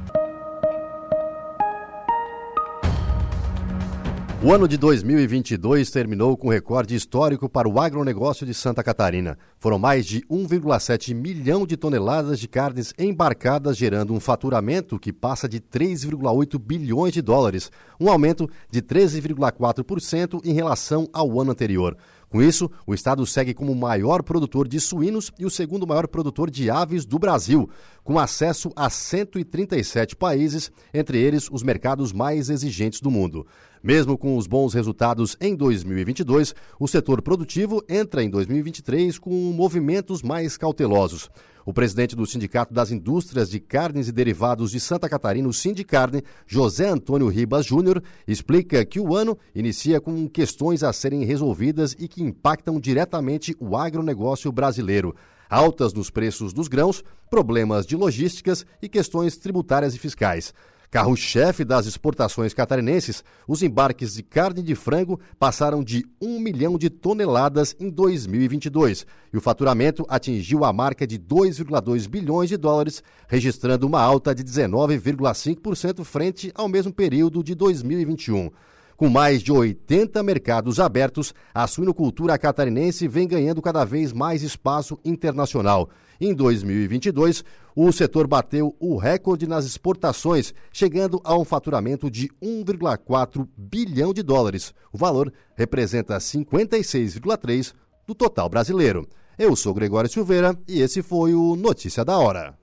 [4.46, 9.40] O ano de 2022 terminou com recorde histórico para o agronegócio de Santa Catarina.
[9.58, 15.50] Foram mais de 1,7 milhão de toneladas de carnes embarcadas, gerando um faturamento que passa
[15.50, 21.98] de 3,8 bilhões de dólares, um aumento de 13,4% em relação ao ano anterior.
[22.30, 26.08] Com isso, o estado segue como o maior produtor de suínos e o segundo maior
[26.08, 27.70] produtor de aves do Brasil,
[28.04, 33.48] com acesso a 137 países, entre eles os mercados mais exigentes do mundo.
[33.86, 40.24] Mesmo com os bons resultados em 2022, o setor produtivo entra em 2023 com movimentos
[40.24, 41.30] mais cautelosos.
[41.64, 46.24] O presidente do Sindicato das Indústrias de Carnes e Derivados de Santa Catarina, o Sindicarne,
[46.48, 52.08] José Antônio Ribas Júnior, explica que o ano inicia com questões a serem resolvidas e
[52.08, 55.16] que impactam diretamente o agronegócio brasileiro.
[55.48, 60.56] Altas nos preços dos grãos, problemas de logísticas e questões tributárias e fiscais.
[60.90, 66.90] Carro-chefe das exportações catarinenses, os embarques de carne de frango passaram de 1 milhão de
[66.90, 73.86] toneladas em 2022 e o faturamento atingiu a marca de 2,2 bilhões de dólares, registrando
[73.86, 78.50] uma alta de 19,5% frente ao mesmo período de 2021.
[78.96, 84.98] Com mais de 80 mercados abertos, a suinocultura catarinense vem ganhando cada vez mais espaço
[85.04, 85.90] internacional.
[86.20, 87.44] Em 2022,
[87.76, 94.24] o setor bateu o recorde nas exportações, chegando a um faturamento de 1,4 bilhão de
[94.24, 94.74] dólares.
[94.94, 97.74] O valor representa 56,3%
[98.08, 99.08] do total brasileiro.
[99.38, 102.58] Eu sou Gregório Silveira e esse foi o Notícia da Hora.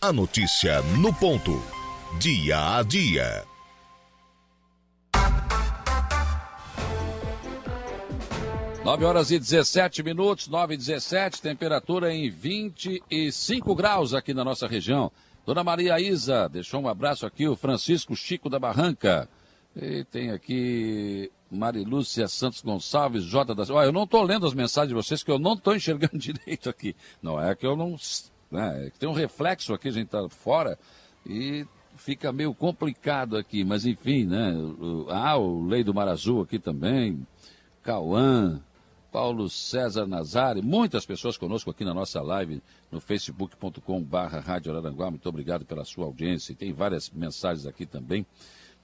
[0.00, 1.62] A notícia no ponto.
[2.18, 3.49] Dia a dia.
[8.84, 14.66] 9 horas e 17 minutos, 9 e 17, temperatura em 25 graus aqui na nossa
[14.66, 15.12] região.
[15.44, 19.28] Dona Maria Isa, deixou um abraço aqui, o Francisco Chico da Barranca.
[19.76, 23.62] E tem aqui Marilúcia Santos Gonçalves, J da...
[23.72, 26.70] Olha, eu não estou lendo as mensagens de vocês, que eu não estou enxergando direito
[26.70, 26.96] aqui.
[27.22, 27.96] Não é que eu não...
[28.50, 30.78] Né, é que tem um reflexo aqui, a gente está fora,
[31.26, 31.66] e
[31.96, 33.62] fica meio complicado aqui.
[33.62, 34.54] Mas enfim, né?
[35.10, 37.24] Ah, o Lei do Mar Azul aqui também.
[37.82, 38.60] Cauã,
[39.10, 42.62] Paulo César Nazari, muitas pessoas conosco aqui na nossa live
[42.92, 45.10] no facebook.com barra Rádio Araranguá.
[45.10, 46.54] Muito obrigado pela sua audiência.
[46.54, 48.24] Tem várias mensagens aqui também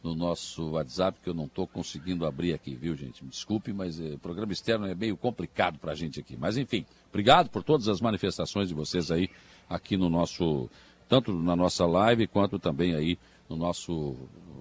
[0.02, 3.22] no nosso WhatsApp que eu não estou conseguindo abrir aqui, viu, gente?
[3.22, 6.36] Me desculpe, mas eh, programa externo é meio complicado para a gente aqui.
[6.36, 9.30] Mas enfim, obrigado por todas as manifestações de vocês aí
[9.68, 10.68] aqui no nosso,
[11.08, 13.16] tanto na nossa live quanto também aí
[13.48, 14.16] no nosso,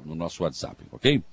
[0.06, 1.24] no nosso WhatsApp, ok?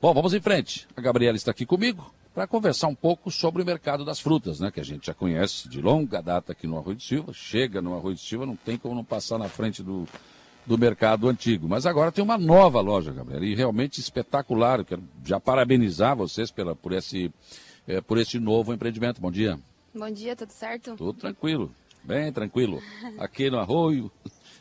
[0.00, 0.86] Bom, vamos em frente.
[0.94, 4.70] A Gabriela está aqui comigo para conversar um pouco sobre o mercado das frutas, né?
[4.70, 7.32] Que a gente já conhece de longa data aqui no Arroio de Silva.
[7.32, 10.06] Chega no Arroio de Silva, não tem como não passar na frente do,
[10.64, 11.68] do mercado antigo.
[11.68, 14.78] Mas agora tem uma nova loja, Gabriela, e realmente espetacular.
[14.78, 17.28] Eu quero já parabenizar vocês pela, por, esse,
[17.88, 19.20] é, por esse novo empreendimento.
[19.20, 19.58] Bom dia.
[19.92, 20.94] Bom dia, tudo certo?
[20.94, 21.72] Tudo tranquilo,
[22.04, 22.80] bem tranquilo.
[23.18, 24.12] Aqui no Arroio,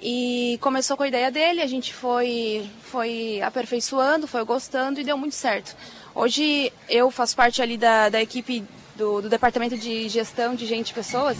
[0.00, 5.16] E começou com a ideia dele, a gente foi foi aperfeiçoando, foi gostando e deu
[5.16, 5.74] muito certo.
[6.14, 8.62] Hoje eu faço parte ali da, da equipe
[8.94, 11.36] do, do departamento de gestão de gente e pessoas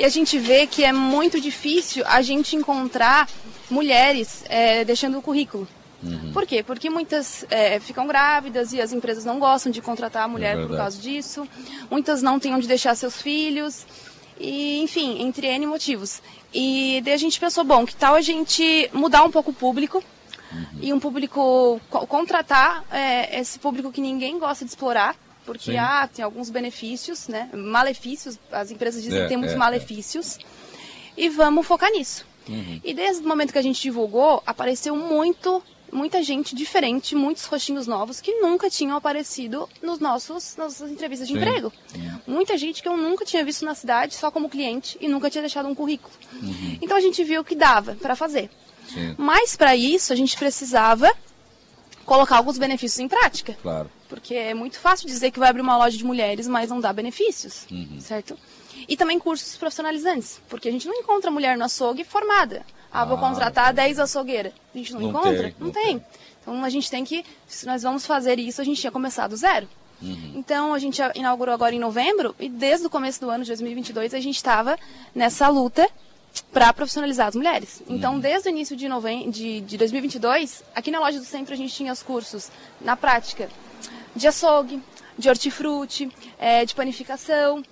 [0.00, 3.28] e a gente vê que é muito difícil a gente encontrar
[3.70, 5.68] mulheres é, deixando o currículo.
[6.02, 6.32] Uhum.
[6.32, 6.62] Por quê?
[6.62, 10.66] Porque muitas é, ficam grávidas e as empresas não gostam de contratar a mulher é
[10.66, 11.46] por causa disso.
[11.90, 13.84] Muitas não têm onde deixar seus filhos.
[14.38, 16.22] E, enfim, entre N motivos.
[16.54, 20.02] E daí a gente pensou, bom, que tal a gente mudar um pouco o público
[20.50, 20.78] uhum.
[20.80, 25.14] e um público, contratar é, esse público que ninguém gosta de explorar,
[25.50, 27.50] porque ah, tem alguns benefícios, né?
[27.52, 29.58] Malefícios, as empresas dizem é, que tem muitos é, é.
[29.58, 30.38] malefícios.
[31.16, 32.24] E vamos focar nisso.
[32.48, 32.80] Uhum.
[32.84, 35.60] E desde o momento que a gente divulgou, apareceu muito,
[35.92, 41.26] muita gente diferente, muitos rostinhos novos que nunca tinham aparecido nos nossos, nas nossas entrevistas
[41.26, 41.40] de Sim.
[41.40, 41.72] emprego.
[41.96, 42.20] Uhum.
[42.28, 45.42] Muita gente que eu nunca tinha visto na cidade, só como cliente, e nunca tinha
[45.42, 46.14] deixado um currículo.
[46.40, 46.78] Uhum.
[46.80, 48.48] Então a gente viu que dava para fazer.
[48.88, 49.16] Sim.
[49.18, 51.12] Mas para isso a gente precisava
[52.06, 53.58] colocar alguns benefícios em prática.
[53.60, 53.90] Claro.
[54.10, 56.92] Porque é muito fácil dizer que vai abrir uma loja de mulheres, mas não dá
[56.92, 57.98] benefícios, Uhum.
[58.00, 58.36] certo?
[58.88, 62.66] E também cursos profissionalizantes, porque a gente não encontra mulher no açougue formada.
[62.92, 64.52] Ah, vou Ah, contratar 10 açougueiras.
[64.74, 65.30] A gente não, Não encontra?
[65.44, 66.04] tem, não, não tem.
[66.42, 69.36] Então a gente tem que, se nós vamos fazer isso, a gente tinha começado do
[69.36, 69.68] zero.
[70.02, 70.32] Uhum.
[70.34, 74.12] Então a gente inaugurou agora em novembro e desde o começo do ano de 2022
[74.14, 74.76] a gente estava
[75.14, 75.86] nessa luta
[76.52, 77.82] para profissionalizar as mulheres.
[77.86, 81.56] Então desde o início de, novem de, de 2022, aqui na loja do centro a
[81.56, 82.50] gente tinha os cursos
[82.80, 83.48] na prática
[84.14, 84.82] de açougue,
[85.18, 87.62] de hortifruti, eh, de panificação.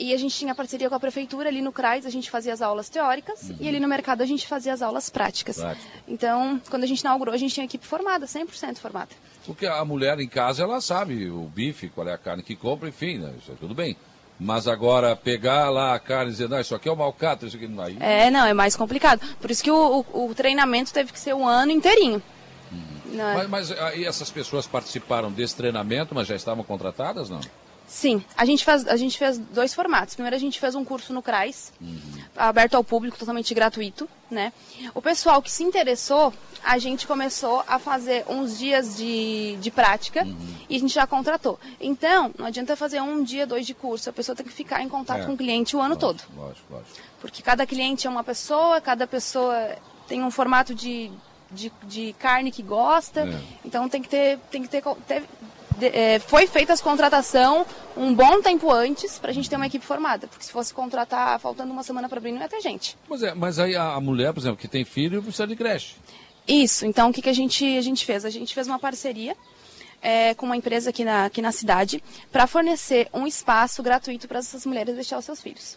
[0.00, 2.62] E a gente tinha parceria com a prefeitura, ali no CRAS a gente fazia as
[2.62, 5.56] aulas teóricas e ali no mercado a gente fazia as aulas práticas.
[5.56, 5.84] Prática.
[6.06, 9.08] Então, quando a gente inaugurou, a gente tinha equipe formada, 100% formada.
[9.44, 12.88] Porque a mulher em casa, ela sabe o bife, qual é a carne que compra,
[12.88, 13.32] enfim, né?
[13.42, 13.96] Isso é tudo bem.
[14.38, 17.56] Mas agora pegar lá a carne e dizer, não, isso aqui é o malcato, isso
[17.56, 17.82] aqui não.
[17.82, 19.20] Aí, É, não, é mais complicado.
[19.40, 22.22] Por isso que o, o- o treinamento teve que ser um ano inteirinho.
[23.06, 23.34] Não é?
[23.34, 27.40] Mas, mas aí essas pessoas participaram desse treinamento, mas já estavam contratadas, não?
[27.86, 30.14] Sim, a gente, faz, a gente fez dois formatos.
[30.14, 31.72] Primeiro a gente fez um curso no CRAS,
[32.36, 34.52] aberto ao público, totalmente gratuito, né?
[34.94, 40.26] O pessoal que se interessou, a gente começou a fazer uns dias de, de prática
[40.68, 41.58] e a gente já contratou.
[41.80, 44.88] Então, não adianta fazer um dia, dois de curso, a pessoa tem que ficar em
[44.88, 45.24] contato É.
[45.24, 46.22] com o cliente o ano todo.
[46.36, 46.90] Lógico, lógico.
[47.22, 49.76] Porque cada cliente é uma pessoa, cada pessoa
[50.06, 51.10] tem um formato de,
[51.50, 53.20] de, de carne que gosta.
[53.22, 53.40] É.
[53.64, 54.38] Então tem que ter.
[54.50, 55.26] Tem que ter, teve-
[55.78, 57.64] de- é, foi feita a contratação
[57.96, 60.26] um bom tempo antes para a gente ter uma equipe formada.
[60.26, 62.96] Porque se fosse contratar faltando uma semana para abrir, não ia ter gente.
[63.08, 65.94] Mas, é, mas aí a, a mulher, por exemplo, que tem filho, precisa de creche.
[66.46, 68.24] Isso, então o que, que a, gente, a gente fez?
[68.24, 69.36] A gente fez uma parceria
[70.00, 72.02] é, com uma empresa aqui na, aqui na cidade
[72.32, 75.76] para fornecer um espaço gratuito para essas mulheres deixar os seus filhos.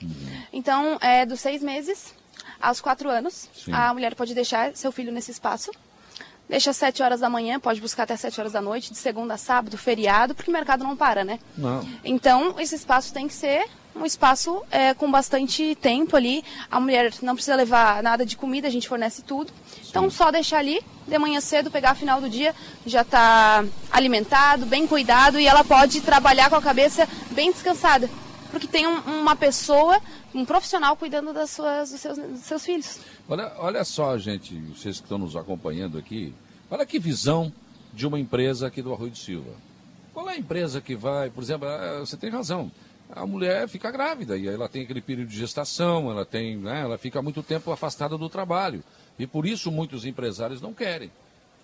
[0.53, 2.13] Então, é, dos seis meses
[2.61, 3.71] aos quatro anos, Sim.
[3.73, 5.71] a mulher pode deixar seu filho nesse espaço.
[6.49, 9.35] Deixa às sete horas da manhã, pode buscar até sete horas da noite, de segunda
[9.35, 11.39] a sábado, feriado, porque o mercado não para, né?
[11.57, 11.87] Não.
[12.03, 13.65] Então, esse espaço tem que ser
[13.95, 16.43] um espaço é, com bastante tempo ali.
[16.69, 19.51] A mulher não precisa levar nada de comida, a gente fornece tudo.
[19.89, 22.53] Então, só deixar ali, de manhã cedo, pegar final do dia,
[22.85, 28.09] já está alimentado, bem cuidado e ela pode trabalhar com a cabeça bem descansada.
[28.51, 29.99] Porque tem um- uma pessoa,
[30.33, 32.99] um profissional cuidando das suas, dos, seus, dos seus filhos.
[33.27, 36.33] Olha, olha só, gente, vocês que estão nos acompanhando aqui,
[36.69, 37.51] olha que visão
[37.93, 39.51] de uma empresa aqui do Arroio de Silva.
[40.13, 42.69] Qual é a empresa que vai, por exemplo, ah, você tem razão,
[43.09, 46.97] a mulher fica grávida e ela tem aquele período de gestação, ela tem, né, ela
[46.97, 48.83] fica muito tempo afastada do trabalho.
[49.17, 51.11] E por isso muitos empresários não querem.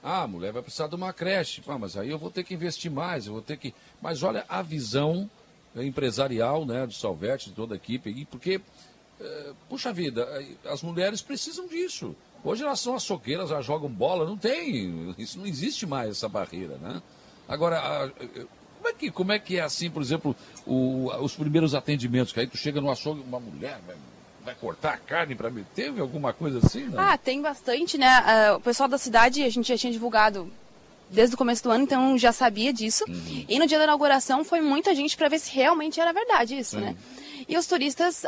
[0.04, 1.62] Ah, a mulher vai precisar de uma creche.
[1.68, 3.74] Ah, mas aí eu vou ter que investir mais, eu vou ter que.
[4.02, 5.30] Mas olha a visão
[5.84, 8.62] empresarial né, do Salvete, de toda a equipe, aí, porque
[9.20, 12.16] eh, puxa vida, eh, as mulheres precisam disso.
[12.44, 16.78] Hoje elas são açougueiras, elas jogam bola, não tem, isso não existe mais essa barreira,
[16.78, 17.02] né?
[17.48, 20.36] Agora, a- como é que, como é, que é assim, por exemplo,
[20.66, 24.98] o- os primeiros atendimentos, que aí tu chega no açougue, uma mulher vai, cortar a
[24.98, 27.02] carne para mim, teve alguma coisa assim, não?
[27.02, 28.08] Ah, tem bastante, né?
[28.08, 30.50] Ah, o pessoal da cidade, a gente já tinha divulgado
[31.10, 33.04] desde o começo do ano, então já sabia disso.
[33.48, 36.80] E no dia da inauguração foi muita gente para ver se realmente era verdade isso,
[36.80, 36.96] né?
[37.48, 38.26] E os turistas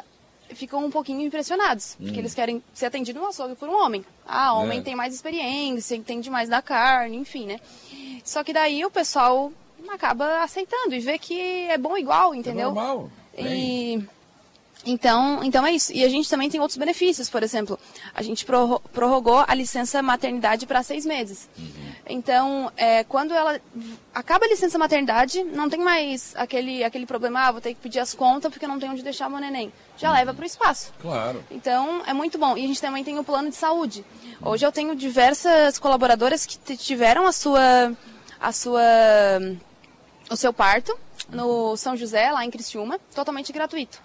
[0.56, 4.04] ficam um pouquinho impressionados, porque eles querem ser atendidos no açougue por um homem.
[4.26, 4.82] Ah, homem É.
[4.82, 7.60] tem mais experiência, entende mais da carne, enfim, né?
[8.24, 9.52] Só que daí o pessoal
[9.90, 12.70] acaba aceitando e vê que é bom igual, entendeu?
[12.70, 13.12] É normal.
[13.36, 13.46] Bem,
[13.98, 14.04] E
[14.86, 15.92] então, então é isso.
[15.94, 17.78] E a gente também tem outros benefícios, por exemplo,
[18.14, 21.50] a gente prorro- prorrogou a licença maternidade para seis meses.
[22.08, 23.60] Então, é, quando ela
[24.14, 28.00] acaba a licença maternidade, não tem mais aquele, aquele problema, ah, vou ter que pedir
[28.00, 29.72] as contas porque não tem onde deixar meu neném.
[29.98, 30.92] Já leva para o espaço.
[31.02, 31.44] Claro.
[31.52, 32.58] Então, é muito bom.
[32.58, 34.04] E a gente também tem o plano de saúde.
[34.42, 37.94] Hoje eu tenho diversas colaboradoras que tiveram a sua,
[38.40, 38.82] a sua,
[40.32, 40.98] o seu parto
[41.30, 44.02] no São José, lá em Criciúma, totalmente gratuito.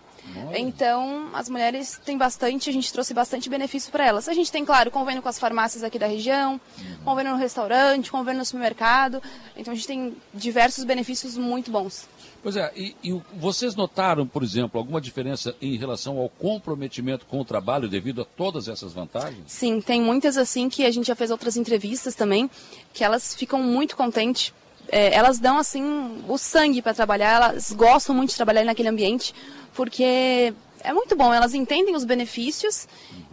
[0.55, 4.28] Então, as mulheres têm bastante, a gente trouxe bastante benefício para elas.
[4.28, 6.60] A gente tem, claro, convênio com as farmácias aqui da região,
[7.05, 9.22] convênio no restaurante, convênio no supermercado.
[9.56, 12.09] Então, a gente tem diversos benefícios muito bons.
[12.44, 17.40] Pois é, e, e vocês notaram, por exemplo, alguma diferença em relação ao comprometimento com
[17.40, 19.44] o trabalho devido a todas essas vantagens?
[19.46, 22.51] Sim, tem muitas assim que a gente já fez outras entrevistas também,
[22.92, 24.52] que elas ficam muito contentes.
[24.89, 29.35] É, elas dão assim o sangue para trabalhar, elas gostam muito de trabalhar naquele ambiente,
[29.74, 32.86] porque é muito bom, elas entendem os benefícios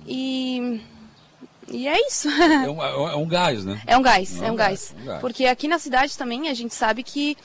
[0.08, 0.82] e,
[1.68, 2.30] e é isso.
[2.30, 3.82] É um, é um gás, né?
[3.86, 4.96] É um gás, Não, é um gás.
[4.98, 5.22] é um gás.
[5.22, 7.38] Porque aqui na cidade também a gente sabe que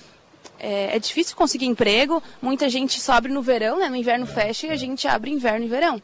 [0.59, 3.89] é, é difícil conseguir emprego, muita gente só abre no verão, né?
[3.89, 6.01] No inverno fecha e a gente abre inverno e verão.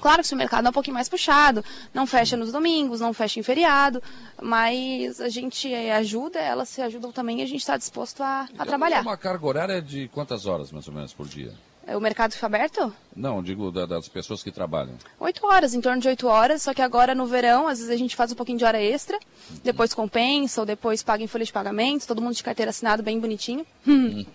[0.00, 3.12] Claro que se o mercado é um pouquinho mais puxado, não fecha nos domingos, não
[3.12, 4.02] fecha em feriado,
[4.40, 8.66] mas a gente ajuda, elas se ajudam também e a gente está disposto a, a
[8.66, 9.02] trabalhar.
[9.02, 11.52] Uma carga horária de quantas horas, mais ou menos, por dia?
[11.94, 12.92] O mercado fica aberto?
[13.14, 14.94] Não, digo da, das pessoas que trabalham.
[15.20, 17.96] Oito horas, em torno de oito horas, só que agora no verão, às vezes a
[17.96, 19.18] gente faz um pouquinho de hora extra,
[19.62, 23.20] depois compensa, ou depois paga em folha de pagamento, todo mundo de carteira assinado bem
[23.20, 23.64] bonitinho.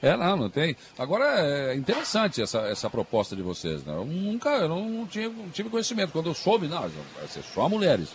[0.00, 0.76] É, não, não tem.
[0.98, 3.92] Agora é interessante essa, essa proposta de vocês, né?
[3.94, 6.12] Eu nunca, eu não, não tinha, não tive conhecimento.
[6.12, 8.10] Quando eu soube, não, vai ser só mulheres.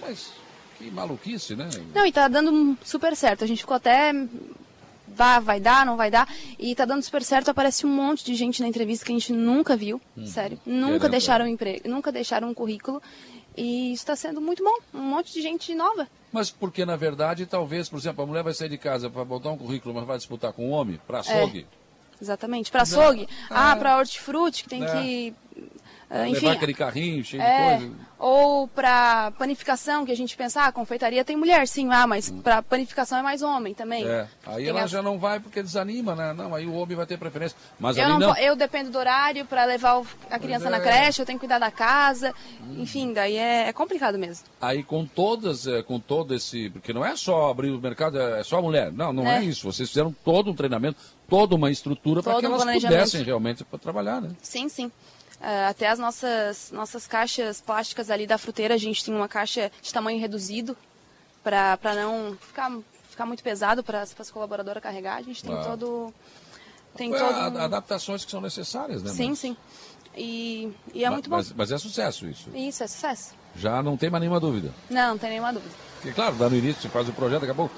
[0.00, 0.32] Mas
[0.78, 1.68] que maluquice, né?
[1.94, 3.44] Não, e tá dando super certo.
[3.44, 4.12] A gente ficou até
[5.20, 6.26] vai, vai dar, não vai dar.
[6.58, 9.32] E tá dando super certo, aparece um monte de gente na entrevista que a gente
[9.32, 10.58] nunca viu, sério.
[10.64, 13.02] Nunca deixaram um emprego, nunca deixaram um currículo.
[13.56, 14.74] E isso está sendo muito bom.
[14.94, 16.08] Um monte de gente nova.
[16.32, 19.50] Mas porque, na verdade, talvez, por exemplo, a mulher vai sair de casa para botar
[19.50, 21.66] um currículo, mas vai disputar com um homem, para açougue.
[22.22, 22.70] Exatamente.
[22.70, 23.28] Para açougue.
[23.50, 23.76] Ah, Ah.
[23.76, 24.86] para hortifruti, que tem É.
[24.92, 25.34] que.
[26.10, 27.96] Ah, enfim, Levar aquele carrinho cheio É, de coisa.
[28.18, 32.60] ou para panificação, que a gente pensa, ah, confeitaria tem mulher, sim, ah, mas para
[32.62, 34.04] panificação é mais homem também.
[34.06, 34.26] É.
[34.44, 36.32] Aí ela as- já não vai porque desanima, né?
[36.32, 37.56] Não, aí o homem vai ter preferência.
[37.78, 38.36] Mas Eu, não não.
[38.36, 40.70] eu dependo do horário para levar o- a criança é.
[40.70, 42.34] na creche, eu tenho que cuidar da casa,
[42.76, 44.44] enfim, daí é, é complicado mesmo.
[44.60, 46.70] Aí com todas, eh, com todo esse.
[46.70, 48.90] Porque não é só abrir o mercado, é só mulher.
[48.92, 49.44] Não, não é, É.
[49.44, 49.70] isso.
[49.70, 54.20] Vocês fizeram todo um treinamento, toda uma estrutura para que um elas pudessem realmente trabalhar,
[54.20, 54.30] né?
[54.42, 54.90] Sim, sim.
[55.40, 59.72] Ah, até as nossas, nossas caixas plásticas ali da fruteira, a gente tem uma caixa
[59.80, 60.76] de tamanho reduzido
[61.42, 62.70] para não ficar,
[63.08, 65.16] ficar muito pesado para as colaboradoras carregar.
[65.16, 65.64] A gente tem Ah.
[65.64, 66.12] todo.
[66.96, 67.58] Tem É, todo.
[67.58, 69.10] adaptações que são necessárias, né?
[69.12, 69.56] Sim, mas- sim.
[70.16, 71.36] E, e é mas- muito bom.
[71.36, 72.50] Mas, mas é sucesso isso.
[72.54, 73.34] Isso, é sucesso.
[73.56, 74.74] Já não tem mais nenhuma dúvida.
[74.90, 75.72] Não, não tem nenhuma dúvida.
[75.94, 77.74] Porque, claro, lá no início você faz o projeto, daqui a pouco.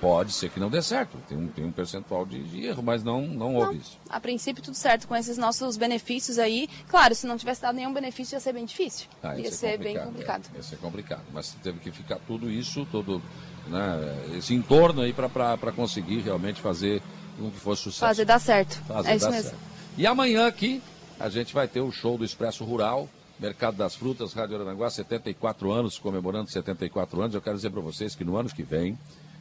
[0.00, 1.18] Pode ser que não dê certo.
[1.28, 3.98] Tem um, tem um percentual de, de erro, mas não, não houve isso.
[4.08, 6.68] A princípio, tudo certo com esses nossos benefícios aí.
[6.88, 9.08] Claro, se não tivesse dado nenhum benefício, ia ser bem difícil.
[9.22, 10.48] Ah, ia ser é bem complicado.
[10.54, 11.22] é, ia ser complicado.
[11.32, 13.22] Mas teve que ficar tudo isso, todo
[13.68, 17.02] né, esse entorno aí para conseguir realmente fazer
[17.38, 18.00] com que fosse sucesso.
[18.00, 18.82] Fazer dar certo.
[18.86, 19.50] Fazer é isso mesmo.
[19.50, 19.62] certo.
[19.96, 20.82] E amanhã aqui
[21.18, 23.08] a gente vai ter o show do Expresso Rural,
[23.38, 27.34] Mercado das Frutas, Rádio Aranaguá, 74 anos, comemorando 74 anos.
[27.34, 28.98] Eu quero dizer para vocês que no ano que vem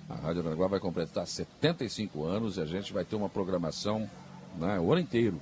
[0.10, 4.10] a Rádio Aranaguá vai completar 75 anos e a gente vai ter uma programação
[4.58, 5.40] né, o ano inteiro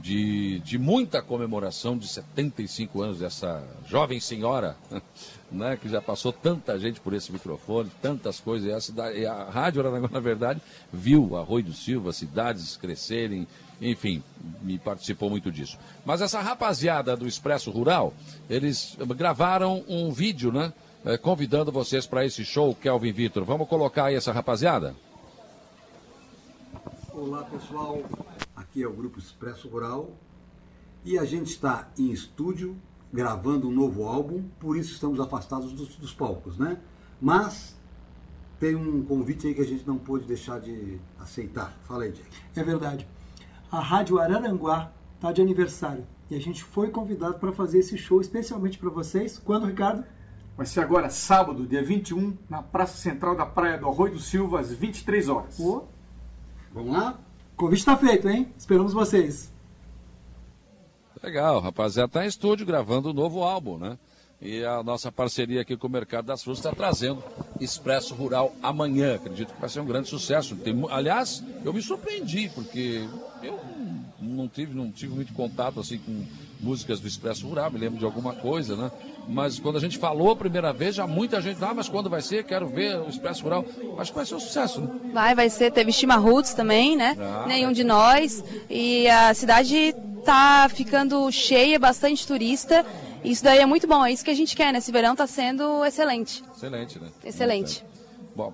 [0.00, 4.76] de, de muita comemoração de 75 anos dessa jovem senhora,
[5.52, 8.68] né, que já passou tanta gente por esse microfone, tantas coisas.
[8.68, 10.60] E a, cidade, a Rádio Aranaguá, na verdade,
[10.92, 13.46] viu Arroio do Silva, cidades crescerem,
[13.80, 14.22] enfim,
[14.62, 15.78] me participou muito disso.
[16.04, 18.14] Mas essa rapaziada do Expresso Rural,
[18.48, 20.72] eles gravaram um vídeo, né?
[21.04, 23.44] Eh, convidando vocês para esse show, Kelvin Vitor.
[23.44, 24.94] Vamos colocar aí essa rapaziada?
[27.12, 28.02] Olá pessoal,
[28.56, 30.10] aqui é o Grupo Expresso Rural
[31.04, 32.76] e a gente está em estúdio
[33.12, 36.78] gravando um novo álbum, por isso estamos afastados dos, dos palcos, né?
[37.20, 37.76] Mas
[38.58, 41.76] tem um convite aí que a gente não pôde deixar de aceitar.
[41.84, 42.28] Fala aí, Jack.
[42.54, 43.06] É verdade.
[43.70, 48.20] A Rádio Araranguá está de aniversário e a gente foi convidado para fazer esse show
[48.20, 49.38] especialmente para vocês.
[49.38, 50.04] Quando, Ricardo?
[50.60, 54.60] Vai ser agora sábado, dia 21, na Praça Central da Praia do Arroio do Silva,
[54.60, 55.56] às 23 horas.
[56.70, 57.18] Vamos lá?
[57.54, 58.52] o convite está feito, hein?
[58.58, 59.50] Esperamos vocês.
[61.22, 63.98] Legal, o rapaziada está em estúdio gravando um novo álbum, né?
[64.38, 67.24] E a nossa parceria aqui com o Mercado das Frutas está trazendo
[67.58, 69.14] Expresso Rural amanhã.
[69.14, 70.54] Acredito que vai ser um grande sucesso.
[70.56, 73.08] Tem aliás, eu me surpreendi, porque
[73.42, 73.58] eu
[74.20, 76.22] não- não tive, não tive muito contato assim com
[76.60, 78.90] músicas do Expresso Rural, me lembro de alguma coisa, né?
[79.28, 82.20] Mas quando a gente falou a primeira vez, já muita gente, ah, mas quando vai
[82.20, 82.44] ser?
[82.44, 83.64] Quero ver o Expresso Rural.
[83.98, 84.88] Acho que vai ser um sucesso, né?
[85.12, 85.70] Vai, vai ser.
[85.72, 87.16] Teve Chimarruts também, né?
[87.18, 88.42] Ah, Nenhum de nós.
[88.68, 92.84] E a cidade tá ficando cheia, bastante turista.
[93.24, 94.78] Isso daí é muito bom, é isso que a gente quer, né?
[94.78, 96.42] Esse verão tá sendo excelente.
[96.56, 97.08] Excelente, né?
[97.24, 97.84] Excelente.
[98.34, 98.52] Bom,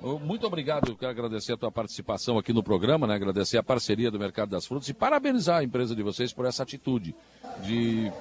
[0.00, 0.94] muito obrigado.
[0.96, 3.14] Quero agradecer a tua participação aqui no programa, né?
[3.14, 6.62] Agradecer a parceria do Mercado das Frutas e parabenizar a empresa de vocês por essa
[6.62, 7.14] atitude
[7.62, 8.12] de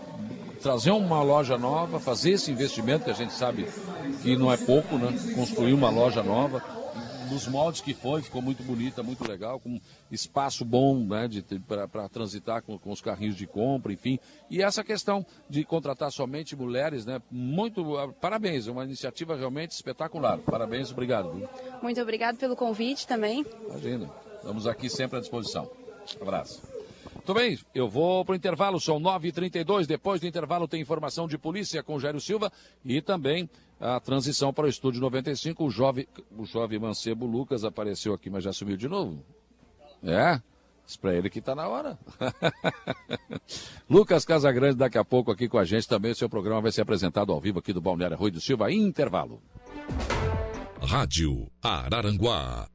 [0.62, 3.68] trazer uma loja nova, fazer esse investimento que a gente sabe
[4.22, 5.14] que não é pouco, né?
[5.36, 6.77] Construir uma loja nova.
[7.30, 9.80] Nos moldes que foi, ficou muito bonita, muito legal, com
[10.12, 11.28] espaço bom né,
[11.68, 14.20] para transitar com, com os carrinhos de compra, enfim.
[14.50, 17.22] E essa questão de contratar somente mulheres, né?
[17.30, 17.98] Muito.
[17.98, 20.38] ah, Parabéns, é uma iniciativa realmente espetacular.
[20.40, 21.32] Parabéns, obrigado.
[21.34, 21.50] viu?
[21.82, 23.46] Muito obrigado pelo convite também.
[23.68, 24.10] Imagina.
[24.36, 25.70] Estamos aqui sempre à disposição.
[26.22, 26.77] Abraço.
[27.28, 29.86] Muito bem, eu vou para o intervalo, são 9h32.
[29.86, 32.50] Depois do intervalo tem informação de polícia com Jairo Silva
[32.86, 33.50] e também
[33.82, 35.66] a transição para o estúdio 95.
[35.66, 39.26] O jovem, o jovem mancebo Lucas apareceu aqui, mas já sumiu de novo.
[40.02, 40.42] É?
[40.86, 42.00] Diz pra ele que tá na hora.
[43.92, 46.14] Lucas Casagrande, daqui a pouco aqui com a gente também.
[46.14, 48.82] O seu programa vai ser apresentado ao vivo aqui do Balneário Rui do Silva, em
[48.84, 49.42] intervalo.
[50.82, 52.70] Rádio Araranguá.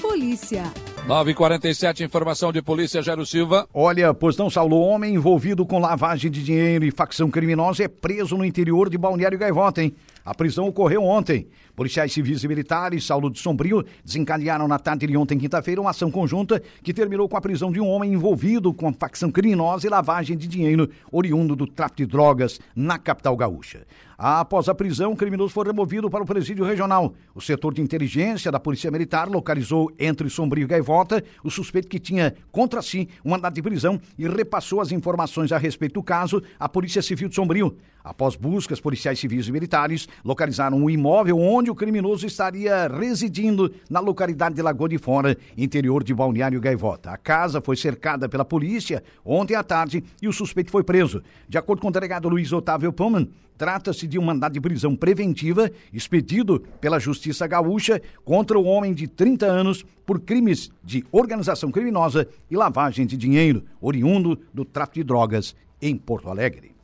[0.00, 0.72] Polícia.
[1.08, 3.66] 9h47, informação de polícia, Jairo Silva.
[3.72, 8.36] Olha, pois não, Saulo, homem envolvido com lavagem de dinheiro e facção criminosa é preso
[8.36, 9.94] no interior de Balneário Gaivota, hein?
[10.22, 11.48] A prisão ocorreu ontem.
[11.74, 16.10] Policiais civis e militares, Saulo de Sombrio, desencadearam na tarde de ontem, quinta-feira, uma ação
[16.10, 20.36] conjunta que terminou com a prisão de um homem envolvido com facção criminosa e lavagem
[20.36, 23.86] de dinheiro oriundo do tráfico de drogas na capital gaúcha.
[24.20, 27.14] Após a prisão, o criminoso foi removido para o presídio regional.
[27.32, 32.00] O setor de inteligência da Polícia Militar localizou entre Sombrio e Gaivota o suspeito que
[32.00, 36.42] tinha contra si um mandado de prisão e repassou as informações a respeito do caso
[36.58, 37.76] à Polícia Civil de Sombrio.
[38.08, 44.00] Após buscas, policiais civis e militares localizaram um imóvel onde o criminoso estaria residindo na
[44.00, 47.10] localidade de Lagoa de Fora, interior de Balneário Gaivota.
[47.10, 51.22] A casa foi cercada pela polícia ontem à tarde e o suspeito foi preso.
[51.46, 53.28] De acordo com o delegado Luiz Otávio Pullman,
[53.58, 59.06] trata-se de um mandado de prisão preventiva expedido pela Justiça Gaúcha contra o homem de
[59.06, 65.04] 30 anos por crimes de organização criminosa e lavagem de dinheiro, oriundo do tráfico de
[65.04, 66.77] drogas em Porto Alegre.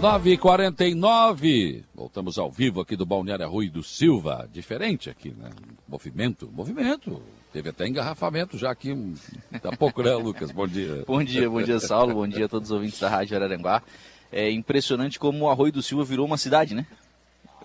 [0.00, 1.84] Nove e quarenta e nove.
[1.92, 4.48] Voltamos ao vivo aqui do Balneário Rui do Silva.
[4.52, 5.50] Diferente aqui, né?
[5.88, 7.20] Movimento, movimento.
[7.52, 9.14] Teve até engarrafamento já aqui um...
[9.50, 10.52] Daqui a pouco, né, Lucas?
[10.52, 11.02] Bom dia.
[11.06, 12.14] bom dia, bom dia, Saulo.
[12.14, 13.82] Bom dia a todos os ouvintes da Rádio Araranguá.
[14.30, 16.86] É impressionante como o Arroio do Silva virou uma cidade, né?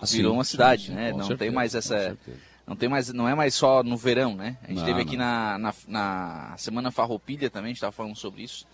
[0.02, 1.12] Sim, virou uma sim, cidade, sim, né?
[1.12, 2.18] com Não certeza, tem mais essa.
[2.66, 4.56] Não tem mais, não é mais só no verão, né?
[4.64, 8.16] A gente Não, teve aqui na, na, na Semana Farroupilha também, a gente estava falando
[8.16, 8.66] sobre isso.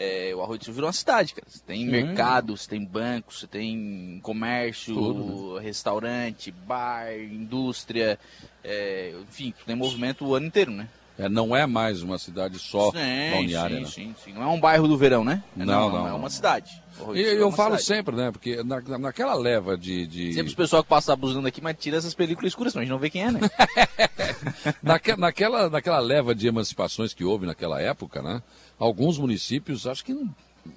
[0.00, 1.44] É, o Arroio do Silva virou uma cidade, cara.
[1.48, 1.90] Você tem Sim.
[1.90, 5.60] mercados, tem bancos, você tem comércio, Tudo, né?
[5.60, 8.16] restaurante, bar, indústria,
[8.62, 10.88] é, enfim, tem movimento o ano inteiro, né?
[11.18, 13.88] É, não é mais uma cidade só Sim, balneária, sim, né?
[13.88, 14.32] sim, sim.
[14.32, 15.42] Não é um bairro do verão, né?
[15.56, 16.16] Não, não, É não.
[16.18, 16.80] uma cidade.
[17.12, 17.98] E é eu uma falo cidade.
[18.00, 18.30] sempre, né?
[18.30, 20.06] Porque na, na- naquela leva de.
[20.06, 20.32] de...
[20.32, 22.92] Sempre os pessoal que passa abusando aqui, mas tira essas películas escuras, senão a gente
[22.92, 23.40] não vê quem é, né?
[24.82, 28.42] Naque- naquela, naquela leva de emancipações que houve naquela época, né?
[28.78, 30.28] Alguns municípios acho que não,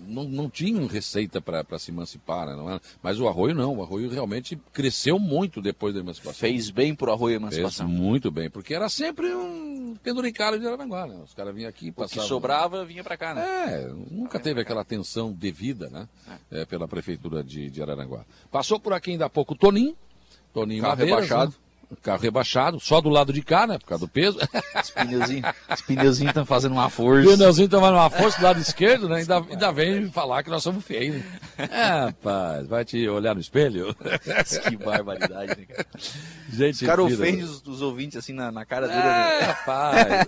[0.08, 2.56] não, não tinham receita para se emancipar, né?
[2.56, 2.80] Não é?
[3.02, 6.34] Mas o Arroio não, o Arroio realmente cresceu muito depois da emancipação.
[6.40, 7.88] Fez bem pro Arroio a Fez emancipação.
[7.88, 11.20] muito bem, porque era sempre um penduricalho de Aranaguá, né?
[11.24, 12.28] Os caras vinham aqui e O que passavam...
[12.28, 13.44] sobrava vinha pra cá, né?
[13.44, 16.08] É, nunca teve aquela atenção devida, né?
[16.49, 18.24] É, pela prefeitura de, de Araranguá.
[18.49, 19.95] Passou por aqui ainda há pouco o Toninho.
[20.53, 21.52] Toninho Carro Madeiras, rebaixado.
[21.52, 21.58] né?
[21.97, 23.77] Carro rebaixado, só do lado de cá, né?
[23.77, 24.39] Por causa do peso.
[24.81, 27.30] Os pneuzinhos os pneuzinhos estão fazendo uma força.
[27.30, 29.18] O pneuzinho tomando uma força do lado esquerdo, né?
[29.18, 31.15] Ainda, ainda vem falar que nós somos feios.
[31.18, 31.23] Né?
[31.57, 33.95] É, rapaz, vai te olhar no espelho.
[34.68, 35.88] que barbaridade, né, cara?
[36.51, 37.43] Gente, Os caras fina, ofendem né?
[37.43, 38.99] os, os ouvintes assim na, na cara dele.
[38.99, 39.39] É, né?
[39.41, 40.27] rapaz.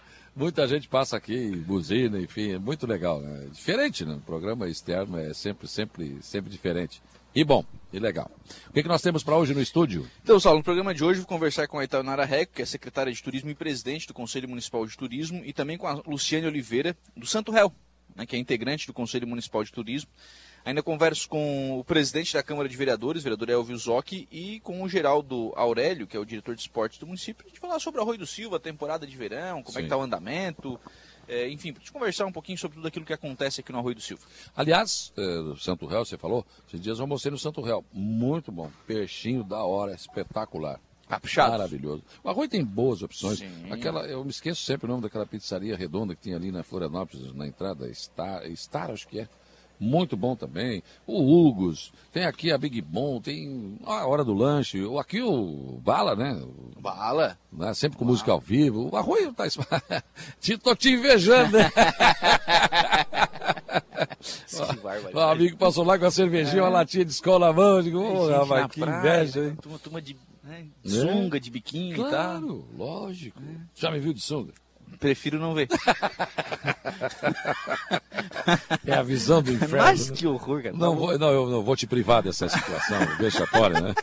[0.36, 3.46] Muita gente passa aqui, buzina, enfim, é muito legal, né?
[3.50, 4.16] Diferente, né?
[4.16, 7.00] O programa externo é sempre, sempre, sempre diferente.
[7.36, 8.30] E bom, e legal.
[8.70, 10.10] O que, que nós temos para hoje no estúdio?
[10.22, 13.12] Então, Saulo, no programa de hoje vou conversar com a Itaunara Reco, que é secretária
[13.12, 16.96] de Turismo e presidente do Conselho Municipal de Turismo, e também com a Luciane Oliveira,
[17.14, 17.70] do Santo Réu,
[18.14, 20.10] né, que é integrante do Conselho Municipal de Turismo.
[20.64, 24.88] Ainda converso com o presidente da Câmara de Vereadores, vereador Elvio Zocchi, e com o
[24.88, 28.00] Geraldo Aurélio, que é o diretor de esportes do município, para a gente falar sobre
[28.00, 29.80] o Arroio do Silva, temporada de verão, como é Sim.
[29.80, 30.80] que está o andamento,
[31.28, 34.00] é, enfim, para conversar um pouquinho sobre tudo aquilo que acontece aqui no Arroio do
[34.00, 34.22] Silva.
[34.54, 37.84] Aliás, do Santo Réu, você falou, esses dias eu almocei no Santo Réu.
[37.92, 38.70] Muito bom.
[38.86, 40.80] Peixinho da hora, espetacular.
[41.08, 41.52] Caprichado.
[41.52, 42.02] Maravilhoso.
[42.22, 43.38] O Arroio tem boas opções.
[43.38, 43.70] Sim.
[43.70, 47.32] Aquela, eu me esqueço sempre o nome daquela pizzaria redonda que tinha ali na Florianópolis,
[47.32, 49.28] na entrada, Star, Star acho que é.
[49.78, 50.82] Muito bom também.
[51.06, 55.78] O Hugos, tem aqui a Big Bom, tem a Hora do Lanche, o- aqui o
[55.84, 56.40] Bala, né?
[56.80, 57.36] Bala.
[57.52, 57.74] né?
[57.74, 58.88] Sempre com música ao vivo.
[58.90, 59.44] O Arroio tá.
[60.40, 61.70] Te- Tô te invejando, né?
[65.14, 67.76] O amigo passou lá com a cervejinha, uma latinha de escola na mão.
[67.76, 69.56] Eu digo, Gente rapaz, que praia, inveja, hein?
[69.60, 70.88] Turma, turma de né, É.
[70.88, 72.08] sunga, de biquíni e tal.
[72.08, 73.40] Claro, lógico.
[73.74, 74.52] Já me viu de sunga?
[74.98, 75.68] Prefiro não ver.
[78.86, 79.76] É a visão do inferno.
[79.78, 80.16] Mas né?
[80.16, 80.76] que horror, cara.
[80.76, 83.94] Não, vou, não, eu não vou te privar dessa situação, vexatória, né?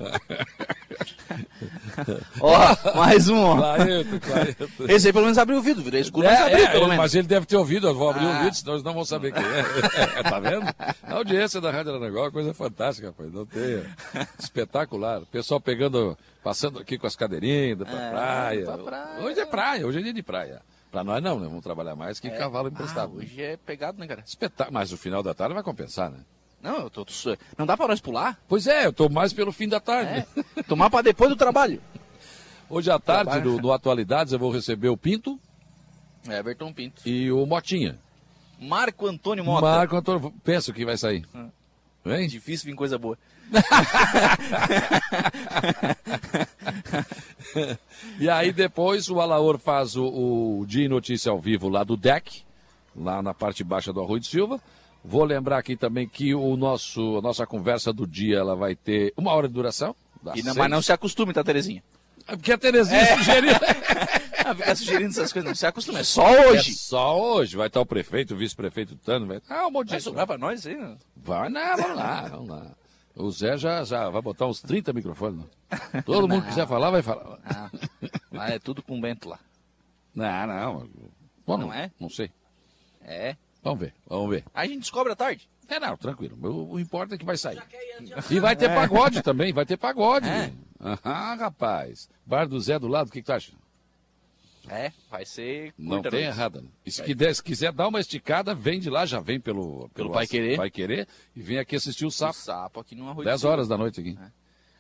[2.40, 3.56] Ó, mais um, ó.
[3.58, 4.70] Clarito, clarito.
[4.88, 6.98] Esse aí pelo menos abriu o vidro, virou escuro, mas É, abriu é, pelo menos.
[6.98, 8.40] mas ele deve ter ouvido, eu vou abrir Ah.
[8.40, 10.24] o vídeo, senão eles não vão saber quem é.
[10.24, 10.66] tá vendo?
[11.04, 13.32] A audiência da Rádio Aranaguá é uma coisa fantástica, rapaz.
[13.32, 13.84] Não tem.
[14.40, 15.22] Espetacular.
[15.22, 18.66] O pessoal pegando, passando aqui com as cadeirinhas, pra, É, praia.
[18.66, 19.20] pra praia.
[19.22, 20.62] Hoje é praia, hoje é dia de praia.
[20.94, 21.48] Pra nós não, né?
[21.48, 22.38] Vamos trabalhar mais que É.
[22.38, 23.16] cavalo Ah, emprestado.
[23.18, 24.22] hoje é pegado, né, cara?
[24.24, 26.20] Espetá- Mas o final da tarde vai compensar, né?
[26.62, 27.04] Não, eu tô,
[27.58, 28.40] não dá pra nós pular?
[28.48, 30.24] Pois é, eu tô mais pelo fim da tarde.
[30.70, 31.82] Tomar pra depois do trabalho.
[32.70, 33.54] Hoje à tarde, Trabalho.
[33.54, 35.40] no, no Atualidades, eu vou receber o Pinto
[36.30, 37.02] Everton Pinto.
[37.10, 37.98] e o Motinha.
[38.60, 39.66] Marco Antônio Mota.
[39.66, 41.26] Marco Antônio, pensa o que vai sair.
[42.06, 42.28] Vem?
[42.28, 43.18] Difícil vir coisa boa.
[48.20, 50.06] E aí depois o Alaor faz o,
[50.60, 52.44] o Dia em Notícia ao vivo lá do deck,
[52.96, 54.60] lá na parte baixa do Arroio de Silva.
[55.04, 59.14] Vou lembrar aqui também que o nosso, a nossa conversa do dia ela vai ter
[59.18, 59.96] uma hora de duração.
[60.34, 61.84] E não, mas não se acostume, tá, Terezinha?
[62.28, 63.54] É porque a Terezinha sugeriu.
[64.46, 66.00] Ah, ficar sugerindo essas coisas, não se acostume.
[66.00, 66.72] É só hoje.
[66.72, 67.56] É só hoje.
[67.56, 69.26] Vai estar o prefeito, o vice-prefeito Tano.
[69.26, 69.42] Vai...
[69.50, 70.76] Ah, um monte Vai de sobrar pra nós aí?
[70.76, 70.98] né?
[71.16, 72.72] Vai, não, vamos lá, vamos lá.
[73.16, 75.40] O Zé já, já vai botar uns 30 microfones.
[75.40, 76.02] Né?
[76.06, 77.40] Todo mundo que quiser falar, vai falar.
[77.46, 77.70] Ah,
[78.32, 79.40] lá é tudo com o Bento lá.
[80.16, 80.90] Não, não.
[81.46, 81.92] Bom, Não é?
[82.00, 82.32] Não sei.
[83.02, 83.36] É.
[83.62, 84.44] Vamos ver, vamos ver.
[84.54, 85.48] A gente descobre à tarde.
[85.68, 86.38] É, não, tranquilo.
[86.42, 87.62] O, o importa é que vai sair.
[88.30, 90.28] E vai ter pagode também, vai ter pagode.
[90.28, 90.52] É.
[90.82, 92.10] Aham, rapaz.
[92.26, 93.54] Bar do Zé do lado, o que, que tu acha?
[94.70, 96.26] É, vai ser Não tem noite.
[96.28, 96.62] errada.
[96.62, 96.68] né?
[96.86, 100.10] E se, quiser, se quiser dar uma esticada, vem de lá, já vem pelo, Pelo
[100.12, 100.56] Pai Querer.
[100.58, 102.32] Vai Querer e vem aqui assistir o sapo.
[102.32, 103.54] O sapo aqui no Arroio 10 de Silva.
[103.54, 104.18] horas da noite aqui.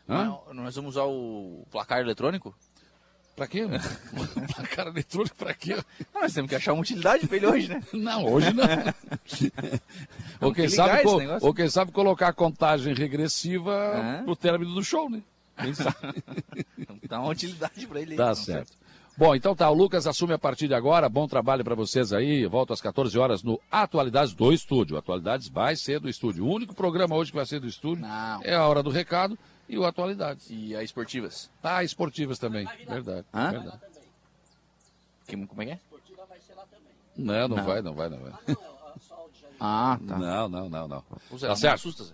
[0.07, 0.37] Hã?
[0.47, 2.55] Mas Nós vamos usar o placar eletrônico?
[3.35, 3.63] Pra quê?
[4.55, 5.75] Placar eletrônico pra quê?
[6.13, 7.81] Ah, nós temos que achar uma utilidade pra ele hoje, né?
[7.91, 8.63] Não, hoje não.
[10.39, 13.73] ou, quem que sabe, co- ou quem sabe colocar a contagem regressiva
[14.19, 14.23] É.
[14.23, 15.21] pro término do show, né?
[15.59, 15.95] Quem sabe?
[17.07, 18.17] Dá uma utilidade pra ele aí.
[18.17, 18.77] Tá não certo.
[19.15, 21.07] Bom, então tá, o Lucas assume a partir de agora.
[21.07, 22.47] Bom trabalho para vocês aí.
[22.47, 24.97] Volto às 14 horas no Atualidades do Estúdio.
[24.97, 26.43] Atualidades vai ser do estúdio.
[26.45, 28.41] O único programa hoje que vai ser do estúdio Não.
[28.43, 29.37] é a Hora do Recado
[29.69, 30.47] e o Atualidades.
[30.49, 31.49] E as esportivas?
[31.61, 32.65] Ah, esportivas também.
[32.87, 33.25] Verdade.
[33.31, 33.51] Hã?
[33.51, 33.79] verdade.
[35.27, 35.79] Que- como é que é?
[37.15, 37.63] Não, não, Não.
[37.63, 38.31] vai, não vai, não vai.
[39.59, 40.17] Ah, tá.
[40.17, 41.03] Não, não, não, não.
[41.37, 41.75] Zé, Tá não certo?
[41.75, 42.13] assusta, Zé.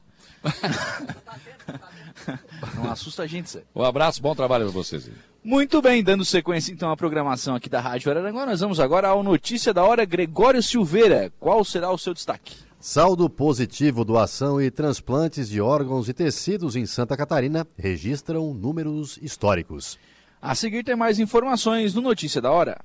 [2.76, 3.64] Não assusta a gente, Zé.
[3.76, 5.10] Um abraço, bom trabalho para vocês.
[5.44, 9.24] Muito bem, dando sequência então à programação aqui da Rádio Araranguá, nós vamos agora ao
[9.24, 11.32] Notícia da Hora Gregório Silveira.
[11.40, 12.57] Qual será o seu destaque?
[12.80, 19.98] Saldo positivo, doação e transplantes de órgãos e tecidos em Santa Catarina registram números históricos.
[20.41, 22.80] A seguir tem mais informações no Notícia da Hora.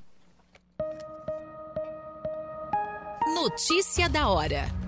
[3.34, 4.83] Notícia da hora.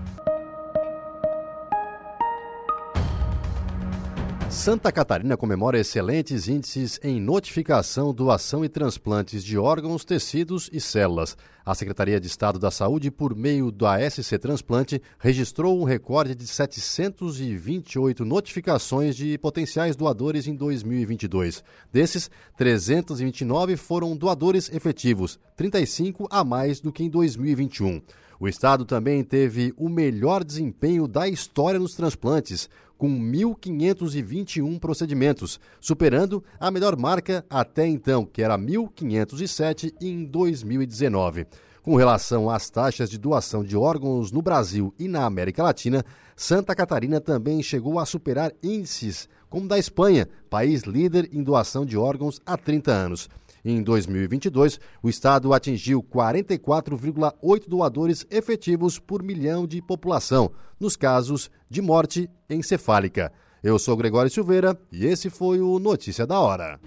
[4.57, 11.37] Santa Catarina comemora excelentes índices em notificação, doação e transplantes de órgãos, tecidos e células.
[11.63, 16.47] A Secretaria de Estado da Saúde, por meio da SC Transplante, registrou um recorde de
[16.47, 21.63] 728 notificações de potenciais doadores em 2022.
[21.93, 28.01] Desses, 329 foram doadores efetivos, 35 a mais do que em 2021.
[28.39, 36.43] O Estado também teve o melhor desempenho da história nos transplantes, com 1.521 procedimentos, superando
[36.59, 41.45] a melhor marca até então, que era 1.507 em 2019.
[41.81, 46.03] Com relação às taxas de doação de órgãos no Brasil e na América Latina,
[46.35, 51.97] Santa Catarina também chegou a superar índices como da Espanha, país líder em doação de
[51.97, 53.29] órgãos há 30 anos.
[53.69, 60.49] Em 2022, o estado atingiu 44,8 doadores efetivos por milhão de população,
[60.79, 63.29] nos casos de morte encefálica.
[63.61, 66.79] Eu sou Gregório Silveira e esse foi o Notícia da Hora.